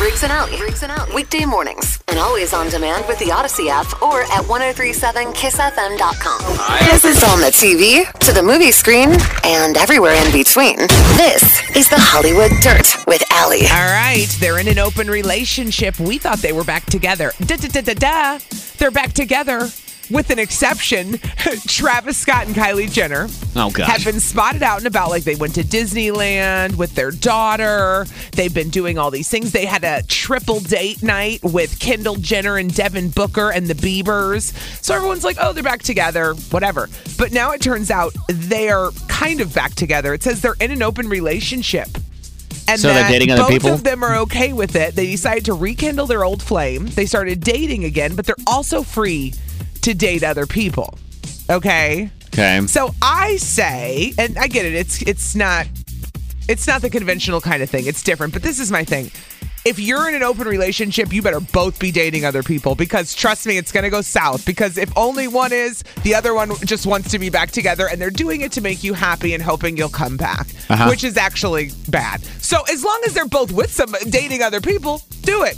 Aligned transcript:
Riggs 0.00 0.22
and 0.22 0.32
Out, 0.32 0.50
Riggs 0.60 0.82
and 0.82 0.92
Out, 0.92 1.12
weekday 1.12 1.44
mornings, 1.44 2.02
and 2.08 2.18
always 2.18 2.52
on 2.52 2.68
demand 2.70 3.06
with 3.08 3.18
the 3.18 3.26
Audacy 3.26 3.68
app 3.68 4.00
or 4.02 4.22
at 4.22 4.44
1037kissfm.com. 4.44 6.88
This 6.90 7.04
is 7.04 7.22
on 7.24 7.40
the 7.40 7.48
TV, 7.50 8.10
to 8.20 8.32
the 8.32 8.42
movie 8.42 8.70
screen, 8.70 9.10
and 9.44 9.76
everywhere 9.76 10.14
in 10.24 10.32
between. 10.32 10.76
This 11.16 11.42
is 11.76 11.88
the 11.88 11.98
Hollywood 11.98 12.52
Dirt 12.60 12.88
with 13.06 13.22
Allie. 13.30 13.66
All 13.66 13.90
right, 13.90 14.26
they're 14.40 14.58
in 14.58 14.68
an 14.68 14.78
open 14.78 15.08
relationship. 15.08 15.98
We 15.98 16.18
thought 16.18 16.38
they 16.38 16.52
were 16.52 16.64
back 16.64 16.86
together. 16.86 17.32
Da 17.40 17.56
da 17.56 17.68
da 17.68 17.80
da 17.80 17.94
da. 17.94 18.38
They're 18.78 18.90
back 18.90 19.12
together. 19.12 19.68
With 20.10 20.30
an 20.30 20.38
exception, 20.38 21.18
Travis 21.66 22.16
Scott 22.16 22.46
and 22.46 22.54
Kylie 22.56 22.90
Jenner 22.90 23.28
Oh, 23.54 23.70
have 23.84 24.04
been 24.04 24.20
spotted 24.20 24.62
out 24.62 24.78
and 24.78 24.86
about. 24.86 25.10
Like 25.10 25.24
they 25.24 25.34
went 25.34 25.54
to 25.56 25.62
Disneyland 25.62 26.76
with 26.76 26.94
their 26.94 27.10
daughter. 27.10 28.06
They've 28.32 28.52
been 28.52 28.70
doing 28.70 28.98
all 28.98 29.10
these 29.10 29.28
things. 29.28 29.52
They 29.52 29.66
had 29.66 29.84
a 29.84 30.02
triple 30.04 30.60
date 30.60 31.02
night 31.02 31.40
with 31.42 31.78
Kendall 31.78 32.16
Jenner 32.16 32.56
and 32.56 32.74
Devin 32.74 33.10
Booker 33.10 33.50
and 33.52 33.66
the 33.66 33.74
Biebers. 33.74 34.52
So 34.82 34.94
everyone's 34.94 35.24
like, 35.24 35.36
oh, 35.40 35.52
they're 35.52 35.62
back 35.62 35.82
together, 35.82 36.34
whatever. 36.50 36.88
But 37.18 37.32
now 37.32 37.50
it 37.52 37.60
turns 37.60 37.90
out 37.90 38.14
they 38.28 38.68
are 38.70 38.90
kind 39.08 39.40
of 39.40 39.54
back 39.54 39.74
together. 39.74 40.14
It 40.14 40.22
says 40.22 40.40
they're 40.40 40.54
in 40.60 40.70
an 40.70 40.82
open 40.82 41.08
relationship. 41.08 41.88
And 42.66 42.78
So 42.80 42.92
they're 42.92 43.08
dating 43.08 43.30
other 43.30 43.42
both 43.42 43.50
people? 43.50 43.72
of 43.72 43.82
them 43.84 44.02
are 44.02 44.16
okay 44.20 44.52
with 44.52 44.76
it. 44.76 44.94
They 44.94 45.06
decided 45.06 45.46
to 45.46 45.54
rekindle 45.54 46.06
their 46.06 46.22
old 46.24 46.42
flame. 46.42 46.86
They 46.86 47.06
started 47.06 47.40
dating 47.40 47.84
again, 47.84 48.14
but 48.14 48.26
they're 48.26 48.36
also 48.46 48.82
free 48.82 49.32
to 49.88 49.94
date 49.94 50.22
other 50.22 50.46
people. 50.46 50.98
Okay? 51.48 52.10
Okay. 52.34 52.66
So 52.66 52.94
I 53.00 53.36
say, 53.36 54.12
and 54.18 54.36
I 54.38 54.46
get 54.48 54.66
it, 54.66 54.74
it's 54.74 55.00
it's 55.02 55.34
not 55.34 55.66
it's 56.46 56.66
not 56.66 56.82
the 56.82 56.90
conventional 56.90 57.40
kind 57.40 57.62
of 57.62 57.70
thing. 57.70 57.86
It's 57.86 58.02
different, 58.02 58.32
but 58.34 58.42
this 58.42 58.58
is 58.60 58.70
my 58.70 58.84
thing. 58.84 59.10
If 59.64 59.78
you're 59.78 60.08
in 60.08 60.14
an 60.14 60.22
open 60.22 60.46
relationship, 60.46 61.12
you 61.12 61.20
better 61.20 61.40
both 61.40 61.78
be 61.78 61.90
dating 61.90 62.24
other 62.24 62.42
people 62.42 62.74
because 62.74 63.12
trust 63.14 63.44
me, 63.46 63.58
it's 63.58 63.72
going 63.72 63.84
to 63.84 63.90
go 63.90 64.00
south. 64.02 64.46
Because 64.46 64.78
if 64.78 64.90
only 64.96 65.26
one 65.26 65.52
is, 65.52 65.82
the 66.04 66.14
other 66.14 66.32
one 66.32 66.52
just 66.64 66.86
wants 66.86 67.10
to 67.10 67.18
be 67.18 67.28
back 67.28 67.50
together 67.50 67.86
and 67.88 68.00
they're 68.00 68.08
doing 68.08 68.40
it 68.42 68.52
to 68.52 68.60
make 68.62 68.82
you 68.84 68.94
happy 68.94 69.34
and 69.34 69.42
hoping 69.42 69.76
you'll 69.76 69.88
come 69.90 70.16
back, 70.16 70.46
Uh-huh. 70.70 70.88
which 70.88 71.02
is 71.04 71.16
actually 71.18 71.72
bad. 71.88 72.22
So 72.40 72.62
as 72.70 72.82
long 72.84 73.00
as 73.06 73.12
they're 73.14 73.26
both 73.26 73.52
with 73.52 73.70
some 73.72 73.92
dating 74.08 74.42
other 74.42 74.60
people, 74.60 75.02
do 75.22 75.42
it. 75.44 75.56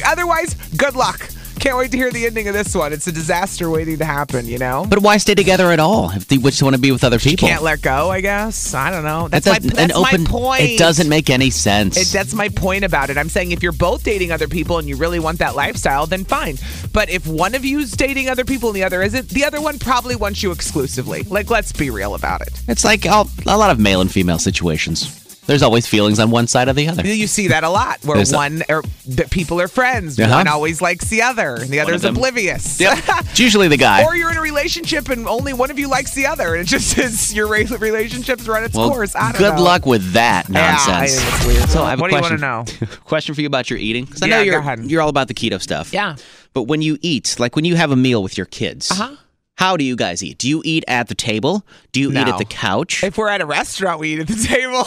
Otherwise, 0.06 0.54
good 0.76 0.94
luck. 0.94 1.27
Can't 1.58 1.76
wait 1.76 1.90
to 1.90 1.96
hear 1.96 2.10
the 2.12 2.26
ending 2.26 2.46
of 2.46 2.54
this 2.54 2.74
one. 2.74 2.92
It's 2.92 3.06
a 3.06 3.12
disaster 3.12 3.68
waiting 3.68 3.98
to 3.98 4.04
happen, 4.04 4.46
you 4.46 4.58
know? 4.58 4.86
But 4.88 5.00
why 5.00 5.16
stay 5.16 5.34
together 5.34 5.72
at 5.72 5.80
all 5.80 6.10
if 6.12 6.28
they 6.28 6.36
just 6.38 6.62
want 6.62 6.76
to 6.76 6.80
be 6.80 6.92
with 6.92 7.02
other 7.02 7.18
people? 7.18 7.48
can't 7.48 7.62
let 7.62 7.82
go. 7.82 8.10
I 8.10 8.20
guess 8.20 8.74
I 8.74 8.90
don't 8.90 9.04
know. 9.04 9.28
That's, 9.28 9.44
That's 9.44 9.64
my, 9.64 9.70
that's 9.70 9.92
an 9.92 9.92
open. 9.92 10.22
my 10.22 10.30
point. 10.30 10.62
It 10.62 10.78
doesn't 10.78 11.08
make 11.08 11.30
any 11.30 11.50
sense. 11.50 11.96
It, 11.96 12.12
that's 12.12 12.32
my 12.32 12.48
point 12.48 12.84
about 12.84 13.10
it. 13.10 13.18
I'm 13.18 13.28
saying 13.28 13.52
if 13.52 13.62
you're 13.62 13.72
both 13.72 14.04
dating 14.04 14.30
other 14.30 14.48
people 14.48 14.78
and 14.78 14.88
you 14.88 14.96
really 14.96 15.18
want 15.18 15.40
that 15.40 15.56
lifestyle, 15.56 16.06
then 16.06 16.24
fine. 16.24 16.58
But 16.92 17.10
if 17.10 17.26
one 17.26 17.54
of 17.54 17.64
you's 17.64 17.90
dating 17.92 18.28
other 18.28 18.44
people 18.44 18.68
and 18.68 18.76
the 18.76 18.84
other 18.84 19.02
isn't, 19.02 19.28
the 19.28 19.44
other 19.44 19.60
one 19.60 19.78
probably 19.78 20.16
wants 20.16 20.42
you 20.42 20.52
exclusively. 20.52 21.22
Like, 21.24 21.50
let's 21.50 21.72
be 21.72 21.90
real 21.90 22.14
about 22.14 22.40
it. 22.42 22.62
It's 22.68 22.84
like 22.84 23.06
all, 23.06 23.28
a 23.46 23.58
lot 23.58 23.70
of 23.70 23.78
male 23.78 24.00
and 24.00 24.10
female 24.10 24.38
situations. 24.38 25.27
There's 25.48 25.62
always 25.62 25.86
feelings 25.86 26.18
on 26.20 26.30
one 26.30 26.46
side 26.46 26.68
or 26.68 26.74
the 26.74 26.86
other. 26.88 27.04
You 27.06 27.26
see 27.26 27.48
that 27.48 27.64
a 27.64 27.70
lot, 27.70 27.98
where 28.04 28.16
There's 28.16 28.32
a- 28.32 28.36
one 28.36 28.62
or 28.68 28.82
the 29.06 29.24
people 29.30 29.60
are 29.60 29.66
friends, 29.66 30.20
Uh-huh. 30.20 30.30
one 30.32 30.46
always 30.46 30.80
likes 30.82 31.06
the 31.08 31.22
other, 31.22 31.54
and 31.56 31.70
the 31.70 31.78
One 31.78 31.86
other's 31.86 31.96
of 32.04 32.14
them- 32.14 32.16
oblivious. 32.16 32.78
Yep. 32.78 32.98
It's 33.30 33.40
usually 33.40 33.66
the 33.68 33.78
guy. 33.78 34.04
or 34.04 34.14
you're 34.14 34.30
in 34.30 34.36
a 34.36 34.42
relationship 34.42 35.08
and 35.08 35.26
only 35.26 35.54
one 35.54 35.70
of 35.70 35.78
you 35.78 35.88
likes 35.88 36.12
the 36.12 36.26
other, 36.26 36.54
and 36.54 36.60
it 36.62 36.68
just 36.68 36.98
is 37.06 37.32
your 37.34 37.48
re- 37.48 37.64
relationship's 37.64 38.46
run 38.46 38.62
its 38.62 38.74
well, 38.74 38.90
course. 38.90 39.16
I 39.16 39.32
don't 39.32 39.38
good 39.40 39.54
know. 39.56 39.62
luck 39.62 39.86
with 39.86 40.12
that 40.12 40.48
Yeah, 40.50 40.76
nonsense. 40.86 41.18
I- 41.42 41.46
weird. 41.46 41.68
So 41.70 41.82
I 41.82 41.90
have 41.90 42.00
What 42.00 42.08
a 42.08 42.10
do 42.10 42.16
you 42.16 42.22
wanna 42.22 42.36
know? 42.38 42.64
question 43.04 43.34
for 43.34 43.40
you 43.40 43.46
about 43.46 43.70
your 43.70 43.78
eating 43.78 44.04
because 44.04 44.22
I 44.22 44.26
Yeah, 44.26 44.36
know 44.36 44.42
you're 44.42 44.58
ahead. 44.58 44.80
you're 44.90 45.00
all 45.00 45.08
about 45.08 45.28
the 45.28 45.34
keto 45.34 45.60
stuff. 45.62 45.92
Yeah. 45.94 46.16
But 46.52 46.64
when 46.64 46.82
you 46.82 46.98
eat, 47.00 47.36
like 47.38 47.56
when 47.56 47.64
you 47.64 47.76
have 47.76 47.90
a 47.90 47.96
meal 47.96 48.22
with 48.22 48.36
your 48.36 48.46
kids, 48.46 48.90
Uh-huh. 48.90 49.16
How 49.58 49.76
do 49.76 49.82
you 49.82 49.96
guys 49.96 50.22
eat? 50.22 50.38
Do 50.38 50.48
you 50.48 50.62
eat 50.64 50.84
at 50.86 51.08
the 51.08 51.16
table? 51.16 51.66
Do 51.90 51.98
you 51.98 52.12
eat 52.12 52.16
at 52.28 52.38
the 52.38 52.44
couch? 52.44 53.02
If 53.02 53.18
we're 53.18 53.28
at 53.28 53.40
a 53.40 53.46
restaurant, 53.46 53.98
we 53.98 54.14
eat 54.14 54.20
at 54.20 54.28
the 54.28 54.36
table. 54.36 54.84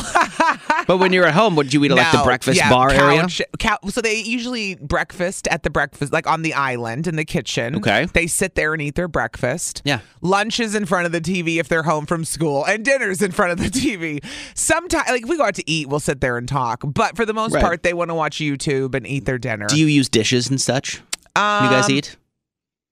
but 0.88 0.96
when 0.98 1.12
you're 1.12 1.26
at 1.26 1.34
home, 1.34 1.58
would 1.58 1.74
you 1.74 1.84
eat 1.84 1.92
at 1.92 1.98
like 1.98 2.12
the 2.14 2.24
breakfast 2.24 2.58
yeah, 2.58 2.70
bar 2.70 2.90
area? 2.90 3.20
couch, 3.24 3.42
cou- 3.60 3.90
so 3.90 4.00
they 4.00 4.16
usually 4.22 4.76
breakfast 4.76 5.46
at 5.50 5.64
the 5.64 5.70
breakfast, 5.70 6.14
like 6.14 6.26
on 6.26 6.42
the 6.42 6.54
island 6.54 7.06
in 7.06 7.18
the 7.18 7.26
kitchen. 7.26 7.76
Okay. 7.76 8.06
They 8.06 8.28
sit 8.28 8.56
there 8.56 8.72
and 8.72 8.81
eat 8.81 8.96
their 8.96 9.10
breakfast. 9.10 9.81
Yeah. 9.84 10.00
Lunch 10.22 10.58
is 10.62 10.74
in 10.74 10.86
front 10.86 11.06
of 11.06 11.12
the 11.12 11.20
TV 11.20 11.58
if 11.60 11.68
they're 11.68 11.84
home 11.84 12.06
from 12.06 12.24
school, 12.24 12.64
and 12.66 12.86
dinner's 12.86 13.22
in 13.22 13.31
front 13.34 13.52
of 13.52 13.58
the 13.58 13.70
TV. 13.70 14.24
Sometimes, 14.56 15.10
like 15.10 15.24
if 15.24 15.30
we 15.30 15.36
go 15.36 15.44
out 15.44 15.56
to 15.56 15.70
eat, 15.70 15.90
we'll 15.90 16.00
sit 16.00 16.22
there 16.22 16.38
and 16.38 16.48
talk. 16.48 16.81
But 16.86 17.18
for 17.18 17.26
the 17.26 17.34
most 17.34 17.54
Right. 17.56 17.62
part, 17.62 17.84
they 17.84 17.94
want 17.94 18.10
to 18.10 18.16
watch 18.16 18.38
YouTube 18.38 18.96
and 18.96 19.06
eat 19.06 19.26
their 19.26 19.38
dinner. 19.38 19.68
Do 19.68 19.78
you 19.78 19.88
use 19.88 20.08
dishes 20.08 20.50
and 20.50 20.62
such? 20.62 21.02
um, 21.36 21.66
you 21.66 21.70
guys 21.72 21.90
eat? 21.90 22.16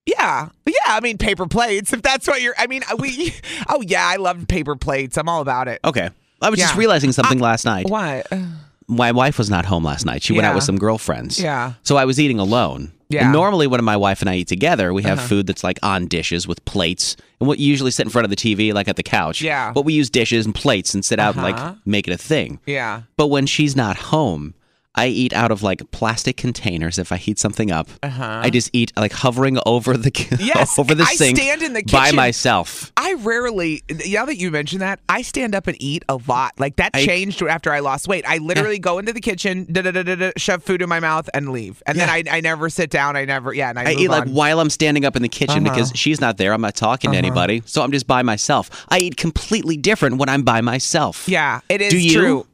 Yeah, 0.06 0.48
yeah. 0.66 0.74
I 0.86 1.00
mean, 1.00 1.18
paper 1.18 1.46
plates. 1.46 1.92
If 1.92 2.02
that's 2.02 2.26
what 2.26 2.40
you're. 2.42 2.54
I 2.58 2.66
mean, 2.66 2.82
we. 2.98 3.34
Oh 3.68 3.82
yeah, 3.82 4.06
I 4.06 4.16
love 4.16 4.48
paper 4.48 4.74
plates. 4.76 5.16
I'm 5.16 5.28
all 5.28 5.40
about 5.42 5.68
it. 5.68 5.80
Okay. 5.84 6.10
I 6.42 6.48
was 6.50 6.58
just 6.58 6.74
realizing 6.74 7.12
something 7.12 7.38
last 7.38 7.64
night. 7.66 7.88
What? 7.88 8.26
My 8.88 9.12
wife 9.12 9.36
was 9.38 9.50
not 9.50 9.66
home 9.66 9.84
last 9.84 10.04
night. 10.06 10.22
She 10.22 10.32
went 10.32 10.46
out 10.46 10.54
with 10.54 10.64
some 10.64 10.78
girlfriends. 10.78 11.38
Yeah. 11.38 11.74
So 11.82 11.96
I 11.96 12.06
was 12.06 12.18
eating 12.18 12.38
alone. 12.40 12.92
Yeah. 13.10 13.24
And 13.24 13.32
normally 13.32 13.66
when 13.66 13.84
my 13.84 13.96
wife 13.96 14.20
and 14.22 14.30
I 14.30 14.36
eat 14.36 14.48
together, 14.48 14.92
we 14.94 15.02
have 15.02 15.18
Uh-huh. 15.18 15.28
food 15.28 15.46
that's 15.46 15.62
like 15.62 15.78
on 15.82 16.06
dishes 16.06 16.48
with 16.48 16.64
plates. 16.64 17.16
And 17.40 17.46
what 17.48 17.58
you 17.58 17.66
usually 17.68 17.90
sit 17.90 18.06
in 18.06 18.10
front 18.10 18.24
of 18.24 18.30
the 18.30 18.36
TV, 18.36 18.72
like 18.72 18.88
at 18.88 18.96
the 18.96 19.02
couch. 19.02 19.42
Yeah. 19.42 19.72
But 19.72 19.84
we 19.84 19.92
use 19.92 20.08
dishes 20.10 20.46
and 20.46 20.54
plates 20.54 20.94
and 20.94 21.04
sit 21.04 21.18
out 21.20 21.36
and 21.36 21.44
Uh-huh. 21.44 21.64
like 21.68 21.76
make 21.86 22.08
it 22.08 22.12
a 22.12 22.18
thing. 22.18 22.58
Yeah. 22.66 23.02
But 23.16 23.26
when 23.26 23.46
she's 23.46 23.76
not 23.76 23.96
home, 23.96 24.54
I 24.96 25.06
eat 25.06 25.32
out 25.32 25.52
of 25.52 25.62
like 25.62 25.88
plastic 25.92 26.36
containers 26.36 26.98
if 26.98 27.12
I 27.12 27.16
heat 27.16 27.38
something 27.38 27.70
up. 27.70 27.88
Uh-huh. 28.02 28.40
I 28.42 28.50
just 28.50 28.70
eat 28.72 28.92
like 28.96 29.12
hovering 29.12 29.56
over 29.64 29.96
the 29.96 30.10
Yes, 30.40 30.78
over 30.80 30.96
the 30.96 31.04
I 31.04 31.14
sink 31.14 31.38
stand 31.38 31.62
in 31.62 31.74
the 31.74 31.82
kitchen. 31.82 31.96
by 31.98 32.10
myself. 32.10 32.92
I 32.96 33.14
rarely, 33.14 33.82
now 34.08 34.24
that 34.24 34.36
you 34.36 34.50
mention 34.50 34.80
that, 34.80 34.98
I 35.08 35.22
stand 35.22 35.54
up 35.54 35.68
and 35.68 35.76
eat 35.80 36.04
a 36.08 36.18
lot. 36.26 36.58
Like 36.58 36.76
that 36.76 36.90
I- 36.94 37.04
changed 37.06 37.40
after 37.42 37.72
I 37.72 37.78
lost 37.78 38.08
weight. 38.08 38.24
I 38.26 38.38
literally 38.38 38.80
go 38.80 38.98
into 38.98 39.12
the 39.12 39.20
kitchen, 39.20 39.64
da 39.70 39.82
da 39.82 39.92
da 39.92 40.02
da 40.02 40.16
da, 40.16 40.32
shove 40.36 40.64
food 40.64 40.82
in 40.82 40.88
my 40.88 40.98
mouth, 40.98 41.30
and 41.34 41.50
leave. 41.50 41.82
And 41.86 41.96
then 41.98 42.10
I, 42.10 42.24
I 42.28 42.40
never 42.40 42.68
sit 42.68 42.90
down. 42.90 43.16
I 43.16 43.24
never, 43.24 43.52
yeah, 43.54 43.70
and 43.70 43.78
I, 43.78 43.90
I 43.90 43.94
eat 43.94 44.08
like 44.08 44.28
while 44.28 44.58
I'm 44.58 44.70
standing 44.70 45.04
up 45.04 45.14
in 45.14 45.22
the 45.22 45.28
kitchen 45.28 45.66
Uh-huh. 45.66 45.74
because 45.74 45.92
she's 45.94 46.20
not 46.20 46.36
there. 46.36 46.52
I'm 46.52 46.60
not 46.62 46.74
talking 46.74 47.12
to 47.12 47.16
anybody. 47.16 47.62
So 47.64 47.82
I'm 47.82 47.92
just 47.92 48.08
by 48.08 48.22
myself. 48.22 48.84
I 48.88 48.98
eat 48.98 49.16
completely 49.16 49.76
different 49.76 50.16
when 50.18 50.28
I'm 50.28 50.42
by 50.42 50.60
myself. 50.62 51.28
Yeah, 51.28 51.60
it 51.68 51.80
is 51.80 51.92
Do 51.92 51.98
you? 52.00 52.12
true. 52.20 52.46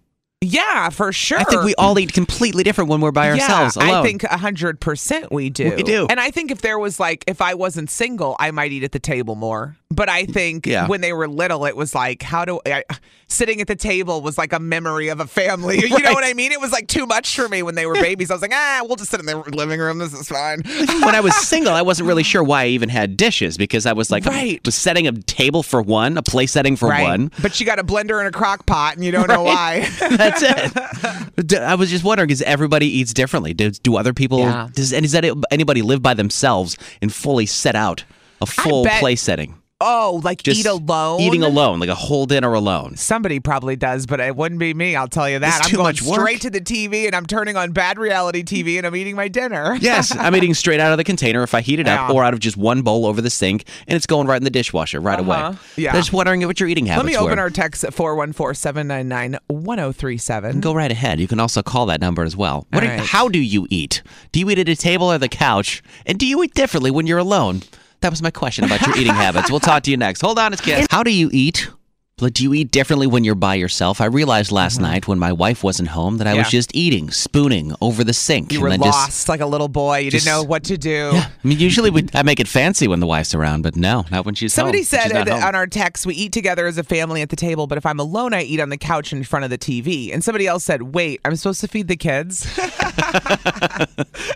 Yeah, 0.42 0.90
for 0.90 1.12
sure. 1.14 1.38
I 1.38 1.44
think 1.44 1.62
we 1.62 1.74
all 1.76 1.98
eat 1.98 2.12
completely 2.12 2.62
different 2.62 2.90
when 2.90 3.00
we're 3.00 3.10
by 3.10 3.30
ourselves 3.30 3.76
yeah, 3.76 3.84
alone. 3.84 3.94
I 3.94 4.02
think 4.02 4.22
hundred 4.22 4.80
percent 4.80 5.32
we 5.32 5.48
do. 5.48 5.74
We 5.74 5.82
do. 5.82 6.06
And 6.10 6.20
I 6.20 6.30
think 6.30 6.50
if 6.50 6.60
there 6.60 6.78
was 6.78 7.00
like, 7.00 7.24
if 7.26 7.40
I 7.40 7.54
wasn't 7.54 7.90
single, 7.90 8.36
I 8.38 8.50
might 8.50 8.70
eat 8.70 8.84
at 8.84 8.92
the 8.92 8.98
table 8.98 9.34
more. 9.34 9.76
But 9.90 10.10
I 10.10 10.24
think 10.26 10.66
Yeah. 10.66 10.88
when 10.88 11.00
they 11.00 11.12
were 11.14 11.26
little, 11.26 11.64
it 11.64 11.74
was 11.74 11.94
like, 11.94 12.22
how 12.22 12.44
do 12.44 12.60
I, 12.66 12.84
sitting 13.28 13.60
at 13.60 13.66
the 13.66 13.76
table 13.76 14.20
was 14.20 14.36
like 14.36 14.52
a 14.52 14.58
memory 14.60 15.08
of 15.08 15.20
a 15.20 15.26
family. 15.26 15.78
You 15.96 16.02
know 16.02 16.12
what 16.12 16.24
I 16.24 16.34
mean? 16.34 16.52
It 16.52 16.60
was 16.60 16.72
like 16.72 16.88
too 16.88 17.06
much 17.06 17.34
for 17.36 17.48
me 17.48 17.62
when 17.62 17.74
they 17.74 17.86
were 17.86 17.94
babies. 17.94 18.30
I 18.30 18.34
was 18.34 18.42
like, 18.42 18.52
ah, 18.52 18.82
we'll 18.84 18.96
just 18.96 19.10
sit 19.10 19.18
in 19.20 19.24
the 19.24 19.38
living 19.38 19.80
room. 19.80 19.98
This 19.98 20.12
is 20.12 20.28
fine. 20.28 20.60
when 20.66 21.14
I 21.14 21.20
was 21.20 21.34
single, 21.36 21.72
I 21.72 21.80
wasn't 21.82 22.06
really 22.08 22.22
sure 22.24 22.42
why 22.42 22.64
I 22.64 22.66
even 22.68 22.88
had 22.90 23.16
dishes 23.16 23.56
because 23.56 23.86
I 23.86 23.94
was 23.94 24.10
like, 24.10 24.26
Right. 24.26 24.60
was 24.66 24.74
setting 24.74 25.06
a 25.06 25.12
table 25.12 25.62
for 25.62 25.80
one, 25.80 26.18
a 26.18 26.22
place 26.22 26.52
setting 26.52 26.76
for 26.76 26.88
right. 26.90 27.02
one. 27.04 27.30
But 27.40 27.58
you 27.58 27.64
got 27.66 27.78
a 27.78 27.84
blender 27.84 28.18
and 28.18 28.28
a 28.28 28.32
crock 28.32 28.66
pot 28.66 28.96
and 28.96 29.04
you 29.04 29.12
don't 29.12 29.28
know 29.28 29.42
why. 29.44 29.88
That's 30.34 31.52
it. 31.52 31.60
I 31.60 31.74
was 31.74 31.90
just 31.90 32.04
wondering 32.04 32.28
because 32.28 32.42
everybody 32.42 32.86
eats 32.86 33.12
differently. 33.12 33.54
Do, 33.54 33.70
do 33.70 33.96
other 33.96 34.12
people? 34.14 34.40
Yeah. 34.40 34.68
Does, 34.72 34.92
and 34.92 35.02
does 35.02 35.12
that 35.12 35.24
anybody 35.50 35.82
live 35.82 36.02
by 36.02 36.14
themselves 36.14 36.76
and 37.00 37.12
fully 37.12 37.46
set 37.46 37.74
out 37.76 38.04
a 38.40 38.46
full 38.46 38.84
bet- 38.84 39.00
place 39.00 39.22
setting? 39.22 39.60
Oh, 39.80 40.20
like 40.24 40.42
Just 40.42 40.60
eat 40.60 40.66
alone? 40.66 41.20
Eating 41.20 41.42
alone, 41.42 41.78
like 41.80 41.88
a 41.88 41.94
whole 41.94 42.26
dinner 42.26 42.52
alone. 42.54 42.96
Somebody 42.96 43.40
probably 43.40 43.76
does, 43.76 44.06
but 44.06 44.20
it 44.20 44.34
wouldn't 44.36 44.58
be 44.58 44.72
me. 44.74 44.96
I'll 44.96 45.08
tell 45.08 45.28
you 45.28 45.38
that. 45.38 45.56
It's 45.58 45.66
I'm 45.66 45.70
too 45.70 45.76
going 45.76 45.86
much 45.88 46.02
work. 46.02 46.20
straight 46.20 46.40
to 46.42 46.50
the 46.50 46.60
TV 46.60 47.06
and 47.06 47.14
I'm 47.14 47.26
turning 47.26 47.56
on 47.56 47.72
bad 47.72 47.98
reality 47.98 48.42
TV 48.42 48.78
and 48.78 48.86
I'm 48.86 48.96
eating 48.96 49.16
my 49.16 49.28
dinner. 49.28 49.76
Yes, 49.86 50.14
I'm 50.16 50.34
eating 50.34 50.54
straight 50.54 50.80
out 50.80 50.90
of 50.92 50.98
the 50.98 51.04
container 51.04 51.42
if 51.42 51.54
I 51.54 51.60
heat 51.60 51.78
it 51.78 51.86
up, 51.86 52.08
Yeah. 52.10 52.14
or 52.14 52.24
out 52.24 52.32
of 52.34 52.40
just 52.40 52.56
one 52.56 52.82
bowl 52.82 53.06
over 53.06 53.20
the 53.20 53.30
sink, 53.30 53.66
and 53.86 53.96
it's 53.96 54.06
going 54.06 54.26
right 54.26 54.36
in 54.38 54.44
the 54.44 54.50
dishwasher 54.50 55.00
right 55.00 55.20
away. 55.20 55.36
Uh-huh. 55.36 55.58
Yeah. 55.76 55.92
Just 55.92 56.12
wondering 56.12 56.44
what 56.46 56.58
your 56.58 56.68
eating 56.68 56.86
habits 56.86 57.04
Let 57.04 57.10
me 57.12 57.16
open 57.16 57.36
were. 57.36 57.42
our 57.42 57.50
text 57.50 57.84
at 57.84 57.94
414 57.94 58.54
799 58.54 59.38
1037. 59.48 60.60
Go 60.60 60.74
right 60.74 60.90
ahead. 60.90 61.20
You 61.20 61.28
can 61.28 61.38
also 61.38 61.62
call 61.62 61.86
that 61.86 62.00
number 62.00 62.22
as 62.24 62.36
well. 62.36 62.66
What 62.70 62.82
All 62.82 62.88
are- 62.88 62.96
right. 62.96 63.00
How 63.06 63.28
do 63.28 63.38
you 63.38 63.66
eat? 63.70 64.02
Do 64.32 64.40
you 64.40 64.50
eat 64.50 64.58
at 64.58 64.68
a 64.68 64.76
table 64.76 65.12
or 65.12 65.18
the 65.18 65.28
couch? 65.28 65.82
And 66.06 66.18
do 66.18 66.26
you 66.26 66.42
eat 66.42 66.54
differently 66.54 66.90
when 66.90 67.06
you're 67.06 67.18
alone? 67.18 67.62
That 68.00 68.10
was 68.10 68.22
my 68.22 68.30
question 68.30 68.64
about 68.64 68.86
your 68.86 68.96
eating 68.96 69.14
habits. 69.14 69.50
We'll 69.50 69.60
talk 69.60 69.82
to 69.84 69.90
you 69.90 69.96
next. 69.96 70.20
Hold 70.20 70.38
on, 70.38 70.52
it's 70.52 70.62
Kiss. 70.62 70.86
How 70.90 71.02
do 71.02 71.10
you 71.12 71.28
eat? 71.32 71.70
But 72.18 72.32
do 72.32 72.44
you 72.44 72.54
eat 72.54 72.70
differently 72.70 73.06
when 73.06 73.24
you're 73.24 73.34
by 73.34 73.56
yourself? 73.56 74.00
I 74.00 74.06
realized 74.06 74.50
last 74.50 74.80
night 74.80 75.06
when 75.06 75.18
my 75.18 75.32
wife 75.32 75.62
wasn't 75.62 75.88
home 75.90 76.16
that 76.16 76.26
I 76.26 76.32
was 76.32 76.46
Mm-hmm. 76.46 76.50
Just 76.50 76.74
eating, 76.74 77.10
spooning 77.10 77.74
over 77.82 78.04
the 78.04 78.14
sink. 78.14 78.52
You 78.52 78.62
were 78.62 78.74
lost 78.74 79.08
Just, 79.08 79.28
like 79.28 79.40
a 79.40 79.46
little 79.46 79.68
boy. 79.68 79.98
You 79.98 80.10
just- 80.10 80.24
didn't 80.24 80.38
know 80.38 80.42
what 80.48 80.64
to 80.64 80.78
do. 80.78 81.10
yeah. 81.12 81.28
I 81.44 81.46
mean, 81.46 81.58
usually 81.58 81.90
we, 81.90 82.06
I 82.14 82.22
make 82.22 82.40
it 82.40 82.48
fancy 82.48 82.88
when 82.88 83.00
the 83.00 83.06
wife's 83.06 83.34
around, 83.34 83.60
but 83.62 83.76
no, 83.76 84.06
not 84.10 84.24
when 84.24 84.34
she's 84.34 84.54
Somebody 84.54 84.78
home. 84.78 84.84
said 84.86 85.02
She's 85.02 85.12
not 85.12 85.26
that 85.26 85.34
home. 85.40 85.44
on 85.48 85.54
our 85.56 85.66
text, 85.66 86.06
we 86.06 86.14
eat 86.14 86.32
together 86.32 86.66
as 86.66 86.78
a 86.78 86.82
family 86.84 87.20
at 87.20 87.28
the 87.28 87.36
table, 87.36 87.66
but 87.66 87.76
if 87.76 87.84
I'm 87.84 88.00
alone, 88.00 88.32
I 88.32 88.44
eat 88.44 88.60
on 88.60 88.70
the 88.70 88.78
couch 88.78 89.12
in 89.12 89.22
front 89.22 89.44
of 89.44 89.50
the 89.50 89.58
TV. 89.58 90.10
And 90.10 90.24
somebody 90.24 90.46
else 90.46 90.64
said, 90.64 90.94
wait, 90.94 91.20
I'm 91.22 91.36
supposed 91.36 91.60
to 91.62 91.68
feed 91.68 91.88
the 91.88 91.96
kids? 91.96 92.46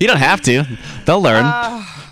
You 0.00 0.06
don't 0.06 0.18
have 0.18 0.40
to. 0.42 0.64
They'll 1.04 1.20
learn. 1.20 1.44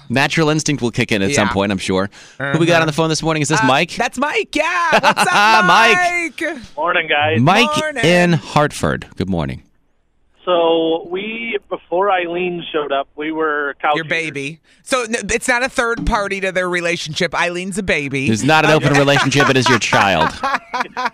Natural 0.09 0.49
instinct 0.51 0.83
will 0.83 0.91
kick 0.91 1.13
in 1.13 1.23
at 1.23 1.33
some 1.35 1.43
Uh, 1.43 1.45
yeah. 1.45 1.45
Uh-huh. 1.45 1.55
point, 1.55 1.73
I'm 1.73 1.79
sure. 1.79 2.11
Who 2.39 2.59
we 2.59 2.67
got 2.67 2.81
on 2.81 2.87
the 2.87 2.93
phone 2.93 3.09
this 3.09 3.23
morning? 3.23 3.43
Is 3.43 3.49
this 3.49 3.63
Mike? 3.65 3.93
That's 3.97 4.19
Mike. 4.19 4.55
Yeah. 4.55 4.89
What's 5.01 5.21
up, 5.31 5.65
Mike. 5.65 6.41
Mike? 6.41 6.77
Morning, 6.77 7.09
guys. 7.09 7.41
Mike 7.41 7.77
Morning. 7.79 8.05
in 8.05 8.33
Hartford. 8.35 9.07
Good 9.17 9.29
morning. 9.29 9.63
So 10.45 11.07
we, 11.11 11.59
before 11.69 12.11
Eileen 12.11 12.65
showed 12.73 12.91
up, 12.91 13.07
we 13.17 13.33
were 13.33 13.77
couch 13.83 13.97
Your 13.97 14.07
eaters. 14.07 14.09
baby. 14.19 14.61
So 14.83 15.05
it's 15.07 15.47
not 15.47 15.63
a 15.63 15.69
third 15.69 16.07
party 16.07 16.41
to 16.41 16.53
their 16.53 16.71
relationship. 16.71 17.35
Eileen's 17.35 17.77
a 17.77 17.83
baby. 17.83 18.31
It's 18.31 18.43
not 18.43 18.65
an 18.65 18.71
open 18.71 18.95
relationship. 18.99 19.51
It 19.51 19.59
is 19.59 19.69
your 19.69 19.79
child. 19.79 20.31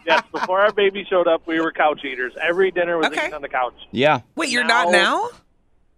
Yes, 0.07 0.23
before 0.31 0.61
our 0.61 0.73
baby 0.73 1.07
showed 1.09 1.27
up, 1.27 1.47
we 1.47 1.59
were 1.59 1.73
couch 1.73 2.05
eaters. 2.05 2.35
Every 2.41 2.71
dinner 2.71 2.99
was 2.99 3.07
Okay. 3.07 3.23
eaten 3.23 3.35
on 3.35 3.41
the 3.43 3.49
couch. 3.49 3.73
Yeah. 3.93 4.21
Wait, 4.37 4.51
you're 4.51 4.63
Now- 4.63 4.85
not 4.85 4.93
now? 4.93 5.29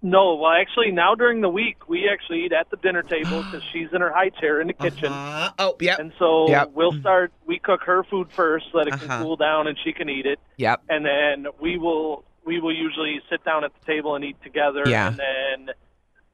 No, 0.06 0.36
well, 0.36 0.52
actually, 0.52 0.92
now 0.92 1.16
during 1.16 1.40
the 1.40 1.48
week, 1.48 1.88
we 1.88 2.08
actually 2.08 2.44
eat 2.44 2.52
at 2.52 2.70
the 2.70 2.76
dinner 2.76 3.02
table 3.02 3.42
because 3.42 3.62
she's 3.72 3.88
in 3.92 4.00
her 4.00 4.12
high 4.12 4.28
chair 4.30 4.60
in 4.60 4.68
the 4.68 4.72
kitchen. 4.72 5.12
Uh, 5.12 5.50
oh, 5.58 5.74
yep. 5.80 5.98
And 5.98 6.12
so 6.18 6.48
Yep. 6.48 6.70
we'll 6.74 6.92
start, 7.00 7.32
we 7.44 7.58
cook 7.58 7.80
her 7.86 8.04
food 8.04 8.28
first 8.30 8.66
so 8.70 8.78
that 8.78 8.86
it 8.86 8.94
Uh-huh. 8.94 9.22
cool 9.22 9.36
down 9.36 9.66
and 9.66 9.76
she 9.82 9.92
can 9.92 10.08
eat 10.08 10.24
it. 10.24 10.38
Yep. 10.58 10.82
And 10.88 11.04
then 11.04 11.46
we 11.60 11.76
will, 11.76 12.24
we 12.44 12.60
will 12.60 12.72
usually 12.74 13.20
sit 13.28 13.44
down 13.44 13.64
at 13.64 13.72
the 13.80 13.84
table 13.84 14.14
and 14.14 14.24
eat 14.24 14.36
together. 14.44 14.84
Yeah. 14.86 15.08
And 15.08 15.68
then 15.68 15.74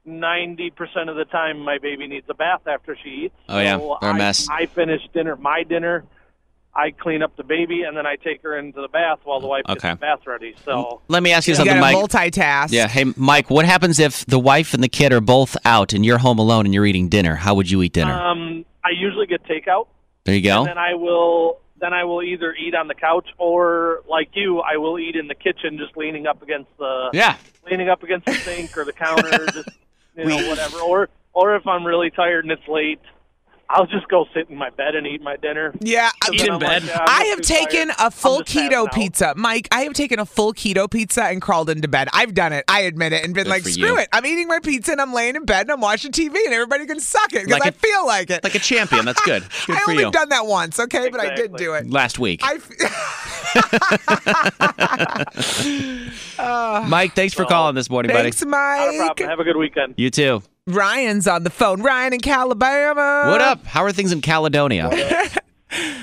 90% 0.07 1.09
of 1.09 1.15
the 1.15 1.25
time, 1.25 1.57
my 1.59 1.79
baby 1.79 2.05
needs 2.07 2.27
a 2.29 2.33
bath 2.35 2.67
after 2.67 2.95
she 3.03 3.09
eats. 3.25 3.35
Oh, 3.49 3.59
yeah. 3.59 3.77
So 3.79 3.97
They're 4.01 4.11
a 4.11 4.13
I- 4.13 4.17
mess. 4.17 4.47
I 4.51 4.67
finish 4.67 5.01
dinner, 5.13 5.35
my 5.35 5.63
dinner. 5.63 6.03
I 6.75 6.89
clean 6.91 7.21
up 7.21 7.35
the 7.37 7.43
baby 7.43 7.83
and 7.83 7.95
then 7.95 8.05
I 8.07 8.15
take 8.15 8.41
her 8.43 8.57
into 8.57 8.81
the 8.81 8.87
bath 8.87 9.19
while 9.23 9.39
the 9.39 9.47
wife 9.47 9.63
Okay. 9.69 9.89
gets 9.89 9.99
the 9.99 10.01
bath 10.01 10.19
ready. 10.25 10.55
So 10.65 11.01
Let 11.07 11.21
me 11.21 11.31
ask 11.31 11.47
you 11.47 11.51
You 11.51 11.55
something, 11.57 11.75
got 11.75 11.81
Mike. 11.81 11.95
to 12.09 12.17
multitask. 12.17 12.71
yeah. 12.71 12.87
Hey, 12.87 13.05
Mike, 13.15 13.49
what 13.51 13.65
happens 13.65 13.99
if 13.99 14.25
the 14.25 14.39
wife 14.39 14.73
and 14.73 14.83
the 14.83 14.87
kid 14.89 15.13
are 15.13 15.21
both 15.21 15.55
out 15.65 15.93
and 15.93 16.03
you're 16.05 16.17
home 16.17 16.39
alone 16.39 16.65
and 16.65 16.73
you're 16.73 16.85
eating 16.85 17.09
dinner? 17.09 17.35
How 17.35 17.53
would 17.55 17.69
you 17.69 17.81
eat 17.83 17.93
dinner? 17.93 18.13
um, 18.13 18.65
I 18.83 18.89
usually 18.89 19.27
get 19.27 19.43
takeout. 19.45 19.87
there 20.25 20.35
you 20.35 20.41
go. 20.41 20.59
And 20.61 20.67
then 20.69 20.77
I 20.77 20.95
will 20.95 21.59
then 21.79 21.93
I 21.93 22.05
will 22.05 22.23
either 22.23 22.53
eat 22.53 22.75
on 22.75 22.87
the 22.87 22.95
couch 22.95 23.27
or 23.37 24.03
like 24.09 24.29
you, 24.33 24.59
I 24.61 24.77
will 24.77 24.97
eat 24.97 25.15
in 25.17 25.27
the 25.27 25.35
kitchen, 25.35 25.77
just 25.77 25.97
leaning 25.97 26.27
up 26.27 26.41
against 26.41 26.69
the 26.79 27.09
Yeah. 27.13 27.35
leaning 27.69 27.89
up 27.89 28.03
against 28.03 28.25
the 28.25 28.33
sink 28.35 28.77
or 28.77 28.85
the 28.85 28.93
counter, 28.93 29.45
just 29.53 29.69
you 30.17 30.25
know 30.25 30.47
whatever. 30.47 30.79
Or 30.79 31.09
or 31.33 31.55
if 31.55 31.67
I'm 31.67 31.85
really 31.85 32.09
tired 32.09 32.45
and 32.45 32.51
it's 32.51 32.67
late, 32.67 32.99
I'll 33.69 33.87
just 33.87 34.07
go 34.07 34.25
sit 34.35 34.49
in 34.51 34.55
my 34.57 34.69
bed 34.69 34.93
and 34.93 35.07
eat 35.07 35.21
my 35.21 35.35
dinner. 35.37 35.73
Yeah. 35.79 36.11
Eat 36.31 36.41
I- 36.47 36.53
in 36.53 36.59
bed. 36.59 36.83
I 36.93 37.23
have 37.25 37.41
taken 37.41 37.89
a 37.97 38.11
full 38.11 38.43
keto 38.43 38.91
pizza. 38.93 39.33
Mike, 39.35 39.67
I 39.71 39.81
have 39.81 39.93
taken 39.93 40.19
a 40.19 40.25
full 40.25 40.53
keto 40.53 40.89
pizza 40.91 41.23
and 41.23 41.41
crawled 41.41 41.71
into 41.71 41.87
bed. 41.87 42.07
I've 42.13 42.35
done 42.35 42.53
it. 42.53 42.65
I 42.67 42.81
admit 42.81 43.13
it 43.13 43.23
and 43.23 43.33
been 43.33 43.45
Good 43.45 43.49
like, 43.49 43.63
screw 43.63 43.87
you. 43.93 43.97
it. 43.97 44.09
I'm 44.11 44.25
eating 44.27 44.47
my 44.47 44.59
pizza 44.59 44.91
and 44.91 45.01
I'm 45.01 45.11
laying 45.11 45.35
in 45.35 45.45
bed 45.45 45.61
and 45.61 45.71
I'm 45.71 45.81
watching 45.81 46.11
TV 46.11 46.35
and 46.45 46.53
everybody 46.53 46.85
can 46.85 46.99
suck 46.99 47.33
it 47.33 47.45
because 47.45 47.59
Like 47.59 47.65
I 47.65 47.69
a- 47.69 47.71
feel 47.71 48.05
like 48.05 48.29
it. 48.29 48.43
Like 48.43 48.53
a 48.55 48.59
champion. 48.59 49.05
That's 49.05 49.21
good. 49.23 49.43
Good 49.65 49.75
I 49.77 49.79
for 49.79 49.91
only 49.91 50.03
you. 50.03 50.11
done 50.11 50.29
that 50.29 50.45
once, 50.45 50.79
okay? 50.79 51.09
But 51.09 51.21
I 51.21 51.33
did 51.33 51.55
do 51.55 51.73
it. 51.73 51.89
Last 51.89 52.19
week. 52.19 52.41
I 52.43 52.55
f- 52.55 52.69
Mike, 56.89 57.15
thanks 57.15 57.33
for 57.33 57.45
calling 57.45 57.73
this 57.75 57.89
morning, 57.89 58.11
Thanks, 58.11 58.39
buddy. 58.43 58.51
Not 58.51 58.57
a 58.77 58.91
Mike. 58.97 59.05
problem. 59.07 59.29
Have 59.29 59.39
a 59.39 59.43
good 59.43 59.57
weekend. 59.57 59.95
You 59.97 60.09
too. 60.11 60.43
Ryan's 60.67 61.27
on 61.27 61.43
the 61.43 61.49
phone. 61.49 61.81
Ryan 61.81 62.13
in 62.13 62.19
Calabama. 62.21 63.27
What 63.29 63.41
up? 63.41 63.65
How 63.65 63.83
are 63.83 63.91
things 63.91 64.11
in 64.11 64.21
Caledonia? 64.21 64.89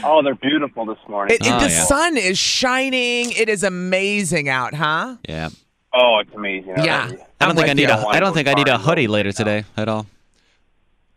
Oh, 0.04 0.20
they're 0.22 0.34
beautiful 0.34 0.84
this 0.84 0.98
morning. 1.08 1.36
It, 1.40 1.46
it- 1.46 1.52
Oh, 1.52 1.60
the 1.60 1.70
yeah. 1.70 1.84
sun 1.84 2.16
is 2.16 2.38
shining. 2.38 3.30
It 3.32 3.48
is 3.48 3.62
amazing 3.64 4.48
out, 4.48 4.74
huh? 4.74 5.16
Yeah. 5.28 5.48
oh, 5.94 6.18
it's 6.20 6.34
amazing. 6.34 6.74
Yeah. 6.78 7.10
I 7.40 7.44
I'm 7.46 7.54
don't 7.54 7.56
think 7.56 7.68
I 7.68 7.70
with 7.70 7.76
need 7.78 7.88
you. 7.88 7.94
a. 7.94 8.06
I 8.08 8.20
don't 8.20 8.34
think 8.34 8.48
I 8.48 8.54
need 8.54 8.68
a 8.68 8.76
hoodie 8.78 9.06
later 9.08 9.32
today 9.32 9.64
at 9.76 9.88
all. 9.88 10.06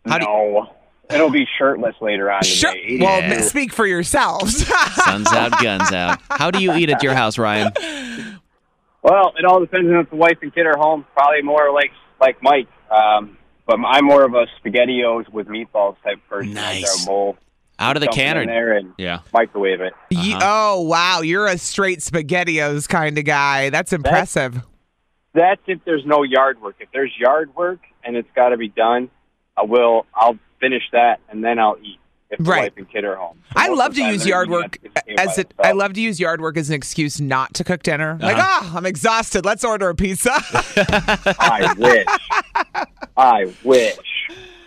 How 0.06 0.18
do 0.18 0.24
you- 0.24 0.30
no, 0.30 0.70
it'll 1.10 1.30
be 1.30 1.46
shirtless 1.58 1.96
later 2.00 2.30
on 2.30 2.42
Sure. 2.44 2.72
today. 2.72 2.98
Well, 3.00 3.20
Yeah. 3.20 3.40
speak 3.42 3.72
for 3.74 3.86
yourselves. 3.86 4.66
Sun's 5.04 5.30
out, 5.32 5.60
guns 5.62 5.92
out. 5.92 6.18
How 6.30 6.50
do 6.50 6.62
you 6.62 6.72
eat 6.74 6.88
at 6.88 7.02
your 7.02 7.14
house, 7.14 7.36
Ryan? 7.36 7.72
Well, 9.02 9.34
it 9.38 9.44
all 9.44 9.60
depends 9.60 9.90
on 9.90 9.96
if 9.98 10.08
the 10.10 10.16
wife 10.16 10.38
and 10.40 10.54
kid 10.54 10.64
are 10.64 10.78
home. 10.78 11.04
Probably 11.14 11.42
more 11.42 11.70
like 11.72 11.90
like 12.24 12.42
Mike. 12.42 12.68
Um, 12.90 13.36
but 13.66 13.78
I'm 13.80 14.04
more 14.04 14.24
of 14.24 14.34
a 14.34 14.46
spaghettios 14.60 15.28
with 15.30 15.46
meatballs 15.46 15.96
type 16.02 16.18
person. 16.28 16.54
Nice. 16.54 17.04
Bowl, 17.06 17.36
Out 17.78 17.96
of 17.96 18.00
the 18.00 18.08
can, 18.08 18.36
or 18.36 18.46
there 18.46 18.76
and 18.76 18.92
yeah. 18.98 19.20
microwave 19.32 19.80
it. 19.80 19.92
Ye- 20.10 20.36
oh 20.40 20.82
wow, 20.82 21.20
you're 21.20 21.46
a 21.46 21.58
straight 21.58 22.00
spaghettios 22.00 22.88
kind 22.88 23.18
of 23.18 23.24
guy. 23.24 23.70
That's 23.70 23.92
impressive. 23.92 24.62
That's 25.34 25.60
if 25.66 25.80
there's 25.84 26.04
no 26.06 26.22
yard 26.22 26.60
work. 26.60 26.76
If 26.78 26.88
there's 26.92 27.12
yard 27.18 27.54
work 27.56 27.80
and 28.04 28.16
it's 28.16 28.28
got 28.36 28.50
to 28.50 28.56
be 28.56 28.68
done, 28.68 29.10
I 29.56 29.62
will. 29.64 30.06
I'll 30.14 30.38
finish 30.60 30.84
that 30.92 31.20
and 31.28 31.42
then 31.42 31.58
I'll 31.58 31.76
eat 31.82 31.98
if 32.34 32.44
the 32.44 32.50
Right. 32.50 32.62
wife 32.64 32.72
and 32.76 32.88
kid 32.90 33.04
are 33.04 33.16
home. 33.16 33.38
So 33.48 33.52
I 33.56 33.68
love 33.68 33.94
to 33.94 34.02
use 34.04 34.26
yard 34.26 34.50
work 34.50 34.78
at 34.84 34.94
the 34.94 35.00
table 35.00 35.20
as 35.30 35.38
it. 35.38 35.54
I 35.58 35.72
love 35.72 35.92
to 35.94 36.00
use 36.00 36.20
yard 36.20 36.40
work 36.40 36.56
as 36.56 36.68
an 36.68 36.74
excuse 36.76 37.20
not 37.20 37.54
to 37.54 37.64
cook 37.64 37.82
dinner. 37.82 38.18
Like, 38.20 38.36
Uh-huh. 38.36 38.60
ah, 38.62 38.76
I'm 38.76 38.86
exhausted. 38.86 39.44
Let's 39.44 39.64
order 39.64 39.88
a 39.88 39.94
pizza. 39.94 40.30
I 40.34 41.74
wish. 41.78 42.86
I 43.16 43.52
wish. 43.64 43.96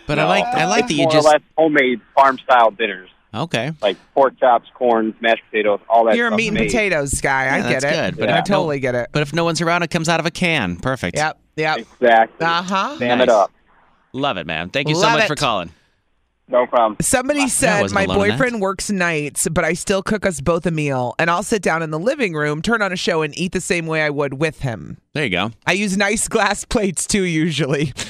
But 0.06 0.20
I 0.20 0.26
like 0.26 0.46
I 0.46 0.66
like 0.66 0.88
that 0.88 0.94
you 0.94 1.04
more 1.04 1.12
just 1.12 1.28
or 1.28 1.32
less 1.32 1.42
homemade 1.58 2.00
farm 2.16 2.38
style 2.40 2.72
dinners 2.72 3.10
okay. 3.36 3.74
like 3.82 3.98
pork 4.14 4.40
chops, 4.40 4.70
corn, 4.74 5.14
mashed 5.20 5.44
potatoes, 5.52 5.80
all 5.90 6.06
that. 6.06 6.16
You're 6.16 6.28
a 6.28 6.36
meat 6.36 6.48
and 6.50 6.58
made. 6.58 6.68
potatoes 6.68 7.20
guy. 7.20 7.58
I 7.58 7.62
get 7.70 7.82
that's 7.82 7.86
it. 7.86 8.16
good, 8.16 8.18
but 8.20 8.30
I 8.30 8.40
totally 8.42 8.80
get 8.80 8.96
it. 8.96 9.10
But 9.12 9.22
if 9.22 9.34
no 9.34 9.44
one's 9.44 9.60
around, 9.60 9.84
it 9.84 9.90
comes 9.90 10.08
out 10.08 10.20
of 10.22 10.26
a 10.26 10.32
can. 10.32 10.78
Perfect. 10.78 11.18
Yep. 11.18 11.38
Yep. 11.58 11.78
Exactly. 11.80 12.46
Uh 12.46 12.62
huh. 12.62 12.96
Stand 12.96 13.20
Nice. 13.20 13.28
it 13.28 13.30
up. 13.30 13.52
Love 14.14 14.38
it, 14.38 14.48
man. 14.48 14.70
Thank 14.70 14.88
you 14.88 14.96
so 14.96 15.10
much 15.10 15.24
it. 15.24 15.28
for 15.28 15.36
calling. 15.36 15.72
No 16.50 16.66
problem. 16.66 16.96
Somebody 17.02 17.50
said 17.50 17.82
wasn't 17.82 17.96
my 17.96 18.04
alone 18.06 18.22
in 18.24 18.28
that. 18.30 18.38
boyfriend 18.38 18.62
works 18.62 18.90
nights, 18.90 19.48
but 19.52 19.66
I 19.66 19.74
still 19.74 20.02
cook 20.02 20.26
us 20.26 20.40
both 20.40 20.66
a 20.66 20.72
meal, 20.72 21.14
and 21.20 21.30
I'll 21.30 21.44
sit 21.44 21.62
down 21.62 21.84
in 21.84 21.92
the 21.92 22.00
living 22.00 22.34
room, 22.34 22.62
turn 22.62 22.82
on 22.82 22.94
a 22.94 22.96
show, 22.96 23.22
and 23.22 23.38
eat 23.38 23.52
the 23.52 23.60
same 23.60 23.86
way 23.86 24.02
I 24.02 24.10
would 24.10 24.36
with 24.36 24.62
him. 24.62 24.98
There 25.14 25.26
you 25.26 25.30
go. 25.30 25.52
I 25.66 25.74
use 25.74 25.98
nice 25.98 26.28
glass 26.30 26.64
plates 26.74 27.06
too, 27.08 27.24
usually. 27.24 27.94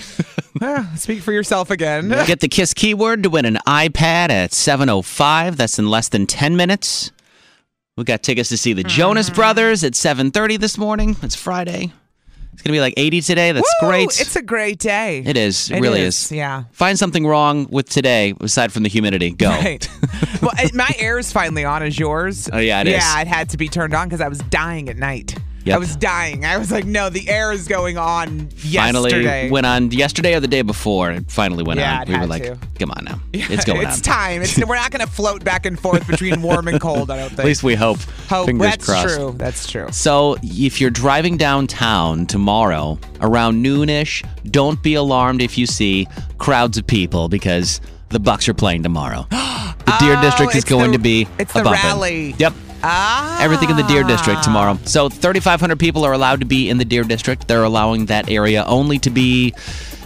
Ah, 0.60 0.92
Speak 0.96 1.22
for 1.22 1.32
yourself 1.32 1.70
again. 1.70 2.10
Get 2.10 2.40
the 2.40 2.48
KISS 2.48 2.74
keyword 2.74 3.22
to 3.22 3.30
win 3.30 3.46
an 3.46 3.60
iPad 3.68 4.32
at 4.32 4.50
7.05. 4.54 5.56
That's 5.56 5.78
in 5.78 5.88
less 5.88 6.10
than 6.10 6.26
10 6.26 6.56
minutes. 6.58 7.12
We 7.96 8.04
got 8.06 8.24
tickets 8.24 8.50
to 8.50 8.58
see 8.58 8.74
the 8.74 8.84
Jonas 8.84 9.30
Brothers 9.30 9.84
at 9.84 9.94
7.30 9.94 10.60
this 10.60 10.76
morning. 10.80 11.16
It's 11.22 11.36
Friday. 11.36 11.94
It's 12.58 12.64
going 12.64 12.74
to 12.74 12.78
be 12.78 12.80
like 12.82 12.96
80 12.98 13.22
today. 13.22 13.52
That's 13.52 13.72
Woo! 13.84 13.90
great. 13.90 14.20
It's 14.20 14.36
a 14.36 14.42
great 14.42 14.80
day. 14.80 15.20
it 15.24 15.38
is. 15.38 15.70
It, 15.70 15.78
It 15.78 15.82
really 15.82 16.02
is, 16.02 16.26
is. 16.26 16.32
yeah. 16.32 16.64
Find 16.72 16.98
something 16.98 17.28
wrong 17.28 17.68
with 17.70 17.88
today 17.88 18.34
aside 18.42 18.74
from 18.74 18.82
the 18.82 18.90
humidity. 18.90 19.30
Go. 19.30 19.50
Right. 19.50 19.88
well, 20.42 20.52
my 20.74 20.90
air 20.98 21.20
is 21.20 21.32
finally 21.32 21.66
on. 21.66 21.84
Is 21.84 22.00
yours? 22.00 22.50
Oh, 22.52 22.58
yeah, 22.58 22.82
it 22.82 22.88
is. 22.88 22.94
Yeah, 22.96 23.22
it 23.22 23.28
had 23.28 23.50
to 23.52 23.58
be 23.58 23.68
turned 23.70 23.94
on 23.94 24.08
because 24.08 24.22
I 24.22 24.28
was 24.28 24.40
dying 24.40 24.90
at 24.90 24.98
night. 24.98 25.38
Yep. 25.68 25.76
I 25.76 25.80
was 25.80 25.96
dying. 25.96 26.46
I 26.46 26.58
was 26.58 26.72
like, 26.72 26.86
no, 26.86 27.10
the 27.10 27.28
air 27.30 27.52
is 27.52 27.68
going 27.68 27.98
on 27.98 28.50
yesterday. 28.58 28.78
Finally 28.78 29.10
yesterday. 29.12 29.50
went 29.50 29.66
on 29.66 29.92
yesterday 29.92 30.36
or 30.36 30.40
the 30.40 30.48
day 30.48 30.62
before. 30.62 31.12
It 31.12 31.30
finally 31.32 31.64
went 31.64 31.80
Yeah, 31.80 32.02
on. 32.02 32.08
We 32.12 32.18
were 32.20 32.26
like, 32.28 32.44
to. 32.44 32.58
come 32.80 32.92
on 32.92 33.06
now. 33.06 33.20
it's 33.34 33.66
going 33.66 33.80
it's 33.82 33.88
on. 33.88 33.92
It's 33.94 34.02
time. 34.02 34.42
It's, 34.42 34.58
we're 34.66 34.76
not 34.76 34.92
going 34.92 35.06
to 35.06 35.12
float 35.12 35.44
back 35.44 35.66
and 35.66 35.80
forth 35.80 36.08
between 36.08 36.42
warm 36.48 36.68
and 36.68 36.80
cold. 36.82 37.12
I 37.12 37.18
don't 37.18 37.30
think. 37.30 37.40
At 37.40 37.46
least 37.46 37.64
we 37.64 37.76
hope. 37.76 38.00
Hope. 38.30 38.48
Fingers 38.48 38.70
That's 38.72 38.86
crossed. 38.86 39.16
true. 39.16 39.36
That's 39.38 39.70
true. 39.70 39.88
So, 39.92 40.38
if 40.44 40.80
you're 40.82 40.90
driving 40.90 41.38
downtown 41.38 42.26
tomorrow 42.26 43.00
around 43.22 43.64
noonish, 43.64 44.26
don't 44.52 44.82
be 44.82 44.94
alarmed 44.96 45.42
if 45.42 45.58
you 45.58 45.66
see 45.66 46.08
crowds 46.38 46.78
of 46.78 46.86
people 46.88 47.30
because 47.30 47.82
the 48.10 48.20
Bucks 48.20 48.48
are 48.48 48.54
playing 48.54 48.84
tomorrow. 48.84 49.26
The 49.88 49.96
Deer 50.02 50.16
Oh, 50.18 50.22
District 50.22 50.54
is 50.56 50.66
going 50.66 50.92
the- 50.92 50.98
to 50.98 51.02
be 51.02 51.28
it's 51.40 51.52
a 51.56 51.60
the 51.60 51.64
bumpin'. 51.64 51.82
rally. 51.86 52.36
Yep. 52.38 52.54
Ah. 52.84 53.42
Everything 53.42 53.70
in 53.70 53.76
the 53.78 53.84
Deer 53.84 54.04
District 54.04 54.44
tomorrow. 54.44 54.78
So 54.86 55.10
3,500 55.10 55.80
people 55.80 56.04
are 56.06 56.14
allowed 56.14 56.40
to 56.42 56.46
be 56.46 56.70
in 56.70 56.78
the 56.78 56.86
Deer 56.86 57.04
District. 57.04 57.48
They're 57.48 57.64
allowing 57.64 58.06
that 58.08 58.30
area 58.30 58.64
only 58.66 59.00
to 59.00 59.10
be 59.10 59.54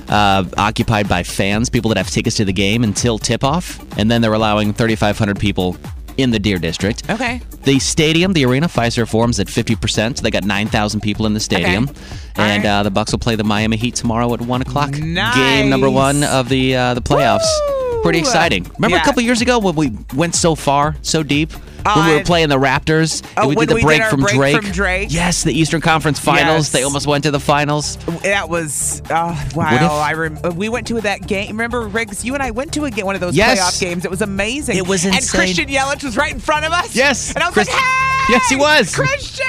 uh, 0.09 0.45
occupied 0.57 1.07
by 1.07 1.23
fans, 1.23 1.69
people 1.69 1.89
that 1.89 1.97
have 1.97 2.09
tickets 2.09 2.37
to 2.37 2.45
the 2.45 2.53
game 2.53 2.83
until 2.83 3.17
tip 3.17 3.43
off. 3.43 3.79
And 3.97 4.09
then 4.09 4.21
they're 4.21 4.33
allowing 4.33 4.73
3,500 4.73 5.39
people 5.39 5.77
in 6.17 6.31
the 6.31 6.39
Deer 6.39 6.59
District. 6.59 7.09
Okay. 7.09 7.41
The 7.63 7.79
stadium, 7.79 8.33
the 8.33 8.45
arena, 8.45 8.67
Fiserv 8.67 9.09
Forum's 9.09 9.39
at 9.39 9.47
50%. 9.47 10.17
So 10.17 10.23
they 10.23 10.31
got 10.31 10.43
9,000 10.43 10.99
people 11.01 11.25
in 11.25 11.33
the 11.33 11.39
stadium. 11.39 11.87
All 11.87 12.43
And 12.43 12.63
right. 12.63 12.69
uh, 12.79 12.83
the 12.83 12.91
Bucks 12.91 13.11
will 13.11 13.19
play 13.19 13.35
the 13.35 13.43
Miami 13.43 13.77
Heat 13.77 13.95
tomorrow 13.95 14.33
at 14.33 14.41
1 14.41 14.61
o'clock. 14.61 14.91
Nice. 14.97 15.35
Game 15.35 15.69
number 15.69 15.89
one 15.89 16.23
of 16.23 16.49
the 16.49 16.75
uh, 16.75 16.93
the 16.95 17.01
playoffs. 17.01 17.45
Woo! 17.67 18.01
Pretty 18.03 18.19
exciting. 18.19 18.63
Remember 18.77 18.97
Yeah. 18.97 19.01
a 19.03 19.05
couple 19.05 19.21
years 19.21 19.41
ago 19.41 19.59
when 19.59 19.75
we 19.75 19.91
went 20.15 20.33
so 20.35 20.55
far, 20.55 20.95
so 21.01 21.21
deep? 21.23 21.51
When 21.83 22.05
we 22.05 22.13
Uh, 22.13 22.17
were 22.17 22.23
playing 22.23 22.49
the 22.49 22.57
Raptors 22.59 23.23
Oh, 23.37 23.41
and 23.41 23.49
we 23.49 23.55
when 23.55 23.67
did 23.67 23.71
the 23.71 23.75
we 23.75 23.81
did 23.81 23.85
break, 23.87 24.01
our 24.01 24.09
from, 24.09 24.21
break 24.21 24.35
Drake. 24.35 24.55
from 24.61 24.71
Drake? 24.71 25.07
Yes, 25.11 25.43
the 25.43 25.53
Eastern 25.57 25.81
Conference 25.81 26.19
Finals. 26.19 26.65
Yes. 26.67 26.69
They 26.69 26.83
almost 26.83 27.07
went 27.07 27.23
to 27.25 27.31
the 27.31 27.39
finals. 27.39 27.97
That 28.23 28.49
was 28.49 29.01
oh 29.09 29.49
wow! 29.55 29.75
If- 29.75 29.81
I 29.91 30.13
rem- 30.13 30.39
uh, 30.43 30.51
we 30.51 30.69
went 30.69 30.87
to 30.87 31.01
that 31.01 31.25
game. 31.27 31.49
Remember, 31.49 31.81
Riggs? 31.81 32.23
You 32.25 32.33
and 32.33 32.43
I 32.43 32.51
went 32.51 32.73
to 32.73 32.85
a 32.85 32.91
one 33.03 33.15
of 33.15 33.21
those 33.21 33.35
Yes. 33.35 33.59
playoff 33.59 33.79
games. 33.81 34.05
It 34.05 34.11
was 34.11 34.21
amazing. 34.21 34.77
It 34.77 34.87
was 34.87 35.05
And. 35.05 35.15
Christian 35.29 35.67
Yelich 35.67 36.03
was 36.03 36.17
right 36.17 36.31
in 36.33 36.39
front 36.39 36.65
of 36.65 36.71
us. 36.71 36.95
Yes. 36.95 37.33
and 37.33 37.43
I 37.43 37.47
was 37.47 37.53
Chris- 37.53 37.67
like, 37.69 37.77
"Hey, 37.77 38.33
Yes, 38.33 38.49
he 38.49 38.55
was. 38.55 38.93
Christian!" 38.95 39.45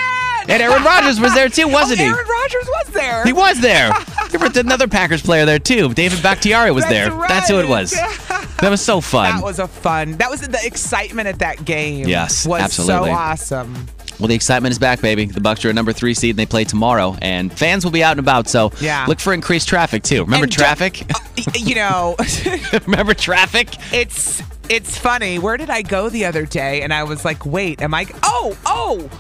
And 0.49 0.61
Aaron 0.63 0.83
Rodgers 0.83 1.21
was 1.21 1.33
there 1.35 1.49
too, 1.49 1.69
wasn't 1.69 2.01
oh, 2.01 2.05
he? 2.05 2.09
Aaron 2.11 2.27
Rodgers 2.27 2.67
was 2.67 2.87
there. 2.95 3.25
He 3.25 3.33
was 3.33 3.61
there. 3.61 3.93
there 4.31 4.41
was 4.41 4.57
another 4.57 4.89
Packers 4.89 5.23
player 5.23 5.45
there 5.45 5.59
too. 5.61 5.93
David 5.95 6.21
Bakhtiari 6.23 6.73
was 6.73 6.85
That's 6.85 6.93
there. 7.11 7.29
That's 7.29 7.49
who 7.49 7.59
it 7.61 7.69
was. 7.69 7.95
That 8.63 8.71
was 8.71 8.81
so 8.81 9.01
fun. 9.03 9.35
That 9.35 9.43
was 9.45 9.59
a 9.59 9.69
fun. 9.69 10.13
That 10.13 10.31
was 10.31 10.41
the 10.41 10.59
excitement 10.65 11.29
at 11.29 11.41
that 11.41 11.65
game. 11.65 12.09
Yes, 12.09 12.47
was 12.47 12.63
absolutely. 12.63 13.11
so 13.11 13.15
awesome. 13.15 13.87
Well, 14.19 14.29
the 14.29 14.35
excitement 14.37 14.71
is 14.73 14.79
back, 14.79 15.01
baby. 15.01 15.25
The 15.27 15.41
Bucks 15.41 15.65
are 15.65 15.71
a 15.71 15.73
number 15.73 15.93
three 15.93 16.15
seed, 16.15 16.31
and 16.31 16.39
they 16.39 16.47
play 16.47 16.63
tomorrow. 16.65 17.17
And 17.21 17.53
fans 17.53 17.85
will 17.85 17.91
be 17.91 18.05
out 18.05 18.13
and 18.13 18.21
about, 18.21 18.49
so 18.49 18.71
Yeah. 18.81 19.05
look 19.09 19.19
for 19.19 19.33
increased 19.35 19.69
traffic 19.69 20.03
too. 20.05 20.23
Remember 20.25 20.45
And 20.45 20.53
traffic? 20.53 21.03
Oh, 21.15 21.21
y- 21.37 21.45
You 21.57 21.75
know, 21.75 22.17
Remember 22.87 23.15
traffic? 23.15 23.69
it's 23.93 24.43
it's 24.69 24.97
funny. 24.97 25.39
Where 25.41 25.57
did 25.57 25.69
I 25.71 25.83
go 25.83 26.09
the 26.09 26.25
other 26.27 26.47
day? 26.47 26.83
And 26.83 26.95
I 26.95 27.03
was 27.03 27.25
like, 27.25 27.45
wait, 27.45 27.83
am 27.83 27.95
I? 27.95 28.07
Oh, 28.23 28.57
oh. 28.65 29.11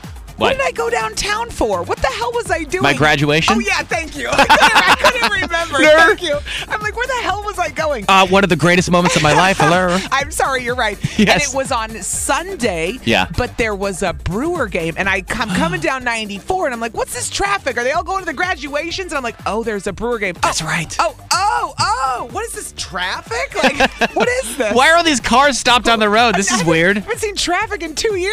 What? 0.42 0.56
What 0.56 0.58
did 0.58 0.66
I 0.66 0.72
go 0.72 0.90
downtown 0.90 1.50
for? 1.50 1.82
What 1.82 1.98
the 1.98 2.08
hell 2.08 2.30
was 2.32 2.50
I 2.50 2.64
doing? 2.64 2.82
My 2.82 2.94
graduation? 2.94 3.54
Oh 3.56 3.58
yeah, 3.60 3.82
thank 3.82 4.16
you. 4.16 4.28
I 4.32 4.44
couldn't, 4.44 4.60
I 4.60 4.96
couldn't 4.96 5.32
remember. 5.32 5.78
Nerd. 5.78 6.06
Thank 6.08 6.22
you. 6.22 6.38
I'm 6.68 6.80
like, 6.80 6.96
where 6.96 7.06
the 7.06 7.22
hell 7.22 7.42
was 7.42 7.58
I 7.58 7.70
going? 7.70 8.04
Uh, 8.08 8.26
one 8.26 8.42
of 8.44 8.50
the 8.50 8.56
greatest 8.56 8.90
moments 8.90 9.16
of 9.16 9.22
my 9.22 9.32
life. 9.32 9.58
Hello. 9.58 9.96
I'm 10.12 10.30
sorry, 10.30 10.62
you're 10.64 10.74
right. 10.74 10.98
Yes. 11.18 11.28
And 11.28 11.42
it 11.42 11.56
was 11.56 11.70
on 11.72 11.90
Sunday. 12.02 12.98
Yeah. 13.04 13.28
But 13.36 13.56
there 13.56 13.74
was 13.74 14.02
a 14.02 14.12
Brewer 14.12 14.66
game, 14.66 14.94
and 14.98 15.08
I, 15.08 15.24
I'm 15.30 15.48
coming 15.56 15.80
down 15.80 16.04
94, 16.04 16.66
and 16.66 16.74
I'm 16.74 16.80
like, 16.80 16.94
what's 16.94 17.14
this 17.14 17.30
traffic? 17.30 17.76
Are 17.78 17.84
they 17.84 17.92
all 17.92 18.02
going 18.04 18.20
to 18.20 18.26
the 18.26 18.34
graduations? 18.34 19.12
And 19.12 19.18
I'm 19.18 19.22
like, 19.24 19.36
oh, 19.46 19.62
there's 19.62 19.86
a 19.86 19.92
Brewer 19.92 20.18
game. 20.18 20.34
That's 20.42 20.60
oh, 20.60 20.66
right. 20.66 20.94
Oh, 20.98 21.16
oh, 21.32 21.74
oh. 21.78 22.28
What 22.32 22.44
is 22.46 22.52
this 22.52 22.74
traffic? 22.76 23.54
Like, 23.62 23.90
what 24.14 24.28
is 24.28 24.56
this? 24.56 24.74
Why 24.74 24.90
are 24.90 24.96
all 24.96 25.04
these 25.04 25.20
cars 25.20 25.58
stopped 25.58 25.88
on 25.88 25.98
the 26.00 26.08
road? 26.08 26.34
This 26.34 26.50
I 26.50 26.54
is 26.56 26.60
haven't- 26.60 26.70
weird. 26.70 26.96
I 26.98 27.00
haven't 27.00 27.18
seen 27.20 27.36
traffic 27.36 27.82
in 27.82 27.94
two 27.94 28.16
years. 28.16 28.32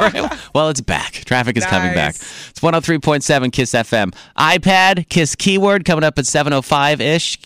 Right. 0.00 0.32
Well, 0.54 0.68
it's 0.68 0.80
back. 0.80 1.12
Traffic 1.24 1.39
is 1.48 1.66
coming 1.66 1.94
back. 1.94 2.14
It's 2.14 2.60
103.7 2.60 3.52
Kiss 3.52 3.72
FM. 3.72 4.14
iPad, 4.36 5.08
Kiss 5.08 5.34
Keyword 5.34 5.84
coming 5.84 6.04
up 6.04 6.18
at 6.18 6.24
7.05 6.24 7.00
ish. 7.00 7.38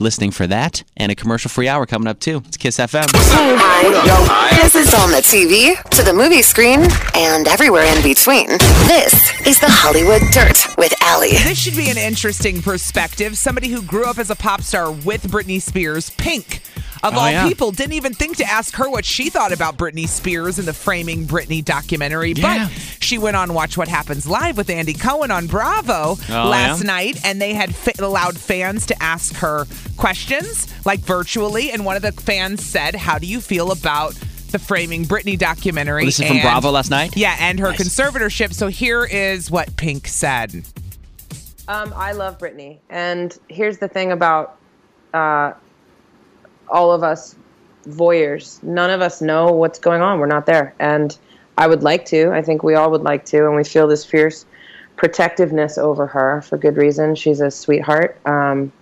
Listening 0.00 0.32
for 0.32 0.48
that. 0.48 0.82
And 0.96 1.12
a 1.12 1.14
commercial 1.14 1.48
free 1.48 1.68
hour 1.68 1.86
coming 1.86 2.08
up 2.08 2.18
too. 2.18 2.42
It's 2.48 2.56
Kiss 2.56 2.78
FM. 2.78 3.06
Hi. 3.14 4.60
This 4.60 4.74
is 4.74 4.92
on 4.92 5.12
the 5.12 5.18
TV, 5.18 5.80
to 5.90 6.02
the 6.02 6.12
movie 6.12 6.42
screen, 6.42 6.80
and 7.14 7.46
everywhere 7.46 7.84
in 7.84 8.02
between. 8.02 8.48
This 8.88 9.14
is 9.46 9.60
the 9.60 9.68
Hollywood 9.68 10.22
Dirt 10.32 10.66
with 10.76 10.92
Allie. 11.00 11.30
This 11.30 11.58
should 11.58 11.76
be 11.76 11.90
an 11.90 11.98
interesting 11.98 12.60
perspective. 12.60 13.38
Somebody 13.38 13.68
who 13.68 13.82
grew 13.82 14.04
up 14.04 14.18
as 14.18 14.30
a 14.30 14.36
pop 14.36 14.62
star 14.62 14.90
with 14.90 15.28
Britney 15.30 15.62
Spears, 15.62 16.10
Pink. 16.10 16.60
Of 17.04 17.14
Oh, 17.14 17.18
all 17.20 17.30
yeah. 17.30 17.46
people, 17.46 17.70
didn't 17.70 17.92
even 17.92 18.14
think 18.14 18.38
to 18.38 18.44
ask 18.44 18.74
her 18.76 18.88
what 18.88 19.04
she 19.04 19.28
thought 19.28 19.52
about 19.52 19.76
Britney 19.76 20.08
Spears 20.08 20.58
in 20.58 20.64
the 20.64 20.72
Framing 20.72 21.26
Britney 21.26 21.62
documentary. 21.62 22.32
Yeah. 22.32 22.68
But 22.68 22.72
she 23.00 23.18
went 23.18 23.36
on 23.36 23.52
Watch 23.52 23.76
What 23.76 23.88
Happens 23.88 24.26
Live 24.26 24.56
with 24.56 24.70
Andy 24.70 24.94
Cohen 24.94 25.30
on 25.30 25.46
Bravo 25.46 26.16
Oh, 26.18 26.48
last 26.48 26.80
yeah? 26.80 26.86
night, 26.86 27.20
and 27.24 27.42
they 27.42 27.52
had 27.52 27.74
fa- 27.74 27.92
allowed 27.98 28.38
fans 28.38 28.86
to 28.86 29.02
ask 29.02 29.34
her 29.36 29.66
questions, 29.98 30.66
like 30.86 31.00
virtually. 31.00 31.70
And 31.70 31.84
one 31.84 31.96
of 31.96 32.02
the 32.02 32.12
fans 32.12 32.64
said, 32.64 32.94
How 32.94 33.18
do 33.18 33.26
you 33.26 33.40
feel 33.42 33.70
about 33.70 34.14
the 34.50 34.58
Framing 34.58 35.04
Britney 35.04 35.38
documentary? 35.38 36.06
This 36.06 36.20
is 36.20 36.26
from 36.26 36.40
Bravo 36.40 36.70
last 36.70 36.90
night? 36.90 37.16
Yeah, 37.18 37.36
and 37.38 37.58
her 37.60 37.68
Nice. 37.70 37.82
conservatorship. 37.82 38.54
So 38.54 38.68
here 38.68 39.04
is 39.04 39.50
what 39.50 39.76
Pink 39.76 40.08
said. 40.08 40.64
Um, 41.68 41.92
I 41.96 42.12
love 42.12 42.38
Britney, 42.38 42.78
and 42.88 43.36
here's 43.48 43.76
the 43.78 43.88
thing 43.88 44.10
about 44.12 44.56
uh, 45.12 45.52
all 46.68 46.92
of 46.92 47.02
us 47.02 47.36
voyeurs. 47.88 48.62
None 48.62 48.90
of 48.90 49.00
us 49.00 49.20
know 49.20 49.46
what's 49.52 49.78
going 49.78 50.02
on. 50.02 50.18
We're 50.18 50.26
not 50.26 50.46
there, 50.46 50.74
and 50.78 51.16
I 51.58 51.66
would 51.66 51.82
like 51.82 52.04
to. 52.06 52.30
I 52.32 52.42
think 52.42 52.62
we 52.62 52.74
all 52.74 52.90
would 52.90 53.02
like 53.02 53.24
to, 53.26 53.46
and 53.46 53.56
we 53.56 53.64
feel 53.64 53.86
this 53.86 54.04
fierce 54.04 54.46
protectiveness 54.96 55.76
over 55.78 56.06
her 56.06 56.40
for 56.42 56.56
good 56.56 56.76
reason. 56.76 57.14
She's 57.14 57.40
a 57.40 57.50
sweetheart. 57.50 58.16
Um, 58.26 58.72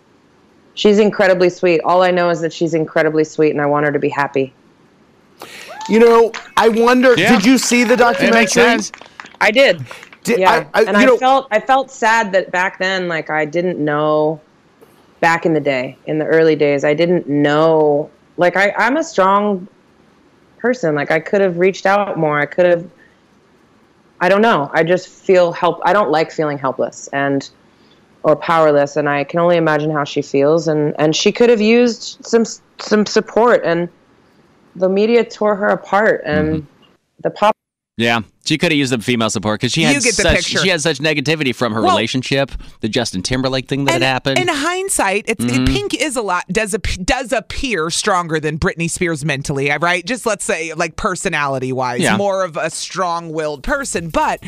she's 0.75 0.99
incredibly 0.99 1.49
sweet. 1.51 1.81
All 1.85 2.03
I 2.03 2.11
know 2.11 2.31
is 2.31 2.41
that 2.43 2.53
she's 2.53 2.75
incredibly 2.75 3.25
sweet, 3.25 3.51
and 3.51 3.61
I 3.61 3.67
want 3.67 3.87
her 3.87 3.93
to 3.93 3.99
be 3.99 4.09
happy. 4.11 4.53
You 5.89 5.99
know, 5.99 6.33
I 6.57 6.69
wonder. 6.69 7.15
Yeah. 7.19 7.35
Did 7.37 7.45
you 7.45 7.59
see 7.59 7.83
the 7.85 7.95
It 7.95 7.99
documentary? 7.99 8.41
makes 8.41 8.53
sense. 8.53 8.93
I 9.41 9.51
did. 9.51 9.85
Did- 10.23 10.39
yeah, 10.39 10.65
I- 10.73 10.81
I- 10.81 10.85
and 10.85 10.97
you 10.99 11.03
I 11.03 11.05
know- 11.07 11.17
felt 11.19 11.49
I 11.51 11.59
felt 11.59 11.91
sad 11.91 12.31
that 12.33 12.53
back 12.53 12.79
then, 12.79 13.09
like 13.09 13.29
I 13.31 13.45
didn't 13.45 13.79
know. 13.85 14.41
Back 15.23 15.47
in 15.47 15.55
the 15.55 15.61
day, 15.61 15.97
in 16.07 16.19
the 16.19 16.27
early 16.27 16.57
days, 16.57 16.85
I 16.85 16.93
didn't 16.95 17.29
know. 17.29 18.11
Like 18.37 18.57
I, 18.57 18.75
I'm 18.77 18.97
a 18.99 19.05
strong 19.05 19.69
person. 20.59 20.95
Like 20.97 21.11
I 21.13 21.21
could 21.21 21.41
have 21.41 21.59
reached 21.59 21.87
out 21.87 22.19
more. 22.19 22.39
I 22.39 22.45
could 22.47 22.67
have. 22.67 22.85
I 24.21 24.29
don't 24.29 24.43
know. 24.43 24.69
I 24.75 24.83
just 24.83 25.09
feel 25.09 25.53
help. 25.53 25.81
I 25.85 25.93
don't 25.93 26.11
like 26.11 26.31
feeling 26.33 26.59
helpless 26.59 27.09
and 27.13 27.49
or 28.25 28.37
powerless, 28.37 28.97
and 28.97 29.09
I 29.09 29.25
can 29.25 29.41
only 29.41 29.57
imagine 29.57 29.91
how 29.93 30.05
she 30.05 30.23
feels. 30.23 30.69
And 30.69 30.95
and 30.99 31.15
she 31.15 31.33
could 31.33 31.51
have 31.51 31.61
used 31.61 32.19
some 32.25 32.45
some 32.81 33.07
support, 33.07 33.63
and 33.65 33.89
the 34.75 34.89
media 34.89 35.25
tore 35.25 35.55
her 35.57 35.69
apart, 35.69 36.23
and 36.27 36.63
Mm-hmm. 36.63 36.67
the 37.23 37.31
pop. 37.31 37.57
Yeah, 37.99 38.21
she 38.47 38.57
could 38.57 38.73
have 38.73 38.79
used 38.79 38.91
the 38.91 38.99
female 38.99 39.29
support 39.29 39.61
because 39.61 39.73
she 39.73 39.83
had 39.83 39.95
You 39.97 40.01
get 40.01 40.17
the 40.17 40.23
such 40.23 40.37
picture. 40.37 40.59
she 40.61 40.69
had 40.71 40.81
such 40.81 40.99
negativity 40.99 41.55
from 41.55 41.75
her 41.75 41.83
Well- 41.83 41.91
relationship, 41.95 42.51
the 42.81 42.89
Justin 42.89 43.21
Timberlake 43.23 43.69
thing 43.69 43.85
that 43.85 43.95
and 43.97 44.03
had 44.03 44.09
happened. 44.13 44.39
In 44.39 44.49
hindsight, 44.49 45.27
it's, 45.29 45.45
Mm-hmm. 45.45 45.67
Pink 45.67 45.95
is 46.01 46.17
a 46.17 46.23
lot 46.23 46.45
does 46.49 46.75
does 47.05 47.33
appear 47.33 47.91
stronger 47.91 48.41
than 48.41 48.59
Britney 48.59 48.89
Spears 48.91 49.25
mentally, 49.27 49.71
right? 49.81 50.05
Just 50.07 50.25
let's 50.25 50.45
say 50.45 50.73
like 50.73 50.97
personality 50.97 51.71
wise, 51.73 52.01
Yeah. 52.01 52.17
more 52.17 52.45
of 52.45 52.57
a 52.57 52.71
strong 52.71 53.31
willed 53.33 53.63
person, 53.63 54.09
but. 54.09 54.43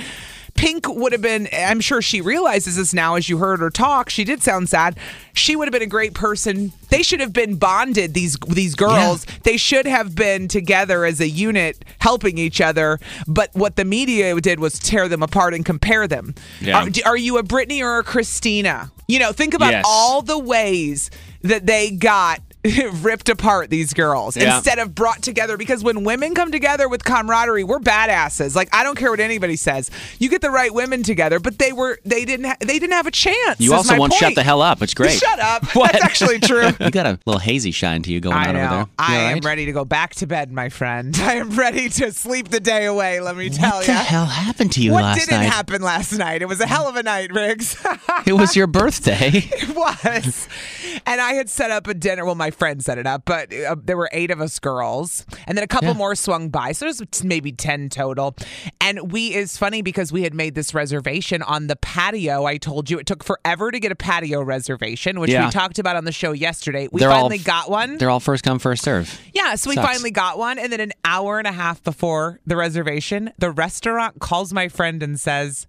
Pink 0.65 0.89
would 0.89 1.13
have 1.13 1.21
been, 1.21 1.47
I'm 1.53 1.81
sure 1.81 2.01
she 2.01 2.23
realizes 2.23 2.77
this 2.77 2.95
now 2.95 3.17
as 3.17 3.29
you 3.29 3.37
heard 3.37 3.61
her 3.61 3.69
talk. 3.69 4.09
She 4.09 4.25
did 4.25 4.43
sound 4.43 4.71
sad. 4.71 4.97
She 5.35 5.57
would 5.57 5.69
have 5.69 5.73
been 5.75 5.83
a 5.83 5.87
great 5.87 6.15
person. 6.15 6.73
They 6.89 7.03
should 7.03 7.21
have 7.21 7.35
been 7.35 7.57
bonded, 7.57 8.15
these 8.15 8.39
these 8.49 8.75
girls. 8.75 9.27
They 9.43 9.59
should 9.59 9.85
have 9.85 10.15
been 10.15 10.49
together 10.49 11.05
as 11.05 11.21
a 11.21 11.29
unit, 11.29 11.85
helping 11.99 12.39
each 12.39 12.63
other. 12.63 12.99
But 13.27 13.51
what 13.53 13.77
the 13.77 13.85
media 13.85 14.41
did 14.41 14.59
was 14.59 14.79
tear 14.79 15.07
them 15.07 15.23
apart 15.23 15.53
and 15.53 15.67
compare 15.67 16.09
them. 16.09 16.35
Yeah. 16.63 16.79
Uh, 16.79 16.87
are, 17.05 17.11
are 17.11 17.17
you 17.19 17.37
a 17.37 17.43
Britney 17.43 17.83
or 17.83 17.99
a 17.99 18.03
Christina? 18.03 18.91
You 19.07 19.19
know, 19.19 19.33
think 19.33 19.53
about 19.53 19.73
Yes. 19.73 19.85
all 19.87 20.23
the 20.23 20.39
ways 20.39 21.11
that 21.43 21.67
they 21.67 21.91
got 21.91 22.41
ripped 23.03 23.29
apart 23.29 23.71
these 23.71 23.93
girls 23.93 24.37
Yeah. 24.37 24.57
instead 24.57 24.79
of 24.79 24.95
brought 24.95 25.23
together 25.23 25.57
because 25.57 25.85
when 25.85 26.05
women 26.05 26.35
come 26.35 26.51
together 26.51 26.89
with 26.89 27.05
camaraderie 27.05 27.65
we're 27.65 27.79
badasses 27.79 28.55
like 28.57 28.69
i 28.75 28.83
don't 28.83 28.97
care 28.97 29.11
what 29.11 29.21
anybody 29.21 29.57
says 29.57 29.91
you 30.19 30.29
get 30.31 30.41
the 30.41 30.51
right 30.51 30.73
women 30.73 31.03
together 31.03 31.39
but 31.39 31.59
they 31.59 31.73
were 31.73 31.99
they 32.05 32.25
didn't 32.25 32.47
ha- 32.47 32.57
they 32.61 32.79
didn't 32.79 32.93
have 32.95 33.07
a 33.07 33.11
chance 33.11 33.61
You 33.61 33.75
also 33.75 33.93
my 33.93 33.99
won't 33.99 34.15
shut 34.15 34.35
the 34.35 34.43
hell 34.43 34.63
up. 34.63 34.81
It's 34.83 34.95
great. 34.95 35.13
shut 35.19 35.39
up 35.41 35.65
What? 35.77 35.93
that's 35.93 36.05
actually 36.05 36.39
true 36.41 36.69
You 36.81 36.91
got 36.91 37.07
a 37.07 37.19
little 37.27 37.41
hazy 37.41 37.71
shine 37.71 38.03
to 38.03 38.13
you 38.13 38.21
going 38.21 38.35
I 38.37 38.49
on 38.49 38.57
over 38.57 38.59
there. 38.59 38.71
know. 38.71 38.89
I 38.99 39.13
You 39.15 39.21
all 39.21 39.29
am 39.29 39.41
ready 39.41 39.67
to 39.67 39.73
go 39.73 39.85
back 39.85 40.15
to 40.17 40.27
bed, 40.27 40.51
my 40.53 40.69
friend. 40.69 41.15
I 41.19 41.35
am 41.35 41.51
ready 41.57 41.89
to 41.91 42.13
sleep 42.13 42.49
the 42.49 42.61
day 42.61 42.87
away. 42.87 43.21
Let 43.21 43.37
me 43.37 43.51
tell 43.51 43.73
you 43.75 43.79
What 43.79 43.87
the 43.87 43.93
hell 43.95 44.27
happened 44.27 44.73
to 44.73 44.81
you 44.83 44.93
last 44.93 44.95
night? 44.95 45.03
what 45.03 45.03
last 45.17 45.27
didn't 45.29 45.41
night? 45.43 45.53
happen 45.53 45.83
last 45.83 46.13
night? 46.13 46.43
It 46.43 46.47
was 46.49 46.61
a 46.61 46.67
hell 46.67 46.89
of 46.89 46.97
a 46.97 47.03
night, 47.03 47.31
Riggs. 47.33 47.77
It 48.27 48.33
was 48.35 48.57
your 48.57 48.67
birthday. 48.67 49.31
it 49.35 49.75
was. 49.77 50.49
And 51.07 51.21
I 51.21 51.35
had 51.35 51.49
set 51.51 51.71
up 51.71 51.87
a 51.87 51.95
dinner. 51.95 52.25
Well, 52.25 52.35
my 52.35 52.51
friend 52.55 52.83
set 52.83 52.97
it 52.99 53.07
up, 53.07 53.25
but 53.25 53.53
uh, 53.53 53.77
there 53.83 53.97
were 53.97 54.09
eight 54.13 54.31
of 54.31 54.41
us 54.41 54.59
girls. 54.59 55.27
And 55.47 55.57
then 55.59 55.63
a 55.65 55.69
couple 55.69 55.89
Yeah. 55.89 55.95
more 55.95 56.15
swung 56.15 56.49
by. 56.49 56.73
So 56.73 56.87
there's 56.87 57.23
maybe 57.25 57.53
10 57.53 57.89
total. 57.91 58.37
And 58.81 59.13
we, 59.13 59.35
is 59.35 59.57
funny 59.59 59.83
because 59.83 60.13
we 60.13 60.23
had 60.23 60.35
made 60.35 60.55
this 60.55 60.73
reservation 60.75 61.43
on 61.43 61.67
the 61.67 61.77
patio. 61.77 62.45
I 62.45 62.57
told 62.57 62.89
you 62.91 62.99
it 62.99 63.07
took 63.07 63.23
forever 63.25 63.71
to 63.71 63.79
get 63.81 63.93
a 63.93 63.97
patio 63.97 64.43
reservation, 64.43 65.21
which 65.21 65.31
Yeah. 65.31 65.45
we 65.47 65.51
talked 65.51 65.79
about 65.79 65.97
on 65.97 66.05
the 66.05 66.13
show 66.13 66.33
yesterday. 66.33 66.89
We 66.91 67.01
They're 67.01 67.11
finally 67.11 67.39
f- 67.39 67.45
got 67.45 67.71
one. 67.71 67.99
They're 67.99 68.11
all 68.11 68.21
first 68.21 68.45
come, 68.45 68.59
first 68.59 68.83
serve. 68.85 69.21
Yeah, 69.35 69.55
so 69.57 69.71
we 69.71 69.77
Sucks. 69.77 69.87
finally 69.89 70.11
got 70.11 70.39
one. 70.39 70.59
And 70.59 70.73
then 70.73 70.81
an 70.81 70.93
hour 71.05 71.39
and 71.39 71.47
a 71.47 71.53
half 71.53 71.83
before 71.83 72.41
the 72.47 72.57
reservation, 72.57 73.33
the 73.39 73.51
restaurant 73.51 74.21
calls 74.21 74.53
my 74.53 74.69
friend 74.69 75.03
and 75.03 75.19
says, 75.19 75.67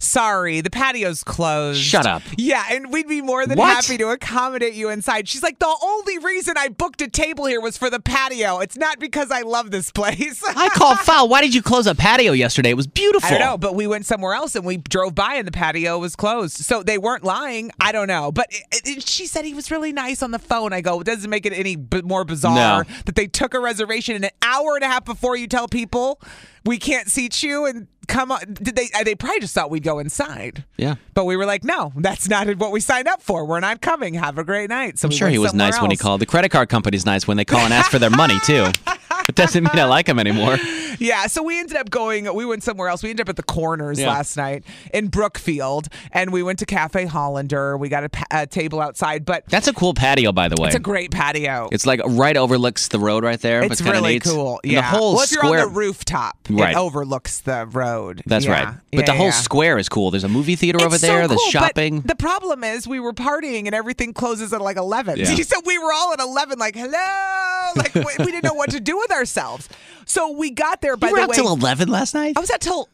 Sorry, 0.00 0.60
the 0.60 0.70
patio's 0.70 1.24
closed. 1.24 1.80
Shut 1.80 2.06
up. 2.06 2.22
Yeah, 2.36 2.64
and 2.70 2.92
we'd 2.92 3.08
be 3.08 3.20
more 3.20 3.44
than 3.46 3.58
What? 3.58 3.74
happy 3.84 3.98
to 3.98 4.10
accommodate 4.10 4.74
you 4.74 4.90
inside. 4.90 5.28
She's 5.28 5.42
like, 5.42 5.58
The 5.58 5.74
only 5.82 6.18
reason 6.18 6.54
I 6.56 6.68
booked 6.68 7.02
a 7.02 7.08
table 7.08 7.46
here 7.46 7.60
was 7.60 7.76
for 7.76 7.90
the 7.90 7.98
patio. 7.98 8.60
It's 8.60 8.76
not 8.76 9.00
because 9.00 9.32
I 9.32 9.40
love 9.42 9.72
this 9.72 9.90
place. 9.90 10.40
I 10.46 10.68
called 10.68 10.98
foul. 11.00 11.28
Why 11.28 11.40
did 11.40 11.52
you 11.52 11.62
close 11.62 11.88
a 11.88 11.96
patio 11.96 12.30
yesterday? 12.30 12.70
It 12.70 12.76
was 12.76 12.86
beautiful. 12.86 13.26
I 13.26 13.30
don't 13.38 13.40
know, 13.40 13.58
but 13.58 13.74
we 13.74 13.88
went 13.88 14.06
somewhere 14.06 14.34
else 14.34 14.54
and 14.54 14.64
we 14.64 14.76
drove 14.76 15.16
by 15.16 15.34
and 15.34 15.48
the 15.48 15.52
patio 15.52 15.98
was 15.98 16.14
closed. 16.14 16.58
So 16.58 16.84
they 16.84 16.96
weren't 16.96 17.24
lying. 17.24 17.72
I 17.80 17.90
don't 17.90 18.06
know. 18.06 18.30
But 18.30 18.46
it, 18.52 18.64
it, 18.98 19.08
she 19.08 19.26
said 19.26 19.44
he 19.44 19.52
was 19.54 19.68
really 19.72 19.92
nice 19.92 20.22
on 20.22 20.30
the 20.30 20.38
phone. 20.38 20.72
I 20.72 20.80
go, 20.80 21.00
it 21.00 21.04
doesn't 21.04 21.28
make 21.28 21.44
it 21.44 21.52
any 21.52 21.74
b- 21.74 22.02
more 22.02 22.24
bizarre 22.24 22.84
No. 22.84 22.90
that 23.06 23.16
they 23.16 23.26
took 23.26 23.52
a 23.52 23.58
reservation 23.58 24.14
and 24.14 24.26
an 24.26 24.30
hour 24.42 24.76
and 24.76 24.84
a 24.84 24.88
half 24.88 25.04
before 25.04 25.36
you 25.36 25.48
tell 25.48 25.66
people 25.66 26.20
we 26.64 26.78
can't 26.78 27.08
seat 27.08 27.42
you 27.42 27.66
and 27.66 27.88
come 28.08 28.32
on. 28.32 28.40
Did 28.54 28.74
they? 28.74 28.88
uh, 28.94 29.04
They 29.04 29.14
probably 29.14 29.40
just 29.40 29.54
thought 29.54 29.70
we'd 29.70 29.84
go 29.84 29.98
inside. 30.00 30.64
Yeah. 30.76 30.96
But 31.14 31.24
we 31.24 31.36
were 31.36 31.46
like, 31.46 31.62
no, 31.62 31.92
that's 31.96 32.28
not 32.28 32.48
what 32.56 32.72
we 32.72 32.80
signed 32.80 33.06
up 33.06 33.22
for. 33.22 33.44
We're 33.44 33.60
not 33.60 33.80
coming. 33.80 34.14
Have 34.14 34.38
a 34.38 34.44
great 34.44 34.68
night. 34.70 34.98
So 34.98 35.06
I'm 35.06 35.10
we 35.10 35.16
sure 35.16 35.28
he 35.28 35.38
was 35.38 35.54
nice 35.54 35.80
when 35.80 35.90
he 35.90 35.96
called. 35.96 36.20
The 36.20 36.26
credit 36.26 36.48
card 36.50 36.68
company's 36.68 37.06
nice 37.06 37.28
when 37.28 37.36
they 37.36 37.44
call 37.44 37.60
and 37.60 37.72
ask 37.72 37.90
for 37.90 37.98
their 38.00 38.10
money 38.10 38.38
too. 38.44 38.66
It 39.28 39.34
doesn't 39.34 39.62
mean 39.62 39.78
I 39.78 39.84
like 39.84 40.08
him 40.08 40.18
anymore. 40.18 40.56
Yeah, 41.00 41.28
so 41.28 41.44
we 41.44 41.60
ended 41.60 41.76
up 41.76 41.90
going. 41.90 42.34
We 42.34 42.44
went 42.44 42.64
somewhere 42.64 42.88
else. 42.88 43.04
We 43.04 43.10
ended 43.10 43.24
up 43.24 43.28
at 43.28 43.36
the 43.36 43.44
Corners 43.44 44.00
Yeah. 44.00 44.08
last 44.08 44.36
night 44.36 44.64
in 44.92 45.06
Brookfield, 45.06 45.86
and 46.10 46.32
we 46.32 46.42
went 46.42 46.58
to 46.58 46.66
Cafe 46.66 47.04
Hollander. 47.06 47.76
We 47.76 47.88
got 47.88 48.02
a, 48.02 48.10
a 48.32 48.46
table 48.48 48.80
outside, 48.80 49.24
but 49.24 49.44
That's 49.46 49.68
a 49.68 49.72
cool 49.72 49.94
patio, 49.94 50.32
by 50.32 50.48
the 50.48 50.60
way. 50.60 50.66
it's 50.66 50.74
a 50.76 50.80
great 50.80 51.12
patio. 51.12 51.68
It's 51.70 51.86
like 51.86 52.00
right 52.04 52.36
overlooks 52.36 52.88
the 52.88 52.98
road 52.98 53.22
right 53.22 53.40
there. 53.40 53.62
It's 53.62 53.80
kinda 53.80 53.92
really 53.92 54.14
neat. 54.14 54.24
cool. 54.24 54.58
And 54.64 54.72
Yeah. 54.72 54.80
The 54.90 54.98
whole 54.98 55.14
well, 55.14 55.22
if 55.22 55.30
you're 55.30 55.44
square. 55.44 55.60
on 55.68 55.72
the 55.72 55.78
rooftop, 55.78 56.36
Right. 56.50 56.72
it 56.72 56.76
overlooks 56.76 57.38
the 57.42 57.66
road. 57.66 58.22
That's 58.26 58.46
Yeah. 58.46 58.52
right. 58.64 58.74
But 58.92 59.06
the 59.06 59.12
whole 59.12 59.26
yeah. 59.26 59.30
square 59.32 59.78
is 59.78 59.88
cool. 59.88 60.10
There's 60.10 60.24
a 60.24 60.28
movie 60.28 60.56
theater 60.56 60.84
over 60.84 60.96
It's 60.96 61.02
so 61.02 61.06
there. 61.06 61.28
There's 61.28 61.38
cool, 61.38 61.50
but 61.52 61.60
shopping. 61.60 62.00
The 62.00 62.16
problem 62.16 62.64
is 62.64 62.88
we 62.88 62.98
were 62.98 63.12
partying 63.12 63.66
and 63.66 63.74
everything 63.74 64.14
closes 64.14 64.52
at 64.52 64.60
like 64.60 64.76
11. 64.76 65.16
Yeah. 65.18 65.32
So 65.44 65.60
we 65.64 65.78
were 65.78 65.92
all 65.92 66.12
at 66.12 66.18
11 66.18 66.58
like, 66.58 66.74
hello. 66.74 67.72
Like 67.76 67.94
we, 67.94 68.02
we 68.18 68.32
didn't 68.32 68.44
know 68.44 68.54
what 68.54 68.70
to 68.70 68.80
do 68.80 68.96
with 68.98 69.12
ourselves. 69.18 69.68
So 70.06 70.30
we 70.30 70.50
got 70.50 70.80
there 70.80 70.96
by 70.96 71.08
you 71.08 71.12
were 71.12 71.18
the 71.18 71.22
out 71.24 71.28
way. 71.30 71.36
till 71.36 71.52
11 71.52 71.88
last 71.88 72.14
night? 72.14 72.34
I 72.36 72.40
was 72.40 72.50
out 72.50 72.60
till 72.60 72.88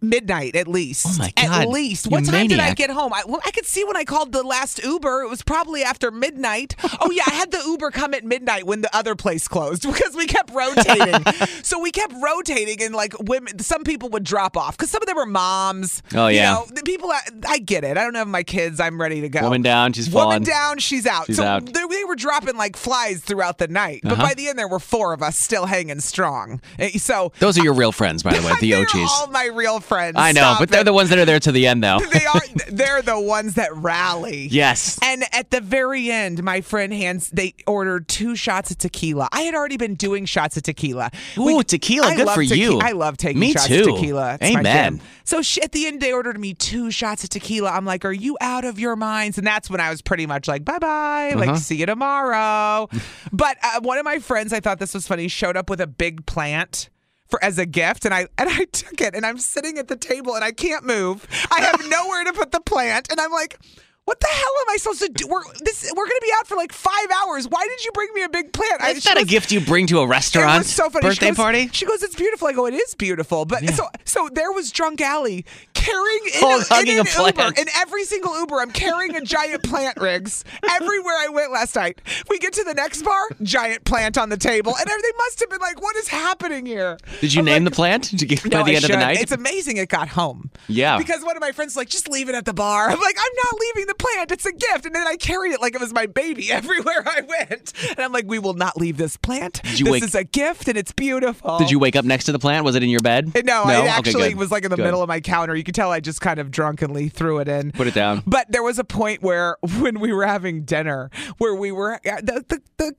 midnight 0.00 0.56
at 0.56 0.68
least. 0.68 1.06
Oh, 1.08 1.16
my 1.18 1.32
god! 1.36 1.62
At 1.62 1.68
least. 1.68 2.06
You 2.06 2.10
What 2.12 2.24
time 2.24 2.46
did 2.48 2.58
I 2.60 2.74
get 2.74 2.90
home? 2.90 3.12
I, 3.12 3.22
well, 3.26 3.40
I 3.44 3.50
could 3.50 3.66
see 3.66 3.84
when 3.84 3.96
I 3.96 4.04
called 4.04 4.32
the 4.32 4.42
last 4.42 4.82
Uber. 4.82 5.22
It 5.22 5.28
was 5.30 5.42
probably 5.42 5.82
after 5.82 6.10
midnight. 6.10 6.74
Oh 7.00 7.10
yeah, 7.10 7.22
I 7.26 7.34
had 7.34 7.50
the 7.50 7.62
Uber 7.66 7.90
come 7.90 8.14
at 8.14 8.24
midnight 8.24 8.66
when 8.66 8.80
the 8.82 8.94
other 8.96 9.14
place 9.14 9.48
closed 9.48 9.82
because 9.92 10.14
we 10.14 10.26
kept 10.26 10.52
rotating. 10.52 11.24
so 11.62 11.78
we 11.80 11.90
kept 11.90 12.12
rotating, 12.22 12.82
and 12.82 12.94
like 12.94 13.18
women, 13.20 13.58
some 13.60 13.84
people 13.84 14.08
would 14.10 14.24
drop 14.24 14.56
off 14.56 14.76
because 14.76 14.90
some 14.90 15.02
of 15.02 15.06
them 15.06 15.16
were 15.16 15.26
moms. 15.26 16.02
Oh, 16.14 16.28
You 16.28 16.36
yeah. 16.36 16.52
know, 16.54 16.66
the 16.72 16.82
people. 16.82 17.10
I, 17.10 17.20
I 17.48 17.58
get 17.58 17.84
it. 17.84 17.96
I 17.96 18.04
don't 18.04 18.14
have 18.14 18.28
my 18.28 18.42
kids. 18.42 18.80
I'm 18.80 19.00
ready 19.00 19.20
to 19.22 19.28
go. 19.28 19.42
Woman 19.42 19.62
down, 19.62 19.92
she's 19.92 20.08
Woman 20.10 20.24
falling. 20.26 20.42
down, 20.44 20.78
she's 20.78 21.06
out. 21.06 21.26
She's 21.26 21.36
so 21.36 21.44
out. 21.44 21.66
They, 21.66 21.72
they 21.86 22.04
were 22.04 22.16
dropping 22.16 22.56
like 22.56 22.76
flies 22.76 23.20
throughout 23.20 23.58
the 23.58 23.68
night. 23.68 24.00
But 24.02 24.12
Uh-huh. 24.12 24.22
by 24.22 24.34
the 24.34 24.48
end, 24.48 24.58
there 24.58 24.68
were 24.68 24.78
four 24.78 25.12
of 25.12 25.22
us 25.22 25.36
still 25.36 25.66
hanging 25.66 26.00
strong. 26.00 26.60
Eh, 26.78 26.98
So 26.98 27.32
Those 27.38 27.58
are 27.58 27.62
your 27.64 27.74
real 27.74 27.92
friends, 27.92 28.22
by 28.22 28.32
the 28.36 28.46
way, 28.46 28.52
the 28.60 28.74
OGs. 28.74 28.94
all 28.94 29.26
my 29.28 29.46
real 29.62 29.80
friends. 29.80 30.16
I 30.18 30.32
know, 30.32 30.40
Stop 30.40 30.58
but 30.60 30.68
they're 30.70 30.80
it. 30.80 30.84
the 30.84 30.92
ones 30.92 31.10
that 31.10 31.18
are 31.18 31.24
there 31.24 31.38
to 31.40 31.52
the 31.52 31.66
end, 31.66 31.82
though. 31.84 31.98
they 32.12 32.26
are. 32.26 32.40
They're 32.72 33.02
the 33.02 33.20
ones 33.20 33.54
that 33.54 33.74
rally. 33.76 34.48
Yes. 34.50 34.98
And 35.02 35.24
at 35.34 35.50
the 35.50 35.60
very 35.60 36.10
end, 36.10 36.42
my 36.42 36.62
friend 36.62 36.90
hands. 36.92 37.28
They 37.30 37.54
ordered 37.66 38.08
two 38.08 38.34
shots 38.34 38.70
of 38.70 38.78
tequila. 38.78 39.28
I 39.30 39.42
had 39.42 39.54
already 39.54 39.76
been 39.76 39.94
doing 39.94 40.24
shots 40.24 40.56
of 40.56 40.62
tequila. 40.62 41.10
Ooh, 41.38 41.62
tequila, 41.62 42.06
I 42.08 42.16
good 42.16 42.28
for 42.30 42.42
tequi- 42.42 42.56
you. 42.56 42.78
I 42.80 42.92
love 42.92 43.18
taking 43.18 43.40
Me 43.40 43.52
shots 43.52 43.66
too. 43.68 43.80
of 43.90 43.94
tequila. 43.96 44.38
It's 44.40 44.54
my 44.54 44.60
Amen. 44.60 45.02
So 45.24 45.42
she, 45.42 45.60
at 45.62 45.72
the 45.72 45.86
end, 45.86 46.00
they 46.00 46.12
ordered 46.14 46.40
me 46.40 46.54
two 46.54 46.90
shots 46.90 47.24
of 47.24 47.30
tequila. 47.30 47.70
I'm 47.70 47.84
like, 47.84 48.04
"Are 48.06 48.12
you 48.12 48.36
out 48.40 48.64
of 48.64 48.78
your 48.78 48.96
minds?" 48.96 49.36
And 49.38 49.46
that's 49.46 49.68
when 49.68 49.80
I 49.80 49.90
was 49.90 50.00
pretty 50.00 50.26
much 50.26 50.48
like, 50.48 50.64
"Bye 50.64 50.78
bye, 50.78 51.32
Uh-huh. 51.34 51.38
like 51.46 51.56
see 51.58 51.76
you 51.76 51.86
tomorrow." 51.86 52.88
but 53.32 53.58
uh, 53.62 53.80
one 53.82 53.98
of 53.98 54.04
my 54.04 54.18
friends, 54.18 54.52
I 54.54 54.60
thought 54.60 54.78
this 54.78 54.94
was 54.94 55.06
funny, 55.06 55.28
showed 55.28 55.56
up 55.58 55.68
with 55.68 55.80
a 55.80 55.86
big 55.86 56.24
plant. 56.26 56.88
For, 57.32 57.42
as 57.42 57.56
a 57.56 57.64
gift 57.64 58.04
and 58.04 58.12
I 58.12 58.28
and 58.36 58.50
I 58.50 58.66
took 58.66 59.00
it 59.00 59.14
and 59.14 59.24
I'm 59.24 59.38
sitting 59.38 59.78
at 59.78 59.88
the 59.88 59.96
table 59.96 60.34
and 60.34 60.44
I 60.44 60.52
can't 60.52 60.84
move. 60.84 61.26
I 61.50 61.62
have 61.62 61.80
nowhere 61.88 62.24
to 62.24 62.34
put 62.34 62.52
the 62.52 62.60
plant 62.60 63.10
and 63.10 63.18
I'm 63.18 63.32
like, 63.32 63.58
what 64.04 64.18
the 64.20 64.26
hell 64.26 64.52
am 64.62 64.70
I 64.70 64.76
supposed 64.78 65.00
to 65.02 65.08
do? 65.08 65.26
We're 65.28 65.42
this 65.60 65.90
we're 65.96 66.06
gonna 66.06 66.20
be 66.22 66.30
out 66.38 66.46
for 66.46 66.56
like 66.56 66.72
five 66.72 67.06
hours. 67.22 67.46
Why 67.48 67.66
did 67.68 67.84
you 67.84 67.92
bring 67.92 68.08
me 68.14 68.22
a 68.24 68.28
big 68.28 68.52
plant? 68.52 68.82
Is 68.96 69.02
she 69.04 69.08
that 69.14 69.20
a 69.20 69.24
gift 69.24 69.52
you 69.52 69.60
bring 69.60 69.86
to 69.88 70.00
a 70.00 70.06
restaurant? 70.06 70.56
it 70.56 70.58
was 70.58 70.72
so 70.72 70.90
funny. 70.90 71.02
She 71.04 71.08
Birthday 71.10 71.28
goes- 71.28 71.36
party? 71.36 71.68
She 71.72 71.86
goes, 71.86 72.02
"It's 72.02 72.14
beautiful." 72.16 72.48
I 72.48 72.52
go, 72.52 72.66
"It 72.66 72.74
is 72.74 72.94
beautiful." 72.94 73.44
But 73.44 73.68
so 73.70 73.88
so 74.04 74.28
there 74.32 74.50
was 74.52 74.70
drunk 74.72 75.00
Allie 75.00 75.44
carrying 75.74 76.24
in, 76.26 76.30
Oh, 76.42 76.62
in 76.80 76.88
an 76.88 76.94
a 76.94 76.94
Uber 76.98 77.32
plant. 77.32 77.58
in 77.58 77.66
every 77.76 78.04
single 78.04 78.38
Uber. 78.38 78.60
I'm 78.60 78.70
carrying 78.70 79.16
a 79.16 79.20
giant 79.20 79.62
plant, 79.64 79.96
Riggs. 80.00 80.44
Everywhere 80.68 81.14
I 81.18 81.28
went 81.28 81.50
last 81.52 81.74
night. 81.76 82.00
We 82.28 82.38
get 82.38 82.52
to 82.54 82.64
the 82.64 82.74
next 82.74 83.02
bar, 83.02 83.20
giant 83.42 83.84
plant 83.84 84.18
on 84.18 84.28
the 84.28 84.36
table, 84.36 84.74
and 84.76 84.86
they 84.88 85.12
must 85.18 85.40
have 85.40 85.50
been 85.50 85.60
like, 85.60 85.80
"What 85.80 85.96
is 85.96 86.08
happening 86.08 86.66
here?" 86.66 86.98
Did 87.20 87.34
you 87.34 87.40
I'm 87.40 87.44
name 87.46 87.64
like, 87.64 87.72
the 87.72 87.76
plant? 87.76 88.10
Did 88.10 88.22
you 88.22 88.28
get 88.28 88.44
no, 88.46 88.50
by 88.50 88.62
the 88.64 88.72
I 88.72 88.74
end 88.74 88.84
of 88.84 88.90
the 88.90 88.96
night? 88.96 89.20
It's 89.20 89.32
amazing 89.32 89.76
it 89.76 89.88
got 89.88 90.08
home. 90.08 90.50
Yeah. 90.68 90.98
Because 90.98 91.24
one 91.24 91.36
of 91.36 91.40
my 91.40 91.52
friends 91.52 91.76
like, 91.76 91.88
just 91.88 92.08
leave 92.08 92.28
it 92.28 92.34
at 92.34 92.44
the 92.44 92.52
bar. 92.54 92.88
I'm 92.90 93.00
like, 93.00 93.16
I'm 93.18 93.32
not 93.44 93.60
leaving 93.60 93.86
the 93.86 93.91
plant. 93.94 94.30
It's 94.32 94.46
a 94.46 94.52
gift. 94.52 94.86
And 94.86 94.94
then 94.94 95.06
I 95.06 95.16
carried 95.16 95.52
it 95.52 95.60
like 95.60 95.74
it 95.74 95.80
was 95.80 95.92
my 95.92 96.06
baby 96.06 96.50
everywhere 96.52 97.02
I 97.06 97.20
went. 97.22 97.72
And 97.90 98.00
I'm 98.00 98.12
like, 98.12 98.24
we 98.26 98.38
will 98.38 98.54
not 98.54 98.76
leave 98.76 98.96
this 98.96 99.16
plant. 99.16 99.60
this 99.62 99.82
wake- 99.82 100.02
is 100.02 100.14
a 100.14 100.24
gift 100.24 100.68
and 100.68 100.76
it's 100.78 100.92
beautiful. 100.92 101.58
Did 101.58 101.70
you 101.70 101.78
wake 101.78 101.96
up 101.96 102.04
next 102.04 102.24
to 102.24 102.32
the 102.32 102.38
plant? 102.38 102.64
Was 102.64 102.74
it 102.76 102.82
in 102.82 102.88
your 102.90 103.00
bed? 103.00 103.32
No, 103.44 103.62
Okay, 103.62 103.80
it 103.84 103.88
actually 103.88 104.28
good. 104.30 104.38
was 104.38 104.50
like 104.52 104.64
in 104.64 104.70
the 104.70 104.76
Good. 104.76 104.84
middle 104.84 105.02
of 105.02 105.08
my 105.08 105.20
counter. 105.20 105.54
You 105.56 105.64
could 105.64 105.74
tell 105.74 105.90
I 105.90 106.00
just 106.00 106.20
kind 106.20 106.38
of 106.38 106.50
drunkenly 106.50 107.08
threw 107.08 107.38
it 107.40 107.48
in. 107.48 107.72
Put 107.72 107.86
it 107.88 107.94
down. 107.94 108.22
But 108.26 108.50
there 108.50 108.62
was 108.62 108.78
a 108.78 108.84
point 108.84 109.22
where 109.22 109.56
when 109.80 109.98
we 110.00 110.12
were 110.12 110.24
having 110.26 110.62
dinner, 110.64 111.10
where 111.38 111.54
we 111.54 111.72
were 111.72 111.98
the 112.04 112.22
the 112.22 112.44
the, 112.48 112.62
the 112.78 112.96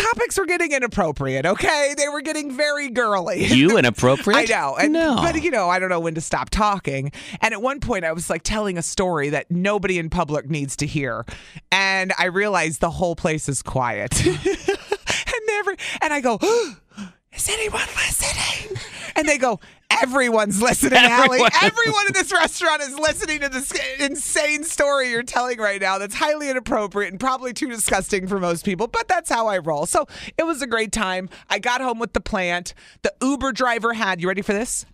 topics 0.00 0.38
were 0.38 0.46
getting 0.46 0.72
inappropriate. 0.72 1.46
Okay, 1.46 1.94
they 1.96 2.08
were 2.08 2.20
getting 2.22 2.50
very 2.50 2.88
girly. 2.90 3.46
You 3.60 3.76
inappropriate? 3.76 4.50
I 4.50 4.54
know. 4.54 4.76
And, 4.76 4.92
no. 4.92 5.16
But, 5.16 5.42
you 5.42 5.50
know, 5.50 5.68
I 5.68 5.78
don't 5.78 5.90
know 5.90 6.00
when 6.00 6.14
to 6.14 6.20
stop 6.20 6.48
talking. 6.50 7.12
And 7.42 7.52
at 7.52 7.60
one 7.60 7.80
point, 7.80 8.04
I 8.04 8.12
was 8.12 8.30
like 8.30 8.42
telling 8.42 8.78
a 8.78 8.82
story 8.82 9.28
that 9.30 9.50
nobody 9.50 9.98
in 9.98 10.08
public 10.08 10.48
needs 10.48 10.76
to 10.76 10.86
hear. 10.86 11.26
And 11.70 12.12
I 12.18 12.26
realized 12.26 12.80
the 12.80 12.90
whole 12.90 13.16
place 13.16 13.48
is 13.48 13.60
quiet. 13.60 14.24
and 14.26 15.42
never, 15.46 15.76
and 16.00 16.12
I 16.12 16.20
go, 16.20 16.38
is 17.34 17.48
anyone 17.50 17.86
listening? 17.96 18.78
And 19.16 19.28
they 19.28 19.36
go, 19.36 19.60
everyone's 20.02 20.60
listening, 20.62 20.92
Allie. 20.98 21.24
Everyone. 21.40 21.50
Everyone 21.62 22.06
in 22.08 22.12
this 22.12 22.32
restaurant 22.32 22.82
is 22.82 22.98
listening 22.98 23.40
to 23.40 23.48
this 23.48 23.72
insane 23.98 24.64
story 24.64 25.10
you're 25.10 25.22
telling 25.22 25.58
right 25.58 25.80
now 25.80 25.98
that's 25.98 26.14
highly 26.14 26.50
inappropriate 26.50 27.10
and 27.12 27.20
probably 27.20 27.52
too 27.52 27.68
disgusting 27.68 28.26
for 28.26 28.38
most 28.38 28.64
people, 28.64 28.86
but 28.86 29.08
that's 29.08 29.30
how 29.30 29.46
I 29.46 29.58
roll. 29.58 29.86
So 29.86 30.06
it 30.38 30.44
was 30.44 30.62
a 30.62 30.66
great 30.66 30.92
time. 30.92 31.28
I 31.48 31.58
got 31.58 31.80
home 31.80 31.98
with 31.98 32.12
the 32.12 32.20
plant. 32.20 32.74
The 33.02 33.12
Uber 33.22 33.52
driver 33.52 33.92
had, 33.94 34.20
you 34.20 34.28
ready 34.28 34.42
for 34.42 34.52
this? 34.52 34.86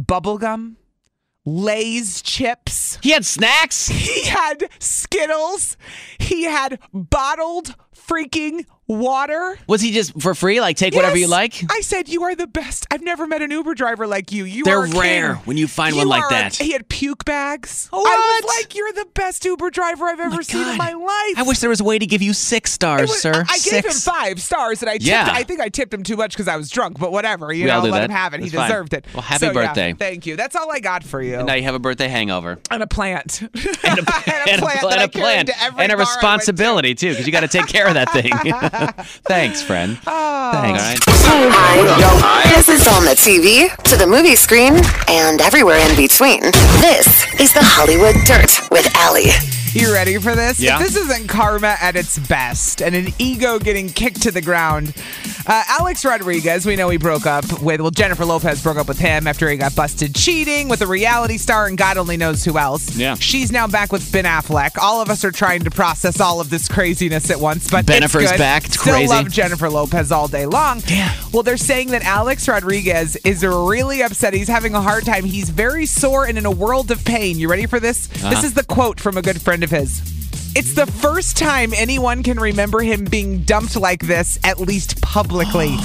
Bubblegum, 0.00 0.76
Lay's 1.44 2.22
chips. 2.22 2.98
he 3.02 3.10
had 3.10 3.24
snacks. 3.24 3.88
He 3.88 4.26
had 4.28 4.68
Skittles. 4.78 5.76
He 6.18 6.44
had 6.44 6.78
bottled 6.92 7.74
freaking 7.94 8.64
water. 8.92 9.58
Was 9.66 9.80
he 9.80 9.92
just 9.92 10.20
for 10.20 10.34
free? 10.34 10.60
Like 10.60 10.76
take 10.76 10.94
whatever 10.94 11.16
you 11.16 11.26
like? 11.28 11.62
I 11.70 11.80
said 11.80 12.08
you 12.08 12.22
are 12.24 12.34
the 12.34 12.46
best. 12.46 12.86
I've 12.90 13.02
never 13.02 13.26
met 13.26 13.42
an 13.42 13.50
Uber 13.50 13.74
driver 13.74 14.06
like 14.06 14.32
you. 14.32 14.44
You 14.44 14.64
They're 14.64 14.78
are 14.78 14.84
a 14.84 14.88
king. 14.88 15.00
rare 15.00 15.34
when 15.44 15.56
you 15.56 15.66
find 15.68 15.96
one 15.96 16.08
like 16.08 16.22
are 16.22 16.26
a- 16.28 16.30
that. 16.30 16.56
he 16.56 16.72
had 16.72 16.88
puke 16.88 17.24
bags. 17.24 17.88
I 17.92 17.96
What? 17.96 18.44
was 18.44 18.56
like, 18.56 18.74
you're 18.74 18.92
the 18.92 19.06
best 19.14 19.44
Uber 19.44 19.70
driver 19.70 20.06
I've 20.06 20.20
oh 20.20 20.24
ever 20.24 20.42
seen 20.42 20.66
in 20.68 20.76
my 20.76 20.92
life. 20.92 21.34
I 21.38 21.44
wish 21.46 21.58
there 21.60 21.70
was 21.70 21.80
a 21.80 21.84
way 21.84 21.98
to 21.98 22.06
give 22.06 22.22
you 22.22 22.32
six 22.32 22.72
stars, 22.72 23.08
was- 23.08 23.20
sir. 23.22 23.44
I 23.48 23.58
gave 23.58 23.84
him 23.84 23.92
five 23.92 24.40
stars, 24.40 24.82
and 24.82 24.88
I 24.90 24.94
tipped, 24.94 25.04
Yeah. 25.06 25.28
I 25.32 25.42
think 25.42 25.60
I 25.60 25.68
tipped 25.68 25.92
him 25.94 26.02
too 26.02 26.16
much 26.16 26.32
because 26.32 26.48
I 26.48 26.56
was 26.56 26.70
drunk. 26.70 26.98
But 26.98 27.12
whatever, 27.12 27.52
you 27.52 27.64
We 27.64 27.70
know, 27.70 27.80
let 27.80 27.90
that. 27.92 28.04
him 28.04 28.10
have 28.10 28.34
it. 28.34 28.40
That's 28.40 28.50
he 28.52 28.56
fine. 28.56 28.68
deserved 28.68 28.94
it. 28.94 29.04
Well, 29.14 29.22
happy 29.22 29.38
So, 29.40 29.46
yeah, 29.46 29.52
birthday. 29.52 29.94
thank 29.98 30.26
you. 30.26 30.36
That's 30.36 30.56
all 30.56 30.70
I 30.70 30.80
got 30.80 31.02
for 31.04 31.22
you. 31.22 31.36
And 31.38 31.46
now 31.46 31.54
you 31.54 31.62
have 31.64 31.74
a 31.74 31.78
birthday 31.78 32.08
hangover. 32.08 32.58
and 32.70 32.82
a 32.82 32.86
plant. 32.86 33.42
And 33.84 33.98
a, 33.98 34.02
and 34.26 34.48
and 34.48 34.62
a, 34.62 34.64
plant 34.64 34.82
and 34.84 35.00
I 35.00 35.04
a 35.04 35.08
carried 35.08 35.12
plan. 35.12 35.46
to 35.46 35.62
every 35.62 35.82
And 35.82 35.92
a 35.92 35.96
bar 35.96 36.02
I 36.02 36.04
went 36.04 36.08
to. 36.10 36.14
responsibility, 36.14 36.94
too, 36.94 37.10
because 37.10 37.26
you 37.26 37.32
got 37.32 37.40
to 37.40 37.48
take 37.48 37.66
care 37.66 37.86
of 37.88 37.94
that 37.94 38.10
thing. 38.12 38.30
Thanks, 39.24 39.62
friend. 39.62 39.98
Oh. 40.06 40.50
Thanks. 40.52 40.82
All 41.28 41.48
right. 41.48 41.78
Hi. 41.88 42.54
This 42.54 42.68
is 42.68 42.86
on 42.88 43.04
the 43.04 43.12
TV, 43.12 43.74
to 43.84 43.96
the 43.96 44.06
movie 44.06 44.36
screen, 44.36 44.74
and 45.08 45.40
everywhere 45.40 45.78
in 45.78 45.96
between. 45.96 46.40
This 46.80 47.06
is 47.40 47.52
the 47.52 47.62
Hollywood 47.62 48.16
Dirt 48.26 48.70
with 48.70 48.88
Allie. 48.96 49.61
You 49.74 49.92
ready 49.92 50.18
for 50.18 50.34
this? 50.34 50.60
Yeah. 50.60 50.74
If 50.78 50.82
this 50.82 50.96
isn't 50.96 51.28
karma 51.28 51.76
at 51.80 51.96
its 51.96 52.18
best 52.18 52.82
and 52.82 52.94
an 52.94 53.08
ego 53.18 53.58
getting 53.58 53.88
kicked 53.88 54.20
to 54.22 54.30
the 54.30 54.42
ground, 54.42 54.94
uh, 55.46 55.62
Alex 55.68 56.04
Rodriguez, 56.04 56.66
we 56.66 56.76
know 56.76 56.90
he 56.90 56.98
broke 56.98 57.24
up 57.26 57.44
with, 57.62 57.80
well, 57.80 57.90
Jennifer 57.90 58.24
Lopez 58.26 58.62
broke 58.62 58.76
up 58.76 58.86
with 58.86 58.98
him 58.98 59.26
after 59.26 59.48
he 59.48 59.56
got 59.56 59.74
busted 59.74 60.14
cheating 60.14 60.68
with 60.68 60.82
a 60.82 60.86
reality 60.86 61.38
star 61.38 61.66
and 61.68 61.78
God 61.78 61.96
only 61.96 62.18
knows 62.18 62.44
who 62.44 62.58
else. 62.58 62.94
Yeah. 62.96 63.14
She's 63.14 63.50
now 63.50 63.66
back 63.66 63.92
with 63.92 64.12
Ben 64.12 64.24
Affleck. 64.24 64.76
All 64.78 65.00
of 65.00 65.08
us 65.08 65.24
are 65.24 65.32
trying 65.32 65.64
to 65.64 65.70
process 65.70 66.20
all 66.20 66.40
of 66.40 66.50
this 66.50 66.68
craziness 66.68 67.30
at 67.30 67.40
once, 67.40 67.70
but 67.70 67.86
Bennifer's 67.86 68.24
it's 68.30 68.38
back. 68.38 68.64
It's 68.66 68.78
Still 68.78 68.92
crazy. 68.94 69.08
love 69.08 69.30
Jennifer 69.30 69.70
Lopez 69.70 70.12
all 70.12 70.28
day 70.28 70.44
long. 70.44 70.82
Yeah. 70.86 71.14
Well, 71.32 71.42
they're 71.42 71.56
saying 71.56 71.88
that 71.92 72.02
Alex 72.04 72.46
Rodriguez 72.46 73.16
is 73.24 73.42
really 73.42 74.02
upset. 74.02 74.34
He's 74.34 74.48
having 74.48 74.74
a 74.74 74.82
hard 74.82 75.06
time. 75.06 75.24
He's 75.24 75.48
very 75.48 75.86
sore 75.86 76.26
and 76.26 76.36
in 76.36 76.44
a 76.44 76.50
world 76.50 76.90
of 76.90 77.02
pain. 77.06 77.38
You 77.38 77.48
ready 77.48 77.64
for 77.66 77.80
this? 77.80 78.06
This 78.08 78.24
Uh-huh. 78.24 78.42
is 78.46 78.52
the 78.54 78.64
quote 78.64 79.00
from 79.00 79.16
a 79.16 79.22
good 79.22 79.40
friend 79.40 79.61
of 79.62 79.70
his. 79.70 80.21
It's 80.54 80.74
the 80.74 80.86
first 80.86 81.36
time 81.38 81.72
anyone 81.74 82.22
can 82.22 82.38
remember 82.38 82.80
him 82.80 83.04
being 83.04 83.38
dumped 83.42 83.74
like 83.74 84.00
this, 84.06 84.38
at 84.44 84.60
least 84.60 85.00
publicly. 85.00 85.70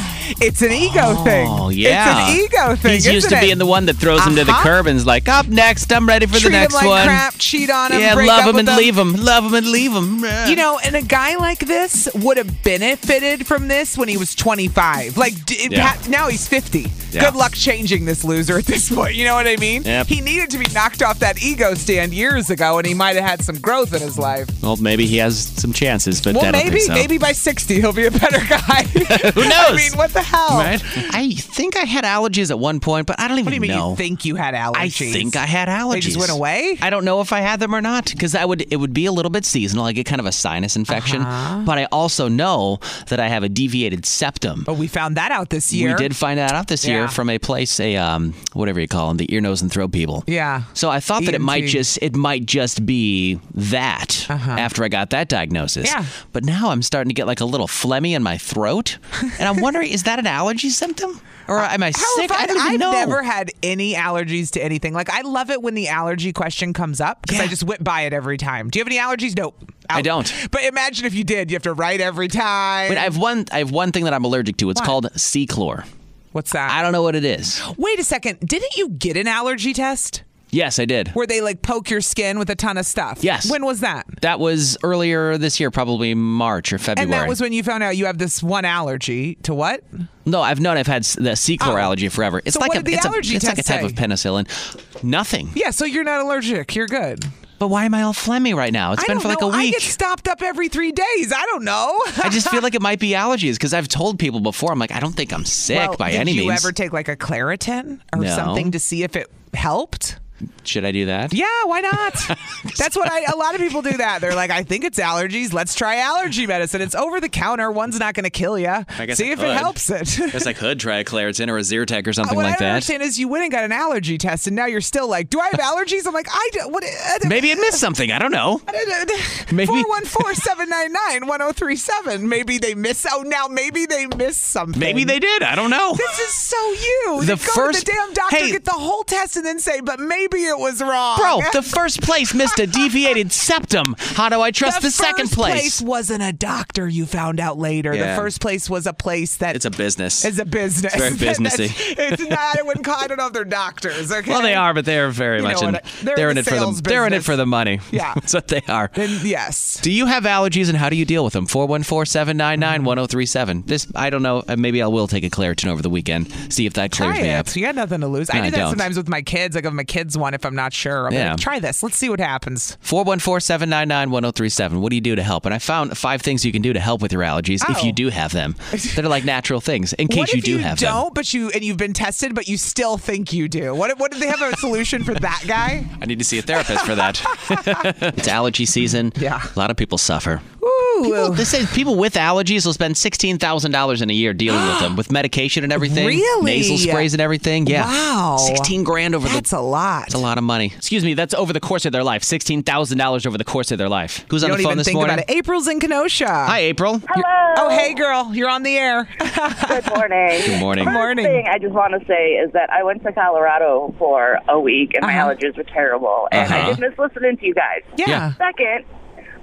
it's 0.41 0.61
an 0.61 0.71
ego 0.73 1.15
thing. 1.23 1.47
Oh, 1.49 1.69
yeah. 1.69 2.19
It's 2.29 2.29
an 2.29 2.45
ego 2.45 2.75
thing. 2.75 2.93
He's 2.93 3.07
used 3.07 3.29
to 3.29 3.37
it? 3.37 3.41
being 3.41 3.57
the 3.59 3.65
one 3.65 3.85
that 3.85 3.95
throws 3.95 4.25
him 4.25 4.35
to 4.35 4.43
the 4.43 4.51
Uh-huh. 4.51 4.63
curb 4.63 4.87
and 4.87 4.97
is 4.97 5.05
like, 5.05 5.29
up 5.29 5.47
next, 5.47 5.91
I'm 5.93 6.05
ready 6.07 6.25
for 6.25 6.33
Treat 6.33 6.43
the 6.43 6.49
next 6.51 6.73
him 6.73 6.77
like 6.79 6.87
one. 6.87 7.05
crap, 7.07 7.35
cheat 7.37 7.69
on 7.69 7.91
him, 7.93 8.01
yeah, 8.01 8.13
break 8.13 8.27
love 8.27 8.45
him 8.45 8.57
and 8.57 8.67
leave 8.75 8.97
him. 8.97 9.13
Love 9.13 9.45
him 9.45 9.53
and 9.53 9.67
leave 9.67 9.93
him. 9.93 10.19
You 10.49 10.55
know, 10.57 10.79
and 10.83 10.95
a 10.97 11.01
guy 11.01 11.37
like 11.37 11.59
this 11.59 12.09
would 12.15 12.35
have 12.37 12.61
benefited 12.63 13.47
from 13.47 13.69
this 13.69 13.97
when 13.97 14.09
he 14.09 14.17
was 14.17 14.35
25. 14.35 15.15
Like 15.17 15.45
d- 15.45 15.67
Yeah. 15.71 15.87
ha- 15.87 16.01
now 16.09 16.27
he's 16.27 16.45
50. 16.47 16.91
Yeah. 17.11 17.21
Good 17.25 17.35
luck 17.35 17.53
changing 17.53 18.03
this 18.03 18.25
loser 18.25 18.57
at 18.57 18.65
this 18.65 18.93
point. 18.93 19.15
You 19.15 19.23
know 19.23 19.33
what 19.35 19.47
I 19.47 19.55
mean? 19.55 19.83
Yep. 19.83 20.07
He 20.07 20.19
needed 20.19 20.49
to 20.51 20.57
be 20.57 20.65
knocked 20.73 21.01
off 21.01 21.19
that 21.19 21.41
ego 21.41 21.73
stand 21.73 22.13
years 22.13 22.49
ago, 22.49 22.77
and 22.79 22.85
he 22.85 22.93
might 22.93 23.15
have 23.15 23.23
had 23.23 23.41
some 23.41 23.57
growth 23.59 23.93
in 23.93 24.01
his 24.01 24.17
life. 24.17 24.36
Well, 24.61 24.77
maybe 24.77 25.05
he 25.05 25.17
has 25.17 25.37
some 25.39 25.73
chances, 25.73 26.21
but 26.21 26.35
Well, 26.35 26.51
maybe, 26.51 26.79
so. 26.79 26.93
maybe 26.93 27.17
by 27.17 27.31
60 27.31 27.79
he'll 27.79 27.93
be 27.93 28.05
a 28.05 28.11
better 28.11 28.39
guy. 28.47 28.83
Who 29.33 29.41
knows? 29.49 29.53
I 29.71 29.73
mean, 29.75 29.97
what 29.97 30.11
the 30.13 30.21
hell? 30.21 30.57
Right? 30.57 30.81
I 31.13 31.31
think 31.31 31.75
I 31.77 31.85
had 31.85 32.03
allergies 32.03 32.49
at 32.51 32.59
one 32.59 32.79
point, 32.79 33.07
but 33.07 33.19
I 33.19 33.27
don't 33.27 33.39
even 33.39 33.45
What 33.45 33.49
do 33.51 33.55
you 33.55 33.61
mean 33.61 33.71
know. 33.71 33.91
you 33.91 33.95
think 33.95 34.25
you 34.25 34.35
had 34.35 34.53
allergies? 34.53 35.09
I 35.09 35.13
think 35.13 35.35
I 35.35 35.45
had 35.45 35.67
allergies. 35.69 35.93
They 35.93 35.99
just 36.01 36.17
went 36.19 36.31
away? 36.31 36.77
I 36.81 36.89
don't 36.89 37.05
know 37.05 37.21
if 37.21 37.31
I 37.33 37.39
had 37.39 37.59
them 37.59 37.73
or 37.73 37.81
not 37.81 38.05
because 38.11 38.35
I 38.35 38.45
would. 38.45 38.65
It 38.71 38.77
would 38.77 38.93
be 38.93 39.05
a 39.05 39.11
little 39.11 39.31
bit 39.31 39.45
seasonal. 39.45 39.85
I 39.85 39.91
get 39.93 40.05
kind 40.05 40.19
of 40.19 40.25
a 40.25 40.31
sinus 40.31 40.75
infection, 40.75 41.21
Uh-huh. 41.21 41.63
but 41.65 41.77
I 41.77 41.85
also 41.91 42.27
know 42.27 42.79
that 43.07 43.19
I 43.19 43.27
have 43.27 43.43
a 43.43 43.49
deviated 43.49 44.05
septum. 44.05 44.63
But 44.65 44.75
we 44.75 44.87
found 44.87 45.17
that 45.17 45.31
out 45.31 45.49
this 45.49 45.71
year. 45.73 45.89
We 45.91 45.95
did 45.95 46.15
find 46.15 46.37
that 46.39 46.51
out 46.53 46.67
this 46.67 46.85
Yeah. 46.85 46.93
year 46.93 47.07
from 47.07 47.29
a 47.29 47.37
place, 47.39 47.79
a 47.79 47.95
um, 47.97 48.33
whatever 48.53 48.79
you 48.79 48.87
call 48.87 49.07
them, 49.09 49.17
the 49.17 49.31
ear, 49.33 49.41
nose, 49.41 49.61
and 49.61 49.71
throat 49.71 49.91
people. 49.91 50.23
Yeah. 50.27 50.63
So 50.73 50.89
I 50.89 50.99
thought 50.99 51.23
that 51.25 51.33
it 51.35 51.41
might 51.41 51.65
just 51.65 51.99
it 52.01 52.15
might 52.15 52.45
just 52.45 52.85
be 52.85 53.39
that 53.55 54.26
after 54.29 54.83
I 54.83 54.87
got 54.89 55.09
that 55.11 55.29
diagnosis. 55.29 55.89
Uh-huh. 55.89 56.01
Yeah. 56.03 56.25
But 56.33 56.43
now 56.43 56.69
I'm 56.69 56.81
starting 56.81 57.09
to 57.09 57.13
get 57.15 57.27
like 57.27 57.39
a 57.41 57.45
little 57.45 57.67
phlegmy 57.67 58.11
in 58.15 58.23
my 58.23 58.37
throat, 58.37 58.97
and 59.21 59.47
I'm 59.47 59.61
wondering 59.61 59.91
is 59.91 60.03
that 60.03 60.19
an 60.19 60.27
allergy 60.27 60.69
symptom 60.69 61.19
or 61.47 61.59
am 61.59 61.81
I 61.81 61.87
How 61.95 62.15
sick? 62.15 62.29
have 62.31 62.41
I 62.41 62.45
don't 62.45 62.57
even 62.57 62.71
I've 62.73 62.79
know. 62.79 62.91
never 62.91 63.23
had 63.23 63.51
any 63.63 63.93
allergies 63.93 64.51
to 64.51 64.63
anything. 64.63 64.93
Like 64.93 65.09
I 65.09 65.21
love 65.21 65.49
it 65.49 65.61
when 65.61 65.73
the 65.75 65.87
allergy 65.87 66.33
question 66.33 66.73
comes 66.73 66.99
up 66.99 67.21
because 67.21 67.39
I 67.39 67.47
just 67.47 67.63
whip 67.63 67.83
by 67.83 68.01
it 68.01 68.13
every 68.13 68.37
time. 68.37 68.69
Do 68.69 68.79
you 68.79 68.81
have 68.85 68.91
any 68.91 68.97
allergies? 68.99 69.35
Nope. 69.37 69.55
I 69.89 70.01
don't. 70.01 70.31
But 70.51 70.63
imagine 70.65 71.05
if 71.05 71.13
you 71.13 71.23
did. 71.23 71.49
You 71.49 71.55
have 71.55 71.63
to 71.63 71.73
write 71.73 72.01
every 72.01 72.27
time. 72.27 72.89
Wait, 72.89 72.97
I 72.97 73.03
have 73.03 73.17
one. 73.17 73.45
I 73.53 73.59
have 73.59 73.71
one 73.71 73.93
thing 73.93 74.03
that 74.03 74.13
I'm 74.13 74.25
allergic 74.25 74.57
to. 74.57 74.69
It's 74.69 74.81
What? 74.81 74.85
called 74.85 75.09
C-chlor. 75.19 75.85
What's 76.33 76.51
that? 76.51 76.71
I 76.71 76.81
don't 76.81 76.91
know 76.91 77.01
what 77.01 77.15
it 77.15 77.23
is. 77.23 77.61
Wait 77.77 77.97
a 77.97 78.03
second. 78.03 78.39
Didn't 78.41 78.75
you 78.75 78.89
get 78.89 79.15
an 79.15 79.27
allergy 79.27 79.73
test 79.73 80.23
Yes, 80.57 80.79
I 80.79 80.85
did. 80.85 81.09
where 81.09 81.27
they 81.27 81.39
like 81.41 81.61
poke 81.61 81.89
your 81.89 82.01
skin 82.01 82.39
with 82.39 82.49
a 82.49 82.55
ton 82.55 82.77
of 82.77 82.85
stuff? 82.85 83.23
Yes. 83.23 83.49
When 83.51 83.63
was 83.63 83.81
that? 83.81 84.05
That 84.21 84.39
was 84.39 84.77
earlier 84.83 85.37
this 85.37 85.59
year, 85.59 85.69
probably 85.71 86.13
March 86.15 86.73
or 86.73 86.79
February. 86.79 87.03
And 87.03 87.13
that 87.13 87.29
was 87.29 87.39
when 87.39 87.53
you 87.53 87.61
found 87.63 87.83
out 87.83 87.95
you 87.95 88.05
have 88.07 88.17
this 88.17 88.41
one 88.41 88.65
allergy 88.65 89.35
to 89.43 89.53
what? 89.53 89.83
no, 90.25 90.41
I've 90.41 90.59
known 90.59 90.75
I've 90.77 90.87
had 90.87 91.03
the 91.03 91.35
C-chlor 91.35 91.75
Oh. 91.75 91.77
allergy 91.77 92.09
forever. 92.09 92.41
It's 92.43 92.55
So 92.55 92.59
like 92.59 92.75
a, 92.75 92.81
the 92.83 92.93
it's, 92.93 93.05
a, 93.05 93.11
it's 93.13 93.45
like 93.45 93.57
a 93.59 93.63
type 93.63 93.81
say? 93.81 93.85
of 93.85 93.93
penicillin. 93.93 95.03
Nothing. 95.03 95.49
Yeah, 95.55 95.69
so 95.71 95.85
you're 95.85 96.03
not 96.03 96.21
allergic. 96.21 96.75
You're 96.75 96.87
good. 96.87 97.23
But 97.59 97.69
why 97.69 97.85
am 97.85 97.93
I 97.95 98.03
all 98.03 98.13
phlegmy 98.13 98.55
right 98.55 98.71
now? 98.73 98.93
It's 98.93 99.03
I 99.03 99.07
been 99.07 99.19
for 99.19 99.29
like 99.29 99.41
know. 99.41 99.49
a 99.51 99.57
week. 99.57 99.69
I 99.75 99.79
get 99.79 99.81
stopped 99.81 100.27
up 100.27 100.43
every 100.43 100.69
three 100.69 100.91
days. 100.91 101.33
I 101.35 101.43
don't 101.45 101.63
know. 101.63 101.99
I 102.23 102.29
just 102.29 102.49
feel 102.49 102.61
like 102.61 102.75
it 102.75 102.81
might 102.83 102.99
be 102.99 103.11
allergies 103.11 103.53
because 103.53 103.73
I've 103.73 103.87
told 103.87 104.19
people 104.19 104.39
before. 104.41 104.71
I'm 104.71 104.77
like, 104.79 104.91
I 104.91 104.99
don't 104.99 105.13
think 105.15 105.33
I'm 105.33 105.43
sick 105.45 105.77
Well, 105.89 105.97
by 105.97 106.11
any 106.11 106.33
means. 106.33 106.37
did 106.37 106.43
you 106.45 106.51
ever 106.51 106.71
take 106.71 106.93
like 106.93 107.07
a 107.07 107.15
Claritin 107.15 107.99
or 108.13 108.19
No. 108.23 108.35
something 108.35 108.71
to 108.71 108.79
see 108.79 109.01
if 109.03 109.15
it 109.15 109.31
helped? 109.55 110.19
Should 110.63 110.85
I 110.85 110.91
do 110.91 111.05
that? 111.07 111.33
Yeah, 111.33 111.45
why 111.65 111.81
not? 111.81 112.13
That's 112.77 112.95
what 112.95 113.11
I. 113.11 113.21
A 113.31 113.35
lot 113.35 113.55
of 113.55 113.61
people 113.61 113.81
do 113.81 113.97
that. 113.97 114.21
They're 114.21 114.35
like, 114.35 114.51
I 114.51 114.63
think 114.63 114.83
it's 114.83 114.99
allergies. 114.99 115.53
Let's 115.53 115.73
try 115.75 115.97
allergy 115.97 116.45
medicine. 116.45 116.81
It's 116.81 116.93
over 116.93 117.19
the 117.19 117.29
counter. 117.29 117.71
One's 117.71 117.97
not 117.99 118.13
going 118.13 118.25
to 118.25 118.29
kill 118.29 118.59
you. 118.59 118.65
guess 118.97 119.17
See 119.17 119.29
I 119.29 119.33
if 119.33 119.39
could. 119.39 119.47
it 119.49 119.57
helps 119.57 119.89
it. 119.89 120.19
I 120.21 120.29
guess 120.29 120.45
I 120.45 120.53
could 120.53 120.79
try 120.79 120.97
a 120.97 121.03
Claritin 121.03 121.47
or 121.49 121.57
a 121.57 121.61
Zyrtec 121.61 122.05
or 122.05 122.13
something 122.13 122.35
what 122.35 122.43
like 122.43 122.55
I 122.55 122.57
don't 122.57 122.67
that. 122.67 122.73
understand 122.75 123.03
is 123.03 123.17
you 123.19 123.27
went 123.29 123.43
and 123.43 123.51
got 123.51 123.63
an 123.63 123.71
allergy 123.71 124.17
test, 124.17 124.45
and 124.47 124.55
now 124.55 124.65
you're 124.65 124.81
still 124.81 125.07
like, 125.09 125.29
do 125.29 125.39
I 125.39 125.47
have 125.47 125.59
allergies? 125.59 126.05
I'm 126.05 126.13
like, 126.13 126.27
I 126.29 126.49
do. 126.53 126.67
What? 126.69 126.83
Uh, 126.83 127.27
maybe 127.27 127.49
it 127.49 127.57
missed 127.57 127.79
something. 127.79 128.11
I 128.11 128.19
don't 128.19 128.31
know. 128.31 128.61
Maybe- 129.51 129.65
Four 129.67 129.83
one 129.87 130.03
four 130.05 130.33
seven 130.35 130.69
nine 130.69 130.91
nine 130.91 131.25
one 131.27 131.39
zero 131.39 131.51
three 131.53 131.75
seven. 131.77 132.27
Maybe 132.27 132.57
they 132.57 132.75
miss. 132.75 133.05
Oh, 133.09 133.21
now 133.25 133.47
maybe 133.47 133.85
they 133.85 134.05
missed 134.07 134.43
something. 134.43 134.79
Maybe 134.79 135.03
they 135.05 135.19
did. 135.19 135.41
I 135.41 135.55
don't 135.55 135.69
know. 135.69 135.93
This 135.95 136.19
is 136.19 136.33
so 136.33 136.57
you. 136.71 137.21
The 137.25 137.31
You 137.33 137.37
first- 137.37 137.79
to 137.79 137.85
the 137.85 137.91
damn 137.91 138.13
doctor, 138.13 138.35
Hey. 138.35 138.51
get 138.51 138.65
the 138.65 138.71
whole 138.71 139.03
test, 139.03 139.37
and 139.37 139.45
then 139.45 139.59
say, 139.59 139.79
but 139.81 139.99
maybe 139.99 140.26
it 140.35 140.59
was 140.59 140.81
wrong. 140.81 141.17
Bro, 141.17 141.41
the 141.53 141.61
first 141.61 142.01
place 142.01 142.33
missed 142.33 142.59
a 142.59 142.67
deviated 142.67 143.31
septum. 143.31 143.95
How 143.97 144.27
do 144.29 144.41
I 144.41 144.51
trust 144.51 144.81
the, 144.81 144.91
second 144.91 145.31
place? 145.31 145.53
The 145.53 145.59
first 145.61 145.77
place? 145.79 145.87
wasn't 145.87 146.23
a 146.23 146.33
doctor. 146.33 146.87
You 146.87 147.05
found 147.05 147.39
out 147.39 147.57
later. 147.57 147.93
Yeah. 147.93 148.15
The 148.15 148.21
first 148.21 148.41
place 148.41 148.69
was 148.69 148.85
a 148.87 148.93
place 148.93 149.37
that 149.37 149.55
It's 149.55 149.65
a 149.65 149.71
business. 149.71 150.25
It's 150.25 150.39
a 150.39 150.45
business. 150.45 150.93
It's 150.93 151.01
very 151.01 151.15
businessy. 151.31 151.71
It's 151.97 152.21
not. 152.27 152.59
I 152.59 152.61
wouldn't 152.61 152.85
call. 152.85 152.95
I 152.97 153.07
don't 153.07 153.17
know 153.17 153.27
if 153.27 153.33
they're 153.33 153.43
doctors. 153.45 154.11
Okay. 154.11 154.29
well, 154.31 154.41
they 154.41 154.55
are, 154.55 154.73
but 154.73 154.85
they 154.85 154.99
are 154.99 155.09
very 155.09 155.37
You 155.37 155.43
much 155.43 155.61
in. 155.61 155.75
I- 155.75 155.81
they're 156.03 156.15
they're 156.15 156.29
in 156.29 156.37
in 156.37 156.43
the 156.43 156.51
it 156.51 156.59
for 156.59 156.73
the. 156.73 156.81
They're 156.83 157.07
in 157.07 157.13
it 157.13 157.23
for 157.23 157.35
the 157.35 157.45
money. 157.45 157.79
Yeah. 157.91 158.13
that's 158.13 158.33
what 158.33 158.47
they 158.49 158.61
are. 158.67 158.91
Then 158.93 159.19
yes. 159.25 159.79
Do 159.81 159.91
you 159.91 160.05
have 160.07 160.23
allergies 160.23 160.67
and 160.69 160.77
how 160.77 160.89
do 160.89 160.95
you 160.95 161.05
deal 161.05 161.23
with 161.23 161.33
them? 161.33 161.47
414-799-1037. 161.47 163.65
This 163.65 163.87
I 163.95 164.09
don't 164.09 164.21
know. 164.23 164.43
Maybe 164.57 164.81
I 164.81 164.87
will 164.87 165.07
take 165.07 165.23
a 165.23 165.29
Claritin 165.29 165.67
over 165.69 165.81
the 165.81 165.89
weekend. 165.89 166.31
See 166.53 166.65
if 166.65 166.73
that 166.73 166.91
clears 166.91 167.13
Try 167.15 167.21
me 167.23 167.29
it. 167.29 167.33
up. 167.33 167.55
You 167.55 167.61
got 167.63 167.75
nothing 167.75 168.01
to 168.01 168.07
lose. 168.07 168.31
No, 168.33 168.39
I 168.39 168.41
do 168.41 168.47
I 168.47 168.49
that 168.51 168.57
don't. 168.57 168.69
sometimes 168.71 168.97
with 168.97 169.09
my 169.09 169.21
kids. 169.21 169.55
I 169.55 169.61
give 169.61 169.73
my 169.73 169.83
kids 169.83 170.16
one 170.19 170.33
if 170.33 170.45
I'm 170.45 170.55
not 170.55 170.73
sure. 170.73 171.07
I'm 171.07 171.13
Yeah. 171.13 171.31
like, 171.31 171.39
try 171.39 171.59
this. 171.59 171.83
Let's 171.83 171.97
see 171.97 172.09
what 172.09 172.19
happens. 172.19 172.77
414-799-1037. 172.83 174.79
What 174.81 174.89
do 174.89 174.95
you 174.95 175.01
do 175.01 175.15
to 175.15 175.23
help? 175.23 175.45
And 175.45 175.53
I 175.53 175.59
found 175.59 175.97
five 175.97 176.21
things 176.21 176.43
you 176.45 176.51
can 176.51 176.61
do 176.61 176.73
to 176.73 176.79
help 176.79 177.01
with 177.01 177.11
your 177.13 177.21
allergies 177.21 177.67
if 177.69 177.77
Oh. 177.77 177.85
you 177.85 177.91
do 177.93 178.09
have 178.09 178.31
them. 178.31 178.55
That 178.95 178.99
are 179.05 179.09
like 179.09 179.25
natural 179.25 179.61
things 179.61 179.93
in 179.93 180.07
case 180.17 180.33
you 180.33 180.41
do 180.41 180.51
you 180.51 180.57
have 180.59 180.77
don't, 180.79 181.05
them. 181.05 181.11
but 181.13 181.33
you 181.33 181.49
and 181.51 181.63
you've 181.63 181.77
been 181.77 181.93
tested, 181.93 182.33
but 182.35 182.47
you 182.47 182.57
still 182.57 182.97
think 182.97 183.31
you 183.33 183.47
do? 183.47 183.73
What? 183.75 183.97
What? 183.99 184.11
Do 184.11 184.19
they 184.19 184.27
have 184.27 184.41
a 184.41 184.55
solution 184.57 185.03
for 185.03 185.13
that 185.15 185.43
guy? 185.47 185.85
I 186.01 186.05
need 186.05 186.19
to 186.19 186.25
see 186.25 186.37
a 186.39 186.41
therapist 186.41 186.85
for 186.85 186.95
that. 186.95 187.21
it's 188.17 188.27
allergy 188.27 188.65
season. 188.65 189.11
Yeah. 189.17 189.41
A 189.55 189.59
lot 189.59 189.71
of 189.71 189.77
people 189.77 189.97
suffer. 189.97 190.41
Ooh. 190.63 190.76
People, 191.03 191.31
they 191.31 191.43
say 191.43 191.65
people 191.73 191.95
with 191.95 192.13
allergies 192.15 192.65
will 192.65 192.73
spend 192.73 192.97
sixteen 192.97 193.37
thousand 193.37 193.71
dollars 193.71 194.01
in 194.01 194.09
a 194.09 194.13
year 194.13 194.33
dealing 194.33 194.65
with 194.67 194.79
them, 194.79 194.95
with 194.95 195.11
medication 195.11 195.63
and 195.63 195.71
everything, 195.73 196.07
Really? 196.07 196.45
nasal 196.45 196.77
sprays 196.77 197.13
and 197.13 197.21
everything. 197.21 197.67
Yeah, 197.67 197.85
Wow. 197.85 198.37
sixteen 198.37 198.83
grand 198.83 199.15
over 199.15 199.27
That's 199.27 199.51
the. 199.51 199.59
a 199.59 199.59
lot. 199.59 200.01
That's 200.01 200.13
a 200.15 200.17
lot 200.19 200.37
of 200.37 200.43
money. 200.43 200.73
Excuse 200.75 201.03
me, 201.03 201.13
that's 201.13 201.33
over 201.33 201.53
the 201.53 201.59
course 201.59 201.85
of 201.85 201.91
their 201.91 202.03
life. 202.03 202.23
Sixteen 202.23 202.63
thousand 202.63 202.97
dollars 202.97 203.25
over 203.25 203.37
the 203.37 203.43
course 203.43 203.71
of 203.71 203.77
their 203.77 203.89
life. 203.89 204.25
Who's 204.29 204.41
You 204.41 204.47
on 204.47 204.49
don't 204.51 204.57
the 204.57 204.63
phone 204.63 204.71
even 204.71 204.77
this 204.79 204.87
think 204.87 204.95
morning? 204.95 205.13
about 205.15 205.29
it. 205.29 205.35
April's 205.35 205.67
in 205.67 205.79
Kenosha. 205.79 206.27
Hi, 206.27 206.59
April. 206.59 206.99
Hello. 207.07 207.53
Oh, 207.57 207.69
hey, 207.69 207.93
girl. 207.93 208.31
You're 208.33 208.49
on 208.49 208.63
the 208.63 208.75
air. 208.77 209.07
Good 209.19 209.89
morning. 209.95 210.41
Good 210.45 210.59
morning. 210.59 210.85
Good 210.85 210.93
morning. 210.93 211.25
First 211.25 211.35
thing 211.35 211.47
I 211.49 211.57
just 211.59 211.73
want 211.73 211.93
to 211.99 212.05
say 212.07 212.31
is 212.33 212.51
that 212.53 212.69
I 212.69 212.83
went 212.83 213.03
to 213.03 213.11
Colorado 213.13 213.93
for 213.97 214.39
a 214.47 214.59
week 214.59 214.91
and 214.95 215.05
my 215.05 215.17
Uh-huh. 215.17 215.33
allergies 215.33 215.55
were 215.57 215.63
terrible, 215.63 216.27
and 216.31 216.51
I 216.53 216.59
Uh-huh. 216.59 216.69
did 216.73 216.79
miss 216.79 216.97
listening 216.99 217.37
to 217.37 217.45
you 217.45 217.53
guys. 217.53 217.81
yeah. 217.97 218.05
Yeah. 218.07 218.33
Second, 218.37 218.85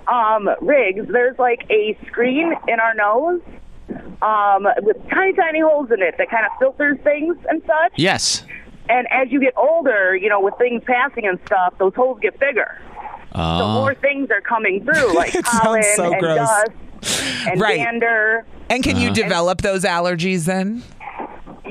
um, 0.09 0.49
Riggs, 0.61 1.07
there's 1.11 1.39
like 1.39 1.65
a 1.71 1.99
screen 2.07 2.53
in 2.69 2.81
our 2.81 2.95
nose 2.95 3.41
um, 4.23 4.67
with 4.83 4.97
tiny, 5.11 5.33
tiny 5.35 5.61
holes 5.61 5.91
in 5.91 6.03
it 6.03 6.15
that 6.19 6.31
kind 6.31 6.45
of 6.47 6.53
filters 6.59 6.99
things 7.05 7.37
and 7.49 7.63
such. 7.67 7.93
Yes. 7.97 8.45
And 8.89 9.07
as 9.11 9.31
you 9.31 9.41
get 9.41 9.55
older, 9.57 10.15
you 10.17 10.29
know, 10.29 10.41
with 10.41 10.55
things 10.59 10.83
passing 10.87 11.27
and 11.27 11.39
stuff, 11.47 11.75
those 11.79 11.95
holes 11.95 12.19
get 12.21 12.39
bigger. 12.39 12.79
So 13.33 13.39
Oh. 13.41 13.73
more 13.75 13.95
things 13.97 14.31
are 14.31 14.41
coming 14.41 14.85
through, 14.85 15.15
like 15.17 15.35
It 15.35 15.47
sounds 15.47 15.65
pollen 15.65 15.83
so 15.97 16.13
and 16.13 16.21
gross. 16.21 16.37
dust 16.37 16.71
and 17.49 17.61
Right. 17.61 17.79
dander. 17.79 18.47
And 18.71 18.83
can 18.85 18.97
you 18.97 19.07
Uh-huh. 19.09 19.15
develop 19.15 19.61
those 19.63 19.85
allergies 19.85 20.45
then? 20.47 20.83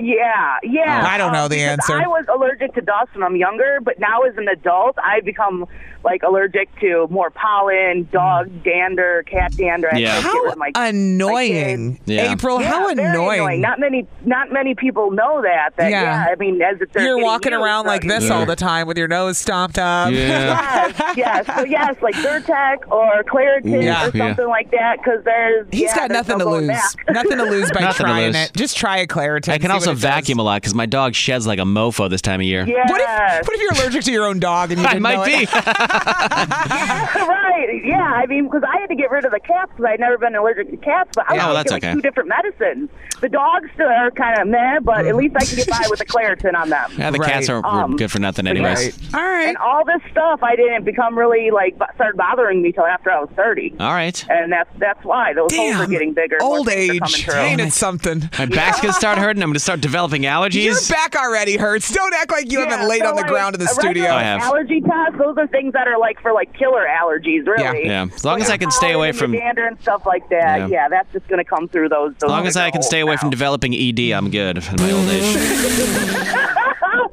Yeah, 0.04 0.58
yeah. 0.64 1.02
Oh, 1.04 1.08
I 1.10 1.18
don't 1.18 1.32
know 1.34 1.48
the 1.48 1.56
because 1.56 1.70
answer. 1.90 2.02
I 2.02 2.08
was 2.08 2.26
allergic 2.34 2.74
to 2.76 2.82
dust 2.82 3.14
when 3.14 3.24
I'm 3.24 3.36
younger, 3.36 3.80
but 3.82 4.00
now 4.00 4.22
as 4.22 4.36
an 4.38 4.48
adult, 4.48 4.98
I 5.04 5.22
become 5.22 5.66
like 6.04 6.22
allergic 6.24 6.68
to 6.82 7.08
more 7.10 7.30
pollen, 7.30 8.10
dog 8.12 8.48
hmm. 8.50 8.58
dander, 8.60 9.24
cat 9.26 9.56
dander. 9.56 9.90
I 9.94 10.00
Yeah. 10.00 10.10
have 10.16 10.24
to 10.24 10.24
get 10.24 10.34
How 10.34 10.42
rid 10.44 10.52
of 10.52 10.58
my- 10.58 10.72
annoying. 10.76 12.00
Yeah. 12.06 12.32
April, 12.34 12.60
Yeah, 12.62 12.68
how 12.68 12.94
very 12.94 13.08
annoying. 13.10 13.62
Not 13.62 13.80
many, 13.80 14.06
not 14.26 14.52
many 14.52 14.76
people 14.76 15.12
know 15.12 15.42
that. 15.42 15.70
That 15.78 15.92
Yeah. 15.92 16.02
yeah, 16.02 16.28
I 16.32 16.36
mean, 16.36 16.62
as 16.62 16.82
if 16.82 16.90
You're 16.96 17.20
walking 17.24 17.54
around 17.54 17.86
like 17.86 18.02
this 18.04 18.30
all 18.30 18.46
the 18.46 18.58
time 18.58 18.86
with 18.88 18.98
your 18.98 19.08
nose 19.08 19.38
stomped 19.38 19.78
up. 19.80 20.12
Yeah. 20.12 20.92
Yes, 21.14 21.16
yes. 21.16 21.56
So 21.56 21.64
yes, 21.66 21.96
like 22.02 22.16
Zyrtec 22.16 22.92
or 22.92 23.24
Claritin 23.24 23.84
Yeah. 23.84 24.08
or 24.08 24.12
something 24.18 24.48
like 24.48 24.72
that, 24.72 24.98
because 24.98 25.24
there's 25.24 25.68
He's 25.72 25.84
yeah, 25.84 25.96
got 25.96 26.10
there's 26.10 26.28
nothing 26.28 26.38
no 26.40 26.46
to 26.46 26.52
lose. 26.52 26.96
nothing 27.10 27.38
to 27.38 27.44
lose 27.44 27.72
by 27.72 27.80
Nothing 27.84 27.98
to 27.98 28.04
trying 28.04 28.26
lose. 28.34 28.36
it. 28.36 28.54
Just 28.56 28.76
try 28.78 28.98
a 28.98 29.08
Claritin. 29.08 29.54
I 29.54 29.58
can 29.58 29.72
also 29.72 29.93
what 29.94 30.02
does. 30.02 30.10
vacuum 30.12 30.40
a 30.40 30.44
lot 30.44 30.62
because 30.62 30.74
my 30.76 30.86
dog 30.86 31.16
sheds 31.16 31.46
like 31.48 31.60
a 31.60 31.64
mofo 31.64 32.10
this 32.10 32.22
time 32.22 32.40
of 32.40 32.46
year. 32.46 32.66
Yes. 32.68 32.90
What 32.90 33.02
if, 33.02 33.48
what 33.48 33.56
if 33.56 33.62
you're 33.62 33.74
allergic 33.74 34.04
to 34.06 34.12
your 34.12 34.26
own 34.26 34.40
dog 34.40 34.72
and 34.72 34.82
you 34.82 34.88
I 34.88 34.94
didn't 34.94 35.04
know 35.04 35.18
might 35.18 35.28
it? 35.28 35.50
be. 35.50 35.54
right. 37.28 37.82
Yeah. 37.84 38.02
I 38.04 38.26
mean, 38.28 38.46
because 38.46 38.64
I 38.64 38.80
had 38.80 38.88
to 38.88 38.96
get 38.96 39.12
rid 39.12 39.26
of 39.26 39.32
the 39.32 39.40
cats 39.40 39.72
because 39.76 39.86
I'd 39.86 40.00
never 40.00 40.18
been 40.18 40.36
allergic 40.36 40.70
to 40.72 40.78
cats, 40.78 41.10
but 41.16 41.30
I 41.30 41.36
Yeah. 41.36 41.48
was 41.48 41.52
Oh, 41.52 41.58
that's 41.58 41.72
like 41.72 41.84
okay. 41.84 41.94
two 41.94 42.02
different 42.02 42.30
medicines. 42.30 42.90
The 43.22 43.30
dogs 43.30 43.70
still 43.74 43.88
are 43.88 44.12
kind 44.12 44.40
of 44.40 44.48
meh, 44.48 44.80
but 44.82 45.06
at 45.06 45.16
least 45.16 45.36
I 45.40 45.46
can 45.46 45.56
get 45.56 45.70
by 45.70 45.86
with 45.90 46.00
the 46.00 46.06
Claritin 46.06 46.56
on 46.56 46.70
them. 46.70 46.92
Yeah, 46.98 47.12
the 47.12 47.20
cats 47.20 47.50
Right. 47.50 47.56
are 47.64 47.66
Um, 47.84 47.96
good 47.96 48.12
for 48.12 48.20
nothing, 48.20 48.48
anyways. 48.48 48.98
Right. 49.14 49.22
All 49.22 49.22
right. 49.30 49.48
And 49.48 49.58
all 49.58 49.86
this 49.86 50.02
stuff, 50.12 50.42
I 50.44 50.56
didn't 50.56 50.84
become 50.84 51.18
really 51.18 51.50
like 51.52 51.78
b- 51.80 51.86
started 51.96 52.18
bothering 52.18 52.62
me 52.62 52.72
till 52.72 52.86
after 52.86 53.12
I 53.12 53.20
was 53.22 53.30
thirty, 53.36 53.74
All 53.80 53.94
right. 53.94 54.26
and 54.30 54.52
that's 54.52 54.70
that's 54.78 55.04
why 55.06 55.34
those 55.34 55.54
holes 55.56 55.76
are 55.76 55.80
Damn. 55.82 55.90
getting 55.92 56.14
bigger. 56.14 56.38
more 56.42 56.58
Old 56.58 56.68
things 56.68 56.90
are 56.90 56.94
age. 56.96 57.00
coming 57.00 57.22
through. 57.22 57.34
Ain't 57.36 57.62
it 57.62 57.72
something? 57.74 58.30
My 58.40 58.46
back's 58.46 58.82
gonna 58.82 58.94
start 58.94 59.18
hurting. 59.18 59.42
I'm 59.44 59.50
gonna 59.50 59.60
start 59.60 59.80
developing 59.84 60.24
allergies. 60.24 60.64
Your 60.64 60.74
allergies. 60.74 60.90
back 60.90 61.16
already 61.16 61.58
hurts. 61.58 61.92
Don't 61.92 62.14
act 62.16 62.32
like 62.32 62.52
you 62.52 62.60
Yeah, 62.60 62.70
haven't 62.70 62.88
laid 62.90 63.02
so, 63.04 63.10
on 63.10 63.16
the 63.16 63.22
like, 63.22 63.30
ground 63.30 63.54
in 63.56 63.60
the 63.60 63.66
a 63.66 63.70
studio. 63.70 64.10
I 64.12 64.24
have. 64.24 64.42
Allergy 64.42 64.82
tests, 64.82 65.18
those 65.20 65.38
are 65.38 65.46
things 65.48 65.74
that 65.74 65.88
are 65.88 66.00
like 66.00 66.20
for 66.22 66.34
like 66.34 66.54
killer 66.58 66.88
allergies, 66.88 67.46
really. 67.46 67.86
Yeah. 67.86 68.06
yeah. 68.06 68.16
As 68.16 68.26
long 68.26 68.42
as 68.42 68.50
I 68.50 68.58
can 68.58 68.72
stay 68.72 68.94
away 68.94 69.12
from- 69.12 69.34
dander 69.34 69.68
and 69.68 69.80
stuff 69.82 70.06
like 70.06 70.28
that. 70.30 70.58
Yeah. 70.58 70.68
Yeah, 70.68 70.90
that's 70.90 71.12
just 71.14 71.28
going 71.28 71.44
to 71.44 71.50
come 71.50 71.68
through 71.68 71.90
those. 71.90 72.14
As 72.24 72.30
long 72.30 72.48
as 72.48 72.58
I 72.58 72.72
can 72.72 72.82
stay 72.82 73.02
away 73.02 73.18
from 73.18 73.30
developing 73.30 73.76
ED, 73.76 74.12
I'm 74.14 74.30
good 74.32 74.58
in 74.58 74.76
my 74.78 74.92
old 74.92 75.10
age. 75.10 76.58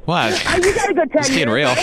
what? 0.05 0.45
Oh, 0.49 0.57
you 0.57 0.75
got 0.75 0.91
a 0.91 0.95
good 0.95 1.13
ten 1.13 1.23
being 1.29 1.49
years, 1.49 1.51
real. 1.51 1.75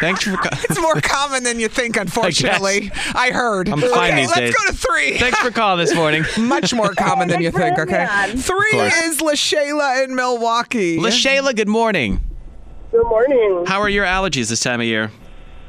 Thanks 0.00 0.24
for. 0.24 0.36
It's 0.42 0.80
more 0.80 1.00
common 1.00 1.42
than 1.44 1.58
you 1.60 1.68
think, 1.68 1.96
unfortunately. 2.00 2.90
I, 3.14 3.30
heard. 3.30 3.68
I'm 3.68 3.80
fine 3.80 4.12
okay, 4.12 4.20
these 4.20 4.28
let's 4.28 4.38
days. 4.40 4.54
go 4.54 4.66
to 4.66 4.72
three. 4.76 5.18
Thanks 5.18 5.38
for 5.38 5.50
calling 5.50 5.78
this 5.84 5.94
morning. 5.94 6.24
Much 6.38 6.72
more 6.74 6.92
common 6.94 7.28
than 7.28 7.40
you 7.42 7.50
think, 7.50 7.78
okay? 7.78 8.04
having 8.06 8.34
me 8.36 8.40
on. 8.40 8.42
Three 8.42 8.72
course. 8.72 8.96
is 9.02 9.18
LaShayla 9.18 10.04
in 10.04 10.14
Milwaukee. 10.14 10.98
LaShayla, 10.98 11.54
good 11.56 11.68
morning. 11.68 12.20
Good 12.90 13.04
morning. 13.04 13.64
How 13.66 13.80
are 13.80 13.88
your 13.88 14.04
allergies 14.04 14.48
this 14.50 14.60
time 14.60 14.80
of 14.80 14.86
year? 14.86 15.10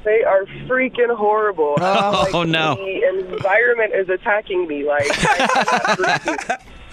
They 0.03 0.21
are 0.23 0.43
freaking 0.67 1.15
horrible. 1.15 1.75
Oh, 1.79 2.21
Like, 2.25 2.33
oh, 2.35 2.43
no. 2.43 2.75
The 2.75 3.29
environment 3.31 3.93
is 3.95 4.09
attacking 4.09 4.67
me. 4.67 4.83
Like, 4.83 5.07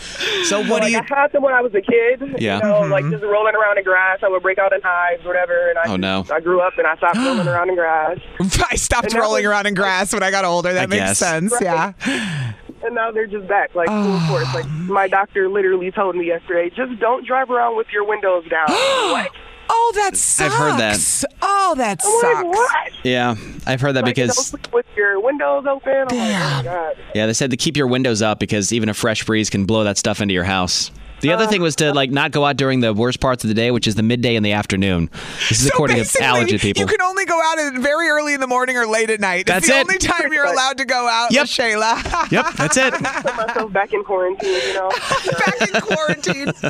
I 0.01 0.25
cannot. 0.25 0.47
So 0.47 0.61
what 0.61 0.71
like, 0.71 0.83
do 0.85 0.91
you? 0.91 0.99
I 0.99 1.21
had 1.21 1.33
them 1.33 1.43
when 1.43 1.55
I 1.55 1.61
was 1.61 1.75
a 1.75 1.81
kid. 1.81 2.41
Yeah. 2.41 2.57
You 2.57 2.63
know, 2.63 2.81
like 2.83 3.05
mm-hmm. 3.05 3.13
just 3.13 3.25
rolling 3.25 3.55
around 3.55 3.79
in 3.79 3.85
grass. 3.85 4.19
I 4.23 4.29
would 4.29 4.43
break 4.43 4.59
out 4.59 4.73
in 4.73 4.81
hives, 4.83 5.25
whatever. 5.25 5.71
And 5.71 5.79
I 5.79 5.89
Oh, 5.89 5.97
no. 5.97 6.25
I 6.31 6.41
grew 6.41 6.61
up 6.61 6.79
and 6.79 6.87
I 6.87 6.97
stopped 6.97 7.17
rolling 7.19 7.49
around 7.49 7.69
in 7.71 7.75
grass. 7.77 8.19
I 8.71 8.77
stopped 8.77 9.13
And 9.13 9.15
rolling 9.21 9.45
was- 9.45 9.51
around 9.51 9.67
in 9.67 9.75
grass 9.75 10.13
when 10.13 10.23
I 10.23 10.31
got 10.31 10.45
older. 10.45 10.73
That 10.73 10.85
I 10.85 10.87
makes 10.87 11.03
guess. 11.03 11.19
sense. 11.19 11.53
Right. 11.53 11.63
Yeah. 11.63 12.53
And 12.83 12.95
now 12.95 13.11
they're 13.11 13.27
just 13.27 13.47
back, 13.47 13.75
like 13.75 13.89
full 13.89 13.95
ah. 13.97 14.27
force. 14.31 14.55
Like 14.55 14.67
my 14.89 15.07
doctor 15.07 15.51
literally 15.51 15.91
told 15.91 16.17
me 16.17 16.27
yesterday, 16.27 16.71
just 16.75 16.99
don't 16.99 17.27
drive 17.27 17.51
around 17.51 17.77
with 17.77 17.89
your 17.93 18.07
windows 18.07 18.49
down. 18.49 18.69
what? 18.71 19.31
Oh, 19.73 19.93
that 19.97 20.17
sucks. 20.17 20.53
I've 20.53 20.59
heard 20.59 20.79
that. 20.81 21.25
Oh, 21.43 21.75
that 21.77 22.01
I'm 22.05 22.13
like, 22.13 22.55
sucks. 22.55 22.59
what? 22.59 23.05
Yeah, 23.05 23.37
I've 23.67 23.81
heard 23.81 23.93
that 23.95 24.05
Like, 24.05 24.17
don't 24.17 24.27
because 24.27 24.47
sleep 24.47 24.73
with 24.73 24.87
your 24.97 25.21
windows 25.21 25.65
open. 25.69 25.93
I'm 25.93 26.07
oh 26.11 26.17
my 26.17 26.63
god. 26.65 26.97
yeah, 27.15 27.27
they 27.27 27.33
said 27.33 27.51
to 27.53 27.57
keep 27.57 27.77
your 27.77 27.87
windows 27.87 28.21
up 28.23 28.41
because 28.41 28.73
even 28.73 28.89
a 28.89 28.95
fresh 28.95 29.25
breeze 29.25 29.49
can 29.49 29.67
blow 29.67 29.85
that 29.85 29.97
stuff 29.97 30.21
into 30.21 30.35
your 30.35 30.45
house. 30.45 30.91
The 31.21 31.33
other 31.33 31.47
thing 31.47 31.63
was 31.63 31.77
to 31.77 31.93
like 31.93 32.11
not 32.11 32.31
go 32.31 32.45
out 32.45 32.57
during 32.57 32.81
the 32.81 32.93
worst 32.93 33.21
parts 33.21 33.45
of 33.45 33.49
the 33.49 33.55
day, 33.55 33.71
which 33.71 33.87
is 33.87 33.95
the 33.95 34.03
midday 34.03 34.37
and 34.37 34.45
the 34.45 34.53
afternoon. 34.53 35.11
This 35.49 35.53
is 35.53 35.69
So 35.69 35.69
according 35.69 36.03
to 36.03 36.23
allergy 36.23 36.59
people. 36.59 36.81
You 36.81 36.87
can 36.87 37.01
only 37.03 37.25
go 37.25 37.41
out 37.43 37.59
at 37.59 37.75
very 37.81 38.09
early 38.09 38.35
in 38.35 38.41
the 38.41 38.47
morning 38.47 38.77
or 38.77 38.87
late 38.87 39.11
at 39.11 39.21
night. 39.21 39.47
That's 39.47 39.67
it's 39.67 39.69
the 39.69 39.79
it. 39.79 39.81
only 39.81 39.99
time 39.99 40.33
you're 40.33 40.45
allowed 40.47 40.79
to 40.79 40.85
go 40.85 41.09
out, 41.09 41.33
Yep. 41.33 41.47
Shayla. 41.47 42.31
Yep, 42.31 42.47
that's 42.55 42.77
it. 42.77 42.93
Put 42.95 43.03
myself 43.37 43.73
back 43.73 43.93
in 43.93 44.05
quarantine. 44.05 44.49
You 44.53 44.75
know. 44.75 44.91
Back 45.39 45.61
in 45.63 45.81
quarantine. 45.81 46.49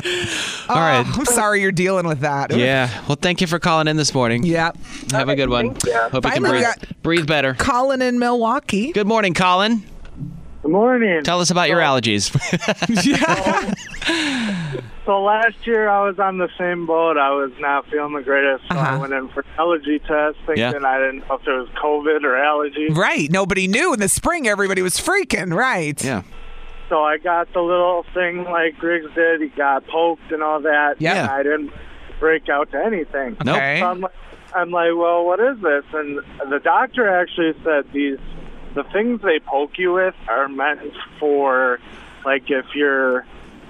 All 0.69 0.77
oh, 0.77 0.79
right. 0.79 1.03
Oh, 1.05 1.15
I'm 1.19 1.25
sorry 1.25 1.61
you're 1.61 1.71
dealing 1.71 2.07
with 2.07 2.21
that. 2.21 2.55
Yeah. 2.55 2.89
Well, 3.07 3.17
thank 3.21 3.41
you 3.41 3.47
for 3.47 3.59
calling 3.59 3.87
in 3.87 3.97
this 3.97 4.13
morning. 4.13 4.43
Yeah. 4.43 4.71
Have 5.11 5.29
a 5.29 5.35
good 5.35 5.49
one. 5.49 5.75
thank 5.75 5.85
you. 5.85 5.93
Hope 5.93 6.25
you 6.25 6.31
can 6.31 6.43
Finally 6.43 6.61
breathe, 6.61 6.91
breathe 7.03 7.27
better. 7.27 7.53
Colin 7.55 8.01
in 8.01 8.17
Milwaukee. 8.19 8.91
Good 8.91 9.07
morning, 9.07 9.33
Colin. 9.33 9.83
Good 10.61 10.71
morning. 10.71 11.23
Tell 11.23 11.39
us 11.41 11.49
about 11.49 11.69
your 11.69 11.79
allergies. 11.79 12.31
So 15.03 15.19
last 15.23 15.65
year 15.65 15.89
I 15.89 16.05
was 16.05 16.19
on 16.19 16.37
the 16.37 16.47
same 16.59 16.85
boat. 16.85 17.17
I 17.17 17.31
was 17.31 17.51
not 17.59 17.87
feeling 17.89 18.13
the 18.13 18.21
greatest, 18.21 18.63
so 18.69 18.77
I 18.77 18.89
Uh-huh. 18.91 18.99
went 19.01 19.13
in 19.13 19.29
for 19.29 19.43
allergy 19.57 19.97
test, 19.97 20.37
thinking 20.45 20.57
Yeah. 20.59 20.73
I 20.85 20.99
didn't 20.99 21.27
know 21.27 21.35
if 21.41 21.47
it 21.47 21.51
was 21.51 21.69
COVID 21.69 22.23
or 22.23 22.37
allergy. 22.37 22.87
Right. 22.91 23.29
Nobody 23.31 23.67
knew. 23.67 23.93
In 23.95 23.99
the 23.99 24.07
spring, 24.07 24.47
everybody 24.47 24.83
was 24.83 24.97
freaking. 24.99 25.55
Right. 25.55 26.01
yeah. 26.03 26.21
So 26.89 27.03
I 27.03 27.17
got 27.17 27.51
the 27.51 27.61
little 27.61 28.05
thing 28.13 28.43
like 28.43 28.81
Riggs 28.81 29.11
did. 29.15 29.41
He 29.41 29.47
got 29.47 29.87
poked 29.87 30.31
and 30.31 30.43
all 30.43 30.61
that. 30.61 30.97
Yeah. 30.99 31.21
And 31.23 31.29
I 31.31 31.43
didn't 31.43 31.71
break 32.19 32.47
out 32.47 32.71
to 32.71 32.85
anything. 32.85 33.37
Nope. 33.43 33.55
Okay. 33.57 33.79
So 33.79 33.87
I'm 33.87 34.01
like, 34.01 34.11
I'm 34.55 34.69
like, 34.71 34.91
well, 34.95 35.25
what 35.25 35.39
is 35.39 35.59
this? 35.61 35.83
And 35.93 36.19
the 36.47 36.59
doctor 36.59 37.09
actually 37.09 37.55
said 37.63 37.85
these, 37.91 38.19
the 38.75 38.83
things 38.91 39.21
they 39.21 39.39
poke 39.39 39.77
you 39.77 39.93
with 39.93 40.15
are 40.27 40.47
meant 40.47 40.81
for, 41.19 41.79
like, 42.25 42.49
if 42.49 42.65
you're, 42.75 43.25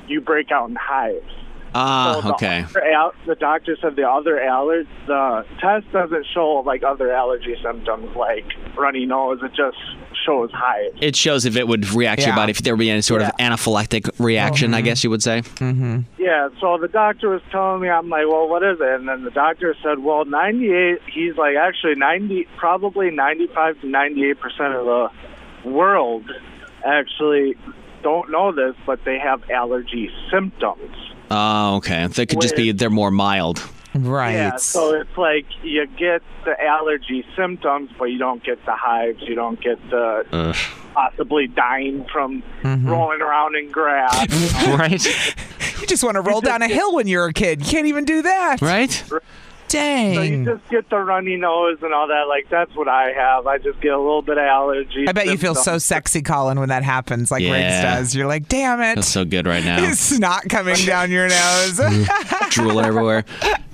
you 0.08 0.22
break 0.22 0.52
out 0.52 0.70
in 0.70 0.76
hives. 0.76 1.26
So 1.28 1.78
Ah, 1.80 2.22
the 2.22 2.34
okay. 2.34 2.66
al- 2.94 3.14
the 3.26 3.36
doctor 3.36 3.78
said 3.82 3.96
the 3.96 4.06
other 4.10 4.42
allergy, 4.42 4.90
the 5.08 5.46
test 5.62 5.90
doesn't 5.94 6.26
show 6.34 6.56
like 6.66 6.84
other 6.84 7.14
allergy 7.14 7.56
symptoms 7.64 8.14
like 8.14 8.44
runny 8.76 9.06
nose. 9.06 9.40
It 9.42 9.54
just 9.54 9.78
shows 10.26 10.52
hives. 10.54 10.98
It 11.02 11.16
shows 11.16 11.46
if 11.46 11.56
it 11.56 11.68
would 11.68 11.90
react 11.92 12.22
to 12.22 12.28
your 12.28 12.36
body, 12.36 12.52
if 12.52 12.62
there 12.62 12.74
would 12.74 12.80
be 12.80 12.90
any 12.90 13.02
sort 13.02 13.22
of 13.22 13.32
anaphylactic 13.40 14.10
reaction, 14.20 14.74
I 14.74 14.78
mm-hmm. 14.78 14.86
guess 14.86 15.04
you 15.04 15.10
would 15.10 15.24
say. 15.24 15.42
Mm-hmm. 15.42 16.00
Yeah, 16.18 16.50
so 16.60 16.78
the 16.78 16.88
doctor 16.88 17.30
was 17.30 17.42
telling 17.52 17.82
me, 17.82 17.90
I'm 17.90 18.10
like, 18.10 18.28
well, 18.28 18.48
what 18.48 18.64
is 18.64 18.80
it? 18.80 19.00
And 19.00 19.08
then 19.08 19.24
the 19.24 19.32
doctor 19.32 19.76
said, 19.84 20.00
well, 20.00 20.26
98, 20.26 21.00
he's 21.12 21.36
like, 21.36 21.56
actually 21.56 21.96
90, 21.96 22.48
probably 22.58 23.12
95 23.12 23.82
to 23.82 23.88
98% 23.88 24.36
of 24.80 24.86
the 25.64 25.70
world 25.70 26.30
actually 26.86 27.56
don't 28.04 28.32
know 28.32 28.52
this, 28.52 28.76
but 28.86 29.04
they 29.06 29.20
have 29.20 29.48
allergy 29.50 30.10
symptoms. 30.32 30.96
Oh, 31.30 31.78
okay. 31.78 32.08
They 32.08 32.26
could 32.26 32.42
just 32.42 32.56
be 32.56 32.72
they're 32.72 32.90
more 32.90 33.12
mild. 33.12 33.64
Right. 33.94 34.34
Yeah, 34.34 34.56
so 34.56 34.94
it's 34.94 35.18
like 35.18 35.46
you 35.64 35.86
get 35.86 36.22
the 36.46 36.62
allergy 36.64 37.26
symptoms, 37.36 37.90
but 37.98 38.06
you 38.06 38.18
don't 38.18 38.44
get 38.44 38.64
the 38.66 38.76
hives. 38.76 39.22
You 39.22 39.36
don't 39.36 39.60
get 39.60 39.78
the 39.90 40.26
Ugh. 40.32 40.56
possibly 40.94 41.48
dying 41.48 42.06
from 42.12 42.42
mm-hmm. 42.62 42.88
rolling 42.90 43.22
around 43.22 43.56
in 43.56 43.70
grass. 43.70 44.28
right? 44.68 45.06
You 45.82 45.88
just 45.88 46.04
want 46.04 46.16
to 46.16 46.22
roll 46.22 46.42
down 46.42 46.62
a 46.62 46.68
hill 46.68 46.96
when 46.96 47.08
you're 47.08 47.26
a 47.26 47.34
kid. 47.34 47.60
You 47.60 47.70
can't 47.70 47.88
even 47.88 48.06
do 48.06 48.22
that. 48.22 48.62
Right? 48.62 49.04
Dang. 49.72 50.16
So 50.16 50.22
you 50.22 50.46
just 50.46 50.70
get 50.70 50.90
the 50.90 50.98
runny 50.98 51.38
nose 51.38 51.78
and 51.82 51.94
all 51.94 52.08
that. 52.08 52.28
Like 52.28 52.50
that's 52.50 52.76
what 52.76 52.90
I 52.90 53.14
have. 53.14 53.48
I 53.48 53.58
just 53.58 53.80
get 53.80 53.94
a 53.94 53.98
little 53.98 54.22
bit 54.22 54.38
of 54.38 54.44
allergy. 54.44 55.08
I 55.08 55.14
bet 55.14 55.28
you 55.28 55.38
feel 55.38 55.56
so 55.56 55.78
sexy, 55.78 56.22
Colin, 56.22 56.60
when 56.60 56.70
that 56.70 56.84
happens, 56.84 57.32
like 57.32 57.42
Riggs 57.42 57.54
Yeah. 57.54 57.96
does. 57.96 58.14
You're 58.14 58.28
like, 58.28 58.50
damn 58.50 58.82
it. 58.82 58.96
That's 58.96 59.08
so 59.08 59.24
good 59.24 59.48
right 59.48 59.64
now. 59.64 59.82
It's 59.92 60.00
snot 60.00 60.48
coming 60.50 60.76
down 60.86 61.10
your 61.10 61.28
nose. 61.28 61.80
Drooling 62.50 62.86
everywhere. 62.86 63.24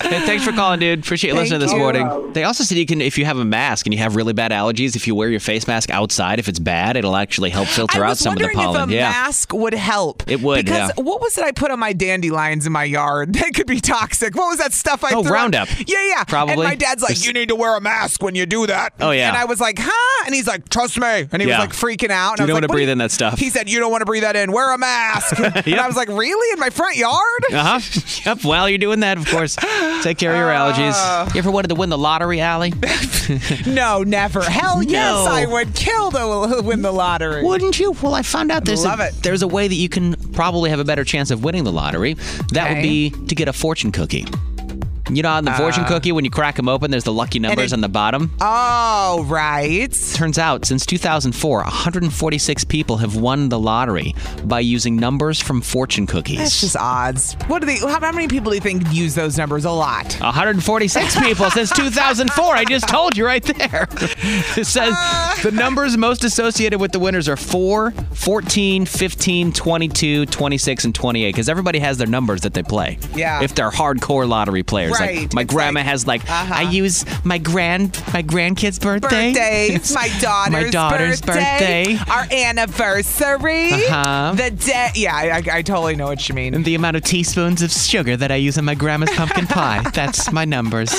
Hey, 0.09 0.21
thanks 0.25 0.43
for 0.45 0.51
calling, 0.53 0.79
dude. 0.79 0.99
Appreciate 0.99 1.31
you 1.31 1.35
listening 1.37 1.59
this 1.59 1.71
you. 1.71 1.77
morning. 1.79 2.31
They 2.33 2.43
also 2.43 2.63
said 2.63 2.77
you 2.77 2.85
can, 2.85 3.01
if 3.01 3.17
you 3.17 3.25
have 3.25 3.37
a 3.37 3.45
mask 3.45 3.85
and 3.85 3.93
you 3.93 3.99
have 3.99 4.15
really 4.15 4.33
bad 4.33 4.51
allergies, 4.51 4.95
if 4.95 5.05
you 5.07 5.15
wear 5.15 5.29
your 5.29 5.39
face 5.39 5.67
mask 5.67 5.89
outside, 5.89 6.39
if 6.39 6.47
it's 6.47 6.59
bad, 6.59 6.95
it'll 6.95 7.15
actually 7.17 7.49
help 7.49 7.67
filter 7.67 8.03
I 8.03 8.07
out 8.07 8.09
was 8.11 8.19
some 8.19 8.33
of 8.33 8.39
the 8.39 8.45
wondering 8.45 8.57
pollen. 8.65 8.83
if 8.83 8.89
a 8.89 8.93
yeah. 8.93 9.09
mask 9.09 9.53
would 9.53 9.73
help. 9.73 10.23
It 10.29 10.41
would, 10.41 10.63
Because 10.65 10.91
yeah. 10.97 11.03
what 11.03 11.19
was 11.21 11.37
it 11.37 11.43
I 11.43 11.51
put 11.51 11.71
on 11.71 11.79
my 11.79 11.93
dandelions 11.93 12.65
in 12.65 12.71
my 12.71 12.83
yard? 12.85 13.33
That 13.37 13.53
could 13.53 13.67
be 13.67 13.79
toxic. 13.79 14.35
What 14.35 14.47
was 14.49 14.57
that 14.59 14.73
stuff 14.73 15.03
I 15.03 15.09
Oh, 15.13 15.21
threw 15.23 15.31
on- 15.31 15.51
Roundup. 15.51 15.69
Yeah, 15.87 15.97
yeah. 16.07 16.23
Probably. 16.23 16.53
And 16.53 16.63
my 16.63 16.75
dad's 16.75 17.01
like, 17.01 17.09
This- 17.09 17.25
you 17.27 17.33
need 17.33 17.49
to 17.49 17.55
wear 17.55 17.75
a 17.77 17.81
mask 17.81 18.21
when 18.23 18.35
you 18.35 18.45
do 18.45 18.65
that. 18.67 18.93
Oh, 18.99 19.11
yeah. 19.11 19.27
And 19.29 19.37
I 19.37 19.45
was 19.45 19.59
like, 19.59 19.77
huh? 19.79 20.23
And 20.25 20.33
he's 20.33 20.47
like, 20.47 20.69
trust 20.69 20.97
me. 20.99 21.27
And 21.31 21.41
he 21.41 21.47
Yeah. 21.47 21.59
was 21.59 21.67
like 21.67 21.73
freaking 21.99 22.09
out. 22.09 22.39
And 22.39 22.39
You 22.39 22.43
I 22.43 22.45
was 22.45 22.47
don't 22.47 22.47
like, 22.47 22.53
wanna 22.53 22.53
"What 22.55 22.61
do 22.67 22.73
breathe 22.73 22.87
you-" 22.87 22.91
in 22.93 22.97
that 22.99 23.11
stuff. 23.11 23.39
He 23.39 23.49
said, 23.49 23.69
you 23.69 23.79
don't 23.79 23.91
want 23.91 24.01
to 24.01 24.05
breathe 24.05 24.23
that 24.23 24.35
in. 24.35 24.51
Wear 24.51 24.73
a 24.73 24.77
mask. 24.77 25.37
And 25.67 25.79
I 25.79 25.87
was 25.87 25.95
like, 25.97 26.07
really? 26.09 26.53
In 26.53 26.59
my 26.59 26.69
front 26.69 26.95
yard? 26.97 27.43
Uh 27.51 27.79
huh. 27.79 27.99
Yep. 28.25 28.43
While 28.43 28.67
you're 28.69 28.77
doing 28.77 28.99
that, 29.01 29.17
of 29.17 29.27
course, 29.29 29.55
take 30.03 30.17
care 30.17 30.31
of 30.31 30.37
your 30.37 30.51
Uh. 30.51 30.71
allergies. 30.73 31.33
You 31.33 31.39
ever 31.39 31.51
wanted 31.51 31.69
to 31.69 31.75
win 31.75 31.89
the 31.89 31.97
lottery, 31.97 32.41
Allie? 32.41 32.73
no, 33.67 34.03
never. 34.03 34.41
Hell 34.41 34.81
yes, 34.83 35.25
No. 35.25 35.31
I 35.31 35.45
would 35.45 35.73
kill 35.75 36.11
to 36.11 36.61
win 36.63 36.81
the 36.81 36.91
lottery. 36.91 37.43
Wouldn't 37.43 37.79
you? 37.79 37.91
Well, 38.01 38.13
I 38.13 38.21
found 38.21 38.51
out 38.51 38.65
there's 38.65 38.83
Love 38.85 38.99
a, 38.99 39.07
it. 39.07 39.15
there's 39.23 39.41
a 39.41 39.47
way 39.47 39.67
that 39.67 39.75
you 39.75 39.89
can 39.89 40.15
probably 40.33 40.69
have 40.69 40.79
a 40.79 40.85
better 40.85 41.03
chance 41.03 41.31
of 41.31 41.43
winning 41.43 41.63
the 41.63 41.71
lottery. 41.71 42.13
That 42.53 42.69
would 42.69 42.77
Okay. 42.77 42.81
be 42.81 43.09
to 43.09 43.35
get 43.35 43.47
a 43.47 43.53
fortune 43.53 43.91
cookie. 43.91 44.25
You 45.09 45.23
know, 45.23 45.29
on 45.31 45.45
the 45.45 45.51
fortune 45.53 45.83
Uh, 45.83 45.87
cookie, 45.87 46.11
when 46.11 46.25
you 46.25 46.31
crack 46.31 46.55
them 46.55 46.67
open, 46.67 46.91
there's 46.91 47.03
the 47.05 47.13
lucky 47.13 47.39
numbers 47.39 47.71
it- 47.71 47.75
on 47.75 47.81
the 47.81 47.87
bottom. 47.89 48.31
Oh, 48.41 49.23
right. 49.27 49.91
Turns 50.13 50.37
out, 50.37 50.65
since 50.65 50.85
2004, 50.85 51.63
146 51.63 52.63
people 52.65 52.97
have 52.97 53.15
won 53.15 53.49
the 53.49 53.59
lottery 53.59 54.15
by 54.43 54.59
using 54.59 54.95
numbers 54.97 55.39
from 55.41 55.61
fortune 55.61 56.07
cookies. 56.07 56.39
That's 56.39 56.59
just 56.61 56.75
odds. 56.77 57.35
What 57.47 57.59
do 57.59 57.65
they? 57.65 57.77
How, 57.77 57.99
how 57.99 58.11
many 58.11 58.27
people 58.27 58.51
do 58.51 58.55
you 58.55 58.61
think 58.61 58.83
use 58.91 59.15
those 59.15 59.37
numbers? 59.37 59.65
A 59.65 59.71
lot. 59.71 60.13
146 60.19 61.19
people 61.21 61.49
since 61.51 61.71
2004. 61.71 62.55
I 62.55 62.65
just 62.65 62.87
told 62.87 63.15
you 63.17 63.25
right 63.25 63.43
there. 63.43 63.87
It 64.57 64.65
says 64.67 64.93
the 65.43 65.51
numbers 65.51 65.95
most 65.97 66.23
associated 66.23 66.79
with 66.79 66.91
the 66.91 66.99
winners 66.99 67.29
are 67.29 67.37
4, 67.37 67.91
14, 68.13 68.85
15, 68.85 69.53
22, 69.53 70.25
26, 70.25 70.85
and 70.85 70.95
28 70.95 71.29
because 71.29 71.49
everybody 71.49 71.79
has 71.79 71.97
their 71.97 72.07
numbers 72.07 72.41
that 72.41 72.53
they 72.53 72.63
play. 72.63 72.97
Yeah. 73.15 73.41
If 73.41 73.55
they're 73.55 73.71
hardcore 73.71 74.27
lottery 74.27 74.63
players. 74.63 74.91
Right. 74.91 74.96
Like 74.99 75.33
my 75.33 75.43
grandma 75.43 75.79
like- 75.79 75.85
has 75.87 76.07
like 76.07 76.21
Uh-huh. 76.29 76.53
I 76.55 76.61
use 76.63 77.05
my 77.25 77.37
grand 77.37 78.01
my 78.13 78.21
grandkid's 78.23 78.79
birthday. 78.79 79.33
Birthdays, 79.33 79.93
my 79.95 80.09
daughter's, 80.19 80.51
my 80.53 80.69
daughter's 80.69 81.21
birthday. 81.21 81.97
our 82.09 82.27
anniversary, 82.31 83.71
Uh-huh. 83.73 84.33
the 84.35 84.51
day. 84.51 84.89
Yeah, 84.95 85.15
I, 85.15 85.29
I, 85.37 85.57
I 85.57 85.61
totally 85.61 85.95
know 85.95 86.07
what 86.07 86.27
you 86.29 86.35
mean. 86.35 86.53
And 86.53 86.65
the 86.65 86.75
amount 86.75 86.95
of 86.97 87.03
teaspoons 87.03 87.61
of 87.61 87.71
sugar 87.71 88.15
that 88.17 88.31
I 88.31 88.35
use 88.35 88.57
in 88.57 88.65
my 88.65 88.75
grandma's 88.75 89.11
pumpkin 89.15 89.47
pie. 89.47 89.81
That's 89.93 90.31
my 90.31 90.45
numbers. 90.45 90.91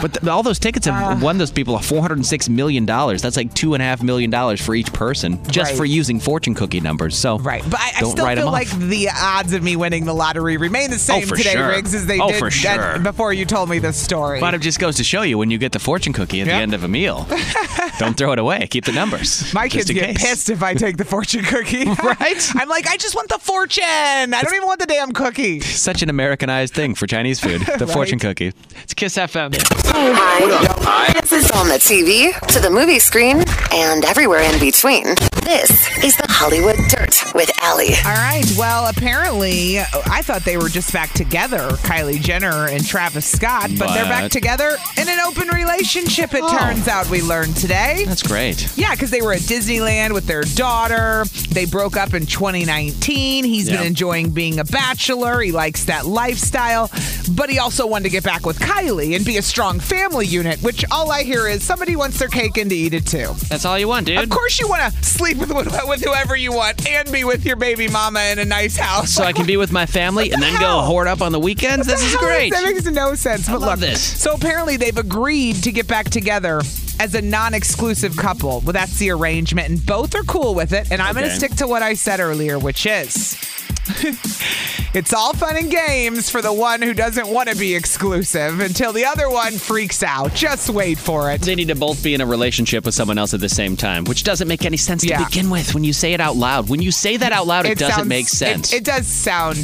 But 0.00 0.14
th- 0.14 0.26
all 0.28 0.42
those 0.42 0.58
tickets 0.58 0.86
have 0.86 1.18
Uh. 1.18 1.20
won 1.24 1.38
those 1.38 1.50
people 1.50 1.76
$406 1.78 2.48
million. 2.48 2.84
That's 2.86 3.36
like 3.36 3.52
$2.5 3.54 4.02
million 4.02 4.56
for 4.56 4.74
each 4.74 4.92
person 4.92 5.42
just 5.50 5.70
Right. 5.70 5.76
for 5.78 5.84
using 5.84 6.20
fortune 6.20 6.54
cookie 6.54 6.80
numbers. 6.80 7.16
So 7.18 7.38
Right, 7.38 7.62
but 7.68 7.80
I, 7.80 7.92
I 7.96 8.00
don't 8.00 8.10
still 8.12 8.24
write 8.24 8.38
'em 8.38 8.44
feel 8.44 8.52
like 8.52 8.70
the 8.70 9.08
odds 9.14 9.52
of 9.52 9.62
me 9.62 9.76
winning 9.76 10.04
the 10.04 10.14
lottery 10.14 10.56
remain 10.56 10.90
the 10.90 10.98
same 10.98 11.26
for 11.26 11.36
today, 11.36 11.52
sure. 11.52 11.68
Riggs, 11.68 11.94
as 11.94 12.06
they 12.06 12.18
Oh, 12.20 12.28
did 12.28 12.38
for 12.38 12.50
that- 12.50 12.94
sure. 12.94 12.98
before 13.00 13.32
you 13.32 13.44
told 13.44 13.68
me 13.70 13.78
this 13.78 13.96
story. 13.96 14.40
But 14.40 14.54
it 14.54 14.60
just 14.60 14.78
goes 14.78 14.96
to 14.96 15.04
show 15.04 15.22
you 15.22 15.38
when 15.38 15.50
you 15.50 15.58
get 15.58 15.72
the 15.72 15.78
fortune 15.78 16.12
cookie 16.12 16.40
at 16.40 16.46
Yep. 16.46 16.56
the 16.56 16.62
end 16.62 16.74
of 16.74 16.84
a 16.84 16.88
meal, 16.88 17.26
don't 17.98 18.16
throw 18.16 18.32
it 18.32 18.38
away. 18.38 18.66
Keep 18.70 18.84
the 18.86 18.92
numbers. 18.92 19.52
My 19.54 19.68
just 19.68 19.88
kids 19.88 19.90
get 19.98 20.16
case. 20.16 20.22
pissed 20.22 20.50
if 20.50 20.62
I 20.62 20.74
take 20.74 20.96
the 20.96 21.04
fortune 21.04 21.44
cookie. 21.44 21.84
Right? 22.04 22.50
I'm 22.56 22.68
like, 22.68 22.86
I 22.88 22.96
just 22.96 23.14
want 23.14 23.28
the 23.28 23.38
fortune. 23.38 23.84
I 23.84 24.40
don't 24.42 24.54
even 24.54 24.66
want 24.66 24.80
the 24.80 24.86
damn 24.86 25.12
cookie. 25.12 25.60
Such 25.60 26.02
an 26.02 26.10
Americanized 26.10 26.74
thing 26.74 26.94
for 26.94 27.06
Chinese 27.06 27.40
food, 27.40 27.62
the 27.78 27.86
fortune 27.86 28.18
cookie. 28.18 28.52
It's 28.82 28.94
Kiss 28.94 29.16
FM. 29.16 29.52
Hi. 29.86 31.12
This 31.20 31.32
is 31.32 31.50
on 31.52 31.68
the 31.68 31.74
TV, 31.74 32.38
to 32.48 32.60
the 32.60 32.70
movie 32.70 32.98
screen, 32.98 33.42
and 33.72 34.04
everywhere 34.04 34.40
in 34.40 34.58
between. 34.60 35.14
This 35.44 35.70
is 36.02 36.16
the 36.16 36.26
Hollywood 36.28 36.76
Dirt 36.88 37.34
with 37.34 37.50
Allie. 37.62 37.94
All 38.04 38.14
right. 38.14 38.44
Well, 38.56 38.86
apparently, 38.86 39.78
I 39.78 40.22
thought 40.22 40.44
they 40.44 40.56
were 40.56 40.68
just 40.68 40.92
back 40.92 41.12
together, 41.12 41.58
Kylie 41.84 42.20
Jenner 42.20 42.66
and 42.68 42.84
Travis 42.86 43.26
Scott, 43.26 43.70
but, 43.78 43.92
they're 43.94 44.04
back 44.04 44.30
together 44.30 44.76
in 45.00 45.08
an 45.08 45.20
open 45.20 45.48
relationship, 45.48 45.73
it 45.78 46.42
Oh. 46.42 46.58
turns 46.58 46.88
out, 46.88 47.08
we 47.10 47.22
learned 47.22 47.56
today. 47.56 48.04
That's 48.06 48.22
great. 48.22 48.68
Yeah, 48.76 48.92
because 48.92 49.10
they 49.10 49.22
were 49.22 49.32
at 49.32 49.40
Disneyland 49.40 50.12
with 50.12 50.26
their 50.26 50.42
daughter. 50.42 51.24
They 51.50 51.64
broke 51.64 51.96
up 51.96 52.14
in 52.14 52.26
2019. 52.26 53.44
He's 53.44 53.68
Yeah. 53.68 53.78
been 53.78 53.86
enjoying 53.86 54.30
being 54.30 54.58
a 54.58 54.64
bachelor. 54.64 55.40
He 55.40 55.52
likes 55.52 55.84
that 55.84 56.06
lifestyle, 56.06 56.90
but 57.30 57.50
he 57.50 57.58
also 57.58 57.86
wanted 57.86 58.04
to 58.04 58.10
get 58.10 58.22
back 58.24 58.46
with 58.46 58.58
Kylie 58.58 59.16
and 59.16 59.24
be 59.24 59.36
a 59.38 59.42
strong 59.42 59.80
family 59.80 60.26
unit, 60.26 60.62
which 60.62 60.84
all 60.90 61.10
I 61.10 61.22
hear 61.22 61.46
is 61.48 61.62
somebody 61.62 61.96
wants 61.96 62.18
their 62.18 62.28
cake 62.28 62.56
and 62.56 62.70
to 62.70 62.76
eat 62.76 62.94
it 62.94 63.06
too. 63.06 63.34
That's 63.48 63.64
all 63.64 63.78
you 63.78 63.88
want, 63.88 64.06
dude. 64.06 64.18
Of 64.18 64.28
course, 64.30 64.58
you 64.60 64.68
want 64.68 64.94
to 64.94 65.04
sleep 65.04 65.38
with, 65.38 65.50
with 65.86 66.02
whoever 66.04 66.36
you 66.36 66.52
want 66.52 66.86
and 66.88 67.10
be 67.10 67.24
with 67.24 67.44
your 67.44 67.56
baby 67.56 67.88
mama 67.88 68.20
in 68.32 68.38
a 68.38 68.44
nice 68.44 68.76
house. 68.76 69.10
So 69.12 69.24
I 69.24 69.32
can 69.32 69.46
be 69.46 69.56
with 69.56 69.72
my 69.72 69.86
family 69.86 70.32
and 70.32 70.42
then 70.42 70.58
go 70.60 70.80
hoard 70.82 71.08
up 71.08 71.20
on 71.22 71.32
the 71.32 71.40
weekends. 71.40 71.86
This 71.86 72.02
is 72.02 72.14
How 72.14 72.20
great. 72.20 72.52
That 72.52 72.64
makes 72.64 72.84
no 72.84 73.14
sense. 73.14 73.48
But 73.48 73.60
love 73.60 73.80
look, 73.80 73.90
this. 73.90 74.00
So 74.02 74.32
apparently 74.34 74.76
they've 74.76 74.96
agreed 74.96 75.62
to 75.64 75.72
get 75.72 75.86
back 75.88 76.08
together 76.10 76.60
as 77.00 77.14
a 77.14 77.20
non-exclusive 77.22 78.16
couple. 78.16 78.60
Well, 78.60 78.72
that's 78.72 78.98
the 78.98 79.10
arrangement, 79.10 79.68
and 79.68 79.84
both 79.84 80.14
are 80.14 80.22
cool 80.22 80.54
with 80.54 80.72
it. 80.72 80.90
And 80.92 81.02
I'm 81.02 81.14
going 81.14 81.26
to 81.28 81.34
stick 81.34 81.52
to 81.56 81.66
what 81.66 81.82
I 81.82 81.94
said 81.94 82.20
earlier, 82.20 82.58
which 82.58 82.86
is. 82.86 83.36
It's 84.94 85.12
all 85.12 85.32
fun 85.32 85.56
and 85.56 85.68
games 85.72 86.30
for 86.30 86.40
the 86.40 86.52
one 86.52 86.80
who 86.80 86.94
doesn't 86.94 87.26
want 87.26 87.48
to 87.48 87.56
be 87.56 87.74
exclusive 87.74 88.60
until 88.60 88.92
the 88.92 89.04
other 89.06 89.28
one 89.28 89.54
freaks 89.54 90.04
out. 90.04 90.32
Just 90.34 90.70
wait 90.70 90.98
for 90.98 91.32
it. 91.32 91.40
They 91.40 91.56
need 91.56 91.66
to 91.66 91.74
both 91.74 92.00
be 92.04 92.14
in 92.14 92.20
a 92.20 92.26
relationship 92.26 92.84
with 92.84 92.94
someone 92.94 93.18
else 93.18 93.34
at 93.34 93.40
the 93.40 93.48
same 93.48 93.76
time, 93.76 94.04
which 94.04 94.22
doesn't 94.22 94.46
make 94.46 94.64
any 94.64 94.76
sense 94.76 95.04
Yeah. 95.04 95.18
to 95.18 95.24
begin 95.24 95.50
with 95.50 95.74
when 95.74 95.82
you 95.82 95.92
say 95.92 96.12
it 96.12 96.20
out 96.20 96.36
loud. 96.36 96.68
When 96.68 96.80
you 96.80 96.92
say 96.92 97.16
that 97.16 97.32
out 97.32 97.48
loud, 97.48 97.66
it, 97.66 97.76
doesn't 97.76 97.92
sounds- 97.96 98.08
make 98.08 98.28
sense. 98.28 98.72
It, 98.72 98.76
it 98.76 98.84
does 98.84 99.08
sound. 99.08 99.56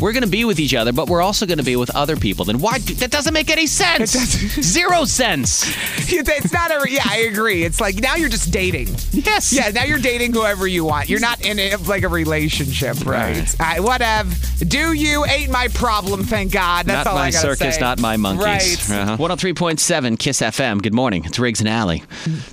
We're 0.00 0.12
going 0.12 0.24
to 0.24 0.28
be 0.28 0.44
with 0.44 0.60
each 0.60 0.74
other, 0.74 0.92
but 0.92 1.08
we're 1.08 1.22
also 1.22 1.46
going 1.46 1.58
to 1.58 1.64
be 1.64 1.76
with 1.76 1.94
other 1.94 2.16
people. 2.16 2.44
Then 2.44 2.58
why? 2.58 2.78
That 2.78 3.10
doesn't 3.10 3.32
make 3.32 3.50
any 3.50 3.66
sense. 3.66 4.12
Zero 4.62 5.04
sense. 5.04 5.64
It's 6.08 6.52
not 6.52 6.70
a. 6.70 6.90
Yeah, 6.90 7.02
I 7.04 7.18
agree. 7.30 7.64
It's 7.64 7.80
like 7.80 7.96
now 7.96 8.14
you're 8.14 8.28
just 8.28 8.52
dating. 8.52 8.88
Yes. 9.12 9.52
Yeah, 9.52 9.70
now 9.70 9.84
you're 9.84 9.98
dating 9.98 10.32
whoever 10.32 10.66
you 10.66 10.84
want. 10.84 11.08
You're 11.08 11.20
not 11.20 11.44
in 11.44 11.58
it 11.58 11.86
like 11.86 12.04
a 12.04 12.08
relationship, 12.08 13.04
right? 13.04 13.54
I, 13.60 13.80
whatever. 13.80 14.32
Do 14.58 14.92
you? 14.92 15.24
Ain't 15.24 15.50
my 15.50 15.68
problem. 15.68 16.22
Thank 16.24 16.52
God. 16.52 16.86
That's 16.86 17.04
not 17.04 17.10
all 17.10 17.16
my 17.18 17.26
I 17.26 17.30
gotta 17.30 17.56
circus, 17.56 17.74
say. 17.74 17.80
not 17.80 18.00
my 18.00 18.16
monkeys. 18.16 18.88
Right. 18.88 18.98
Uh-huh. 18.98 19.16
103.7 19.16 20.18
Kiss 20.18 20.40
FM. 20.40 20.82
Good 20.82 20.94
morning. 20.94 21.24
It's 21.24 21.38
Riggs 21.38 21.60
and 21.60 21.68
Allie. 21.68 22.02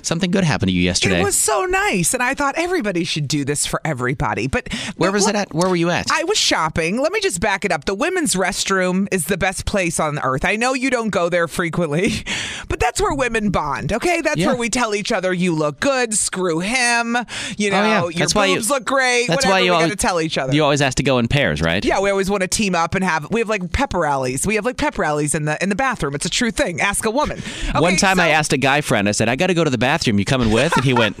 Something 0.02 0.30
good 0.30 0.44
happened 0.44 0.70
to 0.70 0.74
you 0.74 0.82
yesterday. 0.82 1.20
It 1.20 1.24
was 1.24 1.36
so 1.36 1.64
nice, 1.64 2.14
and 2.14 2.22
I 2.22 2.34
thought 2.34 2.54
everybody 2.58 3.04
should 3.04 3.28
do 3.28 3.44
this 3.44 3.66
for 3.66 3.80
everybody. 3.84 4.46
But 4.48 4.72
Where 4.96 5.10
but 5.10 5.14
was 5.14 5.26
look, 5.26 5.34
it 5.34 5.38
at? 5.38 5.54
Where 5.54 5.68
were 5.68 5.76
you 5.76 5.90
at? 5.90 6.10
I 6.10 6.24
was 6.24 6.38
shopping. 6.38 6.98
Let 7.00 7.12
me 7.12 7.20
just 7.20 7.33
back 7.38 7.64
it 7.64 7.72
up. 7.72 7.84
The 7.84 7.94
women's 7.94 8.34
restroom 8.34 9.06
is 9.12 9.26
the 9.26 9.36
best 9.36 9.66
place 9.66 9.98
on 10.00 10.18
earth. 10.20 10.44
I 10.44 10.56
know 10.56 10.74
you 10.74 10.90
don't 10.90 11.10
go 11.10 11.28
there 11.28 11.48
frequently, 11.48 12.12
but 12.68 12.80
that's 12.80 13.00
where 13.00 13.14
women 13.14 13.50
bond. 13.50 13.92
Okay, 13.92 14.20
that's 14.20 14.36
Yeah. 14.38 14.48
where 14.48 14.56
we 14.56 14.68
tell 14.70 14.94
each 14.94 15.12
other 15.12 15.32
you 15.32 15.54
look 15.54 15.80
good. 15.80 16.14
Screw 16.14 16.60
him. 16.60 17.16
You 17.56 17.70
know, 17.70 17.80
oh, 17.80 17.82
yeah. 17.84 18.00
your 18.02 18.12
That's 18.12 18.34
why 18.34 18.46
you, 18.46 18.56
boobs 18.56 18.70
look 18.70 18.84
great. 18.84 19.26
That's 19.28 19.38
whatever 19.44 19.52
why 19.52 19.58
you 19.60 19.64
we 19.64 19.70
always, 19.70 19.88
got 19.88 19.98
to 19.98 20.06
tell 20.06 20.20
each 20.20 20.38
other. 20.38 20.54
You 20.54 20.62
always 20.62 20.80
have 20.80 20.94
to 20.96 21.02
go 21.02 21.18
in 21.18 21.28
pairs, 21.28 21.60
right? 21.62 21.84
Yeah, 21.84 22.00
we 22.00 22.10
always 22.10 22.30
want 22.30 22.42
to 22.42 22.48
team 22.48 22.74
up 22.74 22.94
and 22.94 23.04
have. 23.04 23.30
We 23.30 23.40
have 23.40 23.48
like 23.48 23.72
pep 23.72 23.94
rallies. 23.94 24.46
We 24.46 24.54
have 24.56 24.64
like 24.64 24.76
pep 24.76 24.98
rallies 24.98 25.34
in 25.34 25.44
the 25.44 25.62
in 25.62 25.68
the 25.68 25.74
bathroom. 25.76 26.14
It's 26.14 26.26
a 26.26 26.30
true 26.30 26.50
thing. 26.50 26.80
Ask 26.80 27.04
a 27.04 27.10
woman. 27.10 27.40
One 27.74 27.96
time 27.96 28.16
so- 28.16 28.22
I 28.22 28.28
asked 28.28 28.52
a 28.52 28.56
guy 28.58 28.80
friend, 28.80 29.08
I 29.08 29.12
said, 29.12 29.28
I 29.28 29.36
got 29.36 29.48
to 29.48 29.54
go 29.54 29.64
to 29.64 29.70
the 29.70 29.78
bathroom. 29.78 30.18
You 30.18 30.24
coming 30.24 30.50
with? 30.50 30.74
And 30.76 30.84
he 30.84 30.92
went, 30.94 31.16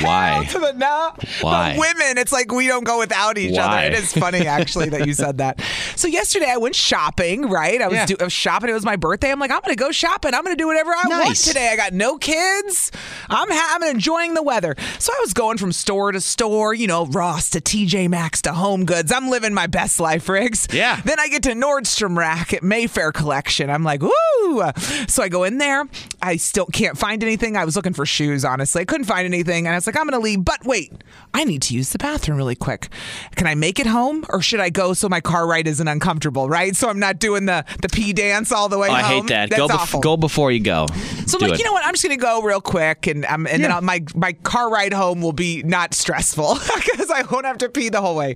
Why? 0.00 0.46
to 0.50 0.58
the 0.58 0.72
no. 0.72 1.12
Why? 1.40 1.76
But 1.76 1.78
women, 1.78 2.18
it's 2.18 2.32
like 2.32 2.52
we 2.52 2.66
don't 2.66 2.84
go 2.84 2.98
without 2.98 3.38
each 3.38 3.52
Why? 3.56 3.86
other. 3.86 3.96
It 3.96 4.02
is 4.02 4.12
funny 4.12 4.46
actually 4.46 4.88
that 4.90 5.06
you 5.06 5.14
said 5.14 5.38
that. 5.38 5.60
So 5.96 6.08
yesterday 6.08 6.50
I 6.50 6.56
went 6.56 6.74
shopping. 6.74 7.48
Right, 7.48 7.80
I 7.80 7.88
was, 7.88 7.96
Yeah. 7.96 8.06
do, 8.06 8.16
I 8.20 8.24
was 8.24 8.32
shopping. 8.32 8.70
It 8.70 8.74
was 8.74 8.84
my 8.84 8.96
birthday. 8.96 9.30
I'm 9.30 9.38
like, 9.38 9.50
I'm 9.50 9.60
gonna 9.62 9.76
go 9.76 9.90
shopping. 9.92 10.34
I'm 10.34 10.42
gonna 10.42 10.56
do 10.56 10.66
whatever 10.66 10.90
I 10.90 11.04
want 11.08 11.36
today. 11.36 11.68
I 11.72 11.76
got 11.76 11.92
no 11.92 12.16
kids. 12.18 12.90
I'm 13.28 13.48
ha- 13.50 13.76
I'm 13.76 13.82
enjoying 13.82 14.34
the 14.34 14.42
weather. 14.42 14.74
So 14.98 15.12
I 15.16 15.20
was 15.20 15.32
going 15.32 15.58
from 15.58 15.72
store 15.72 16.12
to 16.12 16.20
store. 16.20 16.74
You 16.74 16.86
know, 16.86 17.06
Ross 17.06 17.50
to 17.50 17.60
TJ 17.60 18.08
Maxx 18.08 18.42
to 18.42 18.52
Home 18.52 18.84
Goods. 18.84 19.12
I'm 19.12 19.28
living 19.30 19.54
my 19.54 19.66
best 19.66 20.00
life, 20.00 20.28
Riggs. 20.28 20.66
Yeah. 20.72 21.00
Then 21.04 21.20
I 21.20 21.28
get 21.28 21.42
to 21.44 21.50
Nordstrom 21.52 22.16
Rack 22.16 22.52
at 22.52 22.62
Mayfair 22.62 23.12
Collection. 23.12 23.70
I'm 23.70 23.84
like, 23.84 24.02
woo! 24.02 24.62
So 25.08 25.22
I 25.22 25.28
go 25.28 25.44
in 25.44 25.58
there. 25.58 25.84
I 26.22 26.36
still 26.36 26.66
can't 26.66 26.96
find 26.98 27.22
anything. 27.22 27.56
I 27.56 27.64
was 27.64 27.76
looking 27.76 27.92
for 27.92 28.04
shoes, 28.06 28.44
honestly. 28.44 28.82
I 28.82 28.84
couldn't 28.84 29.06
find 29.06 29.24
anything. 29.26 29.67
And 29.68 29.74
I 29.74 29.76
was 29.76 29.86
like, 29.86 29.96
I'm 29.96 30.04
going 30.08 30.18
to 30.20 30.24
leave. 30.24 30.44
But 30.44 30.64
wait, 30.64 30.92
I 31.34 31.44
need 31.44 31.62
to 31.62 31.74
use 31.74 31.90
the 31.90 31.98
bathroom 31.98 32.38
really 32.38 32.56
quick. 32.56 32.88
Can 33.36 33.46
I 33.46 33.54
make 33.54 33.78
it 33.78 33.86
home 33.86 34.24
or 34.30 34.40
should 34.40 34.60
I 34.60 34.70
go 34.70 34.94
so 34.94 35.08
my 35.08 35.20
car 35.20 35.46
ride 35.46 35.66
isn't 35.68 35.86
uncomfortable, 35.86 36.48
right? 36.48 36.74
So 36.74 36.88
I'm 36.88 36.98
not 36.98 37.18
doing 37.18 37.46
the, 37.46 37.64
the 37.82 37.88
pee 37.88 38.12
dance 38.12 38.50
all 38.50 38.68
the 38.68 38.78
way 38.78 38.88
Oh, 38.88 38.92
I 38.92 39.02
hate 39.02 39.26
that. 39.28 39.50
That's 39.50 39.60
Go, 39.60 39.68
bef- 39.68 39.74
awful. 39.74 40.00
go 40.00 40.16
before 40.16 40.50
you 40.52 40.60
go. 40.60 40.86
So 41.26 41.36
I'm 41.36 41.40
Do 41.40 41.46
like, 41.46 41.52
it. 41.54 41.58
you 41.58 41.64
know 41.66 41.72
what? 41.72 41.84
I'm 41.84 41.92
just 41.92 42.02
gonna 42.02 42.16
go 42.16 42.40
real 42.42 42.60
quick, 42.60 43.06
and 43.06 43.24
um, 43.26 43.46
and 43.46 43.62
then 43.62 43.70
I'll, 43.70 43.82
my 43.82 44.02
my 44.14 44.32
car 44.32 44.70
ride 44.70 44.92
home 44.94 45.20
will 45.20 45.32
be 45.34 45.62
not 45.62 45.92
stressful 45.92 46.54
because 46.76 47.10
I 47.10 47.22
won't 47.30 47.44
have 47.44 47.58
to 47.58 47.68
pee 47.68 47.90
the 47.90 48.00
whole 48.00 48.16
way. 48.16 48.34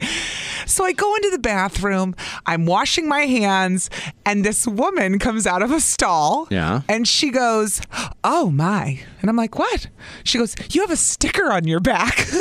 So 0.66 0.84
I 0.84 0.92
go 0.92 1.14
into 1.16 1.30
the 1.30 1.38
bathroom. 1.38 2.14
I'm 2.46 2.66
washing 2.66 3.08
my 3.08 3.20
hands, 3.20 3.88
and 4.26 4.44
this 4.44 4.66
woman 4.66 5.18
comes 5.18 5.46
out 5.46 5.62
of 5.62 5.70
a 5.72 5.80
stall. 5.80 6.46
Yeah. 6.50 6.82
And 6.88 7.08
she 7.08 7.30
goes, 7.30 7.80
"Oh 8.22 8.50
my!" 8.50 9.00
And 9.22 9.30
I'm 9.30 9.36
like, 9.36 9.58
"What?" 9.58 9.88
She 10.24 10.36
goes, 10.38 10.54
"You 10.70 10.82
have 10.82 10.90
a 10.90 10.96
sticker 11.12 11.52
on 11.52 11.66
your 11.66 11.80
back." 11.80 12.26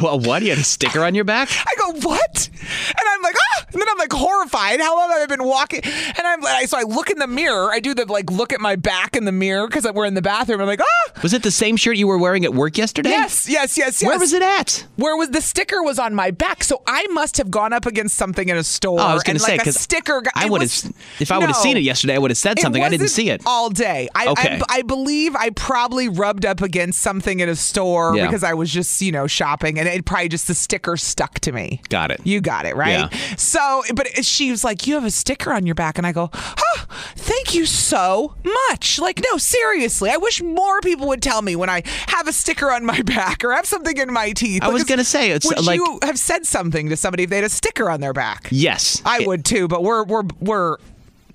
well, 0.00 0.18
what? 0.20 0.42
You 0.42 0.50
had 0.50 0.58
a 0.58 0.64
sticker 0.64 1.04
on 1.04 1.14
your 1.14 1.24
back? 1.24 1.48
I 1.52 1.72
go, 1.78 1.92
"What?" 2.00 2.48
And 2.52 3.08
I'm 3.08 3.22
like, 3.22 3.36
"Ah!" 3.36 3.49
And 3.72 3.80
then 3.80 3.88
I'm 3.88 3.98
like 3.98 4.12
horrified. 4.12 4.80
How 4.80 4.96
long 4.98 5.10
have 5.10 5.20
I 5.22 5.26
been 5.26 5.44
walking? 5.44 5.80
And 5.84 6.26
I'm 6.26 6.40
like, 6.40 6.68
so 6.68 6.78
I 6.78 6.82
look 6.82 7.10
in 7.10 7.18
the 7.18 7.26
mirror. 7.26 7.70
I 7.72 7.80
do 7.80 7.94
the 7.94 8.04
like 8.06 8.30
look 8.30 8.52
at 8.52 8.60
my 8.60 8.76
back 8.76 9.16
in 9.16 9.24
the 9.24 9.32
mirror 9.32 9.66
because 9.66 9.86
we're 9.92 10.06
in 10.06 10.14
the 10.14 10.22
bathroom. 10.22 10.60
I'm 10.60 10.66
like, 10.66 10.80
ah. 10.82 11.20
Was 11.22 11.32
it 11.32 11.42
the 11.42 11.50
same 11.50 11.76
shirt 11.76 11.96
you 11.96 12.06
were 12.06 12.18
wearing 12.18 12.44
at 12.44 12.54
work 12.54 12.76
yesterday? 12.78 13.10
Yes, 13.10 13.48
yes, 13.48 13.76
yes, 13.78 14.00
yes. 14.02 14.08
Where 14.08 14.18
was 14.18 14.32
it 14.32 14.42
at? 14.42 14.86
Where 14.96 15.16
was 15.16 15.30
the 15.30 15.40
sticker 15.40 15.82
was 15.82 15.98
on 15.98 16.14
my 16.14 16.30
back? 16.30 16.64
So 16.64 16.82
I 16.86 17.06
must 17.08 17.36
have 17.38 17.50
gone 17.50 17.72
up 17.72 17.86
against 17.86 18.16
something 18.16 18.48
in 18.48 18.56
a 18.56 18.64
store. 18.64 19.00
Oh, 19.00 19.04
I 19.04 19.14
was 19.14 19.22
going 19.22 19.36
to 19.36 19.42
say 19.42 19.52
like 19.52 19.60
because 19.60 19.76
sticker. 19.78 20.20
got- 20.22 20.32
I 20.36 20.48
would 20.48 20.62
have, 20.62 20.92
if 21.20 21.30
I 21.32 21.38
would 21.38 21.46
have 21.48 21.56
seen 21.56 21.76
it 21.76 21.82
yesterday, 21.82 22.14
I 22.14 22.18
would 22.18 22.30
have 22.30 22.38
said 22.38 22.58
something. 22.58 22.82
I 22.82 22.88
didn't 22.88 23.08
see 23.08 23.30
it. 23.30 23.42
all 23.46 23.70
day. 23.70 24.08
I, 24.14 24.28
Okay. 24.30 24.60
I, 24.68 24.78
I 24.78 24.82
believe 24.82 25.34
I 25.34 25.50
probably 25.50 26.08
rubbed 26.08 26.46
up 26.46 26.60
against 26.62 27.00
something 27.00 27.40
in 27.40 27.48
a 27.48 27.56
store 27.56 28.16
Yeah. 28.16 28.26
because 28.26 28.44
I 28.44 28.54
was 28.54 28.70
just 28.70 29.00
you 29.02 29.10
know 29.12 29.26
shopping, 29.26 29.78
and 29.78 29.88
it 29.88 30.04
probably 30.04 30.28
just 30.28 30.46
the 30.46 30.54
sticker 30.54 30.96
stuck 30.96 31.40
to 31.40 31.52
me. 31.52 31.80
Got 31.88 32.10
it. 32.12 32.20
You 32.24 32.40
got 32.40 32.64
it 32.66 32.76
right. 32.76 32.90
Yeah. 32.90 33.08
So, 33.36 33.59
but 33.94 34.24
she 34.24 34.50
was 34.50 34.64
like, 34.64 34.86
"You 34.86 34.94
have 34.94 35.04
a 35.04 35.10
sticker 35.10 35.52
on 35.52 35.66
your 35.66 35.74
back," 35.74 35.98
and 35.98 36.06
I 36.06 36.12
go, 36.12 36.30
"Oh, 36.32 36.84
thank 37.16 37.54
you 37.54 37.66
so 37.66 38.34
much." 38.68 38.98
Like, 38.98 39.20
no, 39.30 39.38
seriously, 39.38 40.10
I 40.10 40.16
wish 40.16 40.42
more 40.42 40.80
people 40.80 41.08
would 41.08 41.22
tell 41.22 41.42
me 41.42 41.56
when 41.56 41.68
I 41.70 41.82
have 42.08 42.28
a 42.28 42.32
sticker 42.32 42.70
on 42.70 42.84
my 42.84 43.02
back 43.16 43.44
or 43.44 43.52
have 43.52 43.66
something 43.66 43.96
in 43.96 44.12
my 44.12 44.32
teeth. 44.32 44.62
I 44.62 44.68
was 44.68 44.84
gonna 44.84 45.04
say, 45.04 45.30
it's 45.30 45.46
would 45.46 45.64
like- 45.64 45.76
you 45.78 45.98
have 46.02 46.18
said 46.18 46.46
something 46.46 46.88
to 46.88 46.96
somebody 46.96 47.24
if 47.24 47.30
they 47.30 47.36
had 47.36 47.44
a 47.44 47.48
sticker 47.48 47.90
on 47.90 48.00
their 48.00 48.12
back? 48.12 48.48
Yes. 48.50 49.00
I 49.04 49.20
It- 49.20 49.26
would 49.26 49.44
too, 49.44 49.68
but 49.68 49.82
we're 49.82 50.04
we're 50.04 50.24
we're 50.40 50.76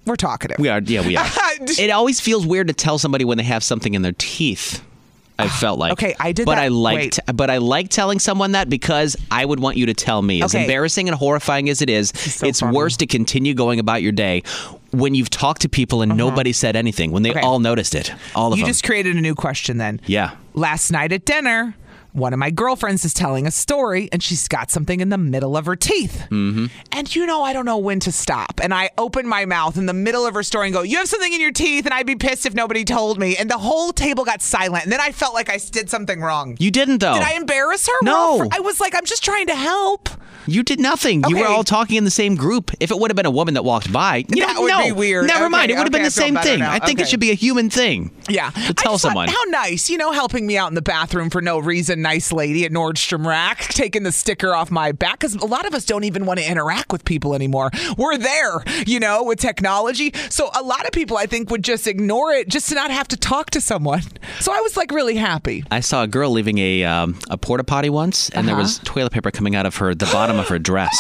we're 0.05 0.15
talkative. 0.15 0.59
We 0.59 0.69
are. 0.69 0.81
Yeah, 0.81 1.05
we 1.05 1.17
are. 1.17 1.25
it 1.59 1.89
always 1.89 2.19
feels 2.19 2.45
weird 2.45 2.67
to 2.67 2.73
tell 2.73 2.99
somebody 2.99 3.25
when 3.25 3.37
they 3.37 3.43
have 3.43 3.63
something 3.63 3.93
in 3.95 4.01
their 4.03 4.13
teeth. 4.17 4.83
I 5.37 5.47
felt 5.49 5.77
like 5.79 5.91
Okay, 5.93 6.15
I 6.19 6.31
did 6.31 6.45
but 6.45 6.55
that- 6.55 6.63
I 6.63 6.67
liked, 6.69 7.19
but 7.33 7.49
I 7.49 7.57
like 7.57 7.89
telling 7.89 8.19
someone 8.19 8.53
that 8.53 8.69
because 8.69 9.17
I 9.29 9.43
would 9.43 9.59
want 9.59 9.75
you 9.77 9.85
to 9.87 9.93
tell 9.93 10.21
me. 10.21 10.41
As 10.41 10.55
Okay. 10.55 10.63
embarrassing 10.63 11.09
and 11.09 11.17
horrifying 11.17 11.67
as 11.69 11.81
it 11.81 11.89
is, 11.89 12.13
it's 12.41 12.61
worse 12.61 12.95
to 12.97 13.05
continue 13.05 13.53
going 13.53 13.79
about 13.79 14.01
your 14.01 14.11
day 14.13 14.43
when 14.91 15.13
you've 15.13 15.29
talked 15.29 15.61
to 15.63 15.69
people 15.69 16.01
and 16.01 16.15
nobody 16.15 16.53
said 16.53 16.75
anything. 16.77 17.11
When 17.11 17.23
they 17.23 17.31
Uh-huh. 17.31 17.39
Okay. 17.39 17.47
all 17.47 17.59
noticed 17.59 17.95
it, 17.95 18.13
all 18.33 18.53
of 18.53 18.59
you 18.59 18.63
them. 18.63 18.69
just 18.69 18.83
created 18.85 19.17
a 19.17 19.21
new 19.21 19.35
question 19.35 19.77
then. 19.77 19.99
yeah. 20.05 20.31
Last 20.53 20.89
night 20.89 21.11
at 21.11 21.25
dinner, 21.25 21.75
one 22.15 22.31
of 22.33 22.39
my 22.39 22.49
girlfriends 22.49 23.03
is 23.03 23.13
telling 23.13 23.45
a 23.45 23.51
story 23.51 24.07
and 24.11 24.23
she's 24.23 24.47
got 24.47 24.71
something 24.71 25.01
in 25.01 25.09
the 25.09 25.17
middle 25.17 25.57
of 25.57 25.65
her 25.65 25.75
teeth. 25.75 26.27
Mm-hmm. 26.31 26.67
And 26.91 27.13
you 27.13 27.25
know, 27.25 27.43
I 27.43 27.51
don't 27.51 27.65
know 27.65 27.77
when 27.77 27.99
to 28.01 28.11
stop. 28.11 28.59
And 28.63 28.73
I 28.73 28.89
open 28.97 29.27
my 29.27 29.45
mouth 29.45 29.77
in 29.77 29.85
the 29.85 29.93
middle 29.93 30.25
of 30.25 30.33
her 30.33 30.43
story 30.43 30.67
and 30.67 30.73
go, 30.73 30.81
You 30.81 30.97
have 30.97 31.09
something 31.09 31.33
in 31.33 31.41
your 31.41 31.51
teeth, 31.51 31.85
and 31.85 31.93
I'd 31.93 32.07
be 32.07 32.15
pissed 32.15 32.45
if 32.45 32.53
nobody 32.53 32.85
told 32.85 33.19
me. 33.19 33.35
And 33.35 33.51
the 33.51 33.57
whole 33.57 33.91
table 33.91 34.23
got 34.23 34.41
silent. 34.41 34.85
And 34.85 34.93
then 34.93 35.01
I 35.01 35.11
felt 35.11 35.33
like 35.33 35.49
I 35.49 35.57
did 35.57 35.89
something 35.89 36.21
wrong. 36.21 36.55
You 36.59 36.71
didn't 36.71 36.99
though. 36.99 37.13
Did 37.13 37.23
I 37.23 37.33
embarrass 37.33 37.87
her? 37.87 37.93
No. 38.01 38.37
Well, 38.37 38.49
I 38.51 38.61
was 38.61 38.79
like, 38.79 38.95
I'm 38.95 39.05
just 39.05 39.23
trying 39.23 39.47
to 39.47 39.55
help. 39.55 40.09
You 40.47 40.63
did 40.63 40.79
nothing. 40.79 41.23
You 41.27 41.37
were 41.37 41.45
all 41.47 41.63
talking 41.63 41.97
in 41.97 42.03
the 42.03 42.11
same 42.11 42.35
group. 42.35 42.71
If 42.79 42.91
it 42.91 42.99
would 42.99 43.09
have 43.11 43.15
been 43.15 43.25
a 43.25 43.31
woman 43.31 43.53
that 43.55 43.63
walked 43.63 43.91
by, 43.91 44.17
you 44.17 44.23
That 44.45 44.53
don't 44.53 44.63
would 44.63 44.69
know. 44.69 44.83
be 44.85 44.91
weird. 44.91 45.27
Never 45.27 45.45
Okay, 45.45 45.49
mind. 45.51 45.71
It 45.71 45.75
would 45.75 45.79
have 45.79 45.87
okay, 45.87 45.97
been 45.99 46.03
the 46.03 46.11
same 46.11 46.35
thing. 46.37 46.59
now. 46.59 46.71
I 46.71 46.79
think 46.79 46.99
Okay. 46.99 47.03
it 47.03 47.09
should 47.09 47.19
be 47.19 47.31
a 47.31 47.35
human 47.35 47.69
thing. 47.69 48.11
Yeah. 48.29 48.49
To 48.51 48.59
I 48.59 48.61
tell 48.61 48.73
just 48.73 48.83
thought, 48.83 48.99
someone. 48.99 49.27
how 49.29 49.43
nice, 49.47 49.89
you 49.89 49.97
know, 49.97 50.11
helping 50.11 50.45
me 50.47 50.57
out 50.57 50.69
in 50.69 50.75
the 50.75 50.81
bathroom 50.81 51.29
for 51.29 51.41
no 51.41 51.59
reason. 51.59 52.01
Nice 52.01 52.31
lady 52.31 52.65
at 52.65 52.71
Nordstrom 52.71 53.25
Rack, 53.25 53.59
taking 53.69 54.03
the 54.03 54.11
sticker 54.11 54.53
off 54.53 54.71
my 54.71 54.91
back. 54.91 55.19
Because 55.19 55.35
a 55.35 55.45
lot 55.45 55.65
of 55.65 55.73
us 55.73 55.85
don't 55.85 56.03
even 56.03 56.25
want 56.25 56.39
to 56.39 56.49
interact 56.49 56.91
with 56.91 57.05
people 57.05 57.33
anymore. 57.35 57.71
We're 57.97 58.17
there, 58.17 58.63
you 58.85 58.99
know, 58.99 59.23
with 59.23 59.39
technology. 59.39 60.13
So 60.29 60.49
a 60.55 60.61
lot 60.61 60.85
of 60.85 60.91
people, 60.91 61.17
I 61.17 61.25
think, 61.25 61.49
would 61.49 61.63
just 61.63 61.87
ignore 61.87 62.31
it 62.31 62.47
just 62.49 62.69
to 62.69 62.75
not 62.75 62.91
have 62.91 63.07
to 63.09 63.17
talk 63.17 63.49
to 63.51 63.61
someone. 63.61 64.01
So 64.39 64.51
I 64.51 64.59
was 64.61 64.75
like 64.77 64.91
really 64.91 65.15
happy. 65.15 65.63
I 65.71 65.79
saw 65.79 66.03
a 66.03 66.07
girl 66.07 66.31
leaving 66.31 66.57
a 66.57 66.83
um, 66.83 67.17
a 67.29 67.37
porta 67.37 67.63
potty 67.63 67.89
once, 67.89 68.29
and 68.29 68.47
there 68.47 68.55
Uh-huh. 68.55 68.63
was 68.63 68.79
toilet 68.83 69.11
paper 69.11 69.31
coming 69.31 69.55
out 69.55 69.65
of 69.65 69.75
her 69.77 69.93
the 69.95 70.05
bottom 70.07 70.34
of 70.39 70.47
her 70.49 70.59
dress. 70.59 70.97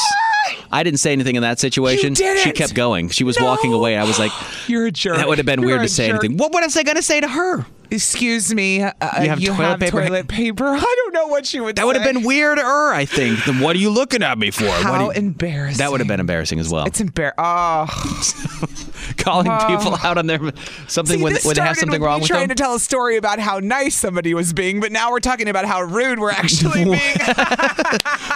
I 0.71 0.83
didn't 0.83 0.99
say 0.99 1.11
anything 1.11 1.35
in 1.35 1.41
that 1.41 1.59
situation. 1.59 2.09
You 2.11 2.15
didn't? 2.15 2.39
She 2.43 2.51
kept 2.51 2.73
going. 2.75 3.09
She 3.09 3.23
was 3.23 3.37
walking 3.39 3.73
away. 3.73 3.97
I 3.97 4.03
was 4.03 4.19
like, 4.19 4.31
You're 4.67 4.87
a 4.87 4.91
jerk. 4.91 5.17
that 5.17 5.27
would 5.27 5.37
have 5.37 5.45
been 5.45 5.59
You're 5.61 5.67
weird 5.69 5.81
to 5.81 5.87
say 5.89 6.07
jerk. 6.07 6.19
anything. 6.23 6.37
What 6.37 6.51
was 6.53 6.75
I 6.77 6.83
going 6.83 6.97
to 6.97 7.01
say 7.01 7.19
to 7.21 7.27
her? 7.27 7.65
Excuse 7.91 8.53
me. 8.53 8.81
Uh, 8.83 8.91
You 9.21 9.29
have 9.29 9.43
toilet 9.43 9.79
paper? 9.79 10.01
toilet 10.03 10.27
paper. 10.27 10.65
I 10.67 10.95
don't 11.03 11.13
know 11.13 11.27
what 11.27 11.45
she 11.45 11.59
would 11.59 11.75
That 11.75 11.85
would 11.85 11.95
have 11.95 12.05
been 12.05 12.23
weirder, 12.23 12.61
I 12.93 13.05
think. 13.05 13.43
Then 13.45 13.59
what 13.59 13.75
are 13.75 13.79
you 13.79 13.89
looking 13.89 14.23
at 14.23 14.37
me 14.37 14.51
for? 14.51 14.65
How 14.65 15.05
you- 15.05 15.11
embarrassing. 15.11 15.77
that 15.79 15.91
would 15.91 15.99
have 15.99 16.07
been 16.07 16.19
embarrassing 16.19 16.59
as 16.59 16.69
well. 16.69 16.85
It's 16.85 16.99
embarrassing. 17.01 17.35
Oh. 17.37 17.87
Calling 19.17 19.47
Oh. 19.49 19.67
people 19.67 19.95
out 20.03 20.17
on 20.17 20.25
their 20.27 20.39
something 20.87 21.17
See, 21.17 21.23
when, 21.23 21.35
when 21.43 21.55
they 21.55 21.61
have 21.61 21.77
something 21.77 21.99
with 22.01 22.05
wrong 22.05 22.19
with 22.21 22.27
trying 22.29 22.47
them. 22.47 22.55
to 22.57 22.63
tell 22.63 22.75
a 22.75 22.79
story 22.79 23.17
about 23.17 23.39
how 23.39 23.59
nice 23.59 23.95
somebody 23.95 24.33
was 24.33 24.51
being, 24.53 24.79
but 24.79 24.91
now 24.91 25.11
we're 25.11 25.19
talking 25.19 25.47
about 25.47 25.65
how 25.65 25.81
rude 25.81 26.19
we're 26.19 26.31
actually 26.31 26.83
being. 26.85 26.97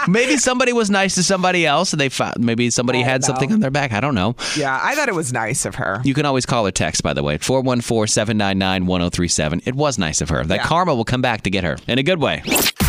maybe 0.08 0.36
somebody 0.36 0.72
was 0.72 0.90
nice 0.90 1.14
to 1.16 1.22
somebody 1.22 1.66
else, 1.66 1.92
and 1.92 2.00
they 2.00 2.08
found 2.08 2.38
maybe 2.38 2.70
somebody 2.70 3.02
had 3.02 3.24
something 3.24 3.52
on 3.52 3.60
their 3.60 3.70
back. 3.70 3.92
I 3.92 4.00
don't 4.00 4.14
know. 4.14 4.36
yeah, 4.56 4.78
I 4.82 4.94
thought 4.94 5.08
it 5.08 5.14
was 5.14 5.32
nice 5.32 5.64
of 5.64 5.74
her. 5.76 6.00
You 6.04 6.14
can 6.14 6.24
always 6.26 6.46
call 6.46 6.66
or 6.66 6.70
text, 6.70 7.02
by 7.02 7.12
the 7.14 7.22
way, 7.22 7.38
414 7.38 8.06
799 8.06 8.86
1037. 8.86 9.39
It 9.40 9.74
was 9.74 9.98
nice 9.98 10.20
of 10.20 10.28
her. 10.28 10.44
That 10.44 10.56
Yeah. 10.56 10.66
karma 10.66 10.94
will 10.94 11.04
come 11.04 11.22
back 11.22 11.42
to 11.42 11.50
get 11.50 11.64
her 11.64 11.78
in 11.88 11.98
a 11.98 12.02
good 12.02 12.20
way. 12.20 12.42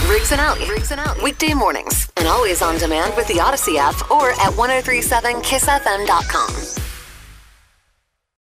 Riggs 0.10 0.32
and 0.32 0.42
Out. 0.42 0.60
Riggs 0.68 0.92
and 0.92 1.00
Out. 1.00 1.22
Weekday 1.24 1.54
mornings. 1.54 2.10
And 2.18 2.28
always 2.28 2.62
on 2.62 2.78
demand 2.78 3.16
with 3.16 3.28
the 3.28 3.36
Audacy 3.36 3.78
app 3.78 4.12
or 4.12 4.32
at 4.32 4.52
1037kissfm.com. 4.58 7.01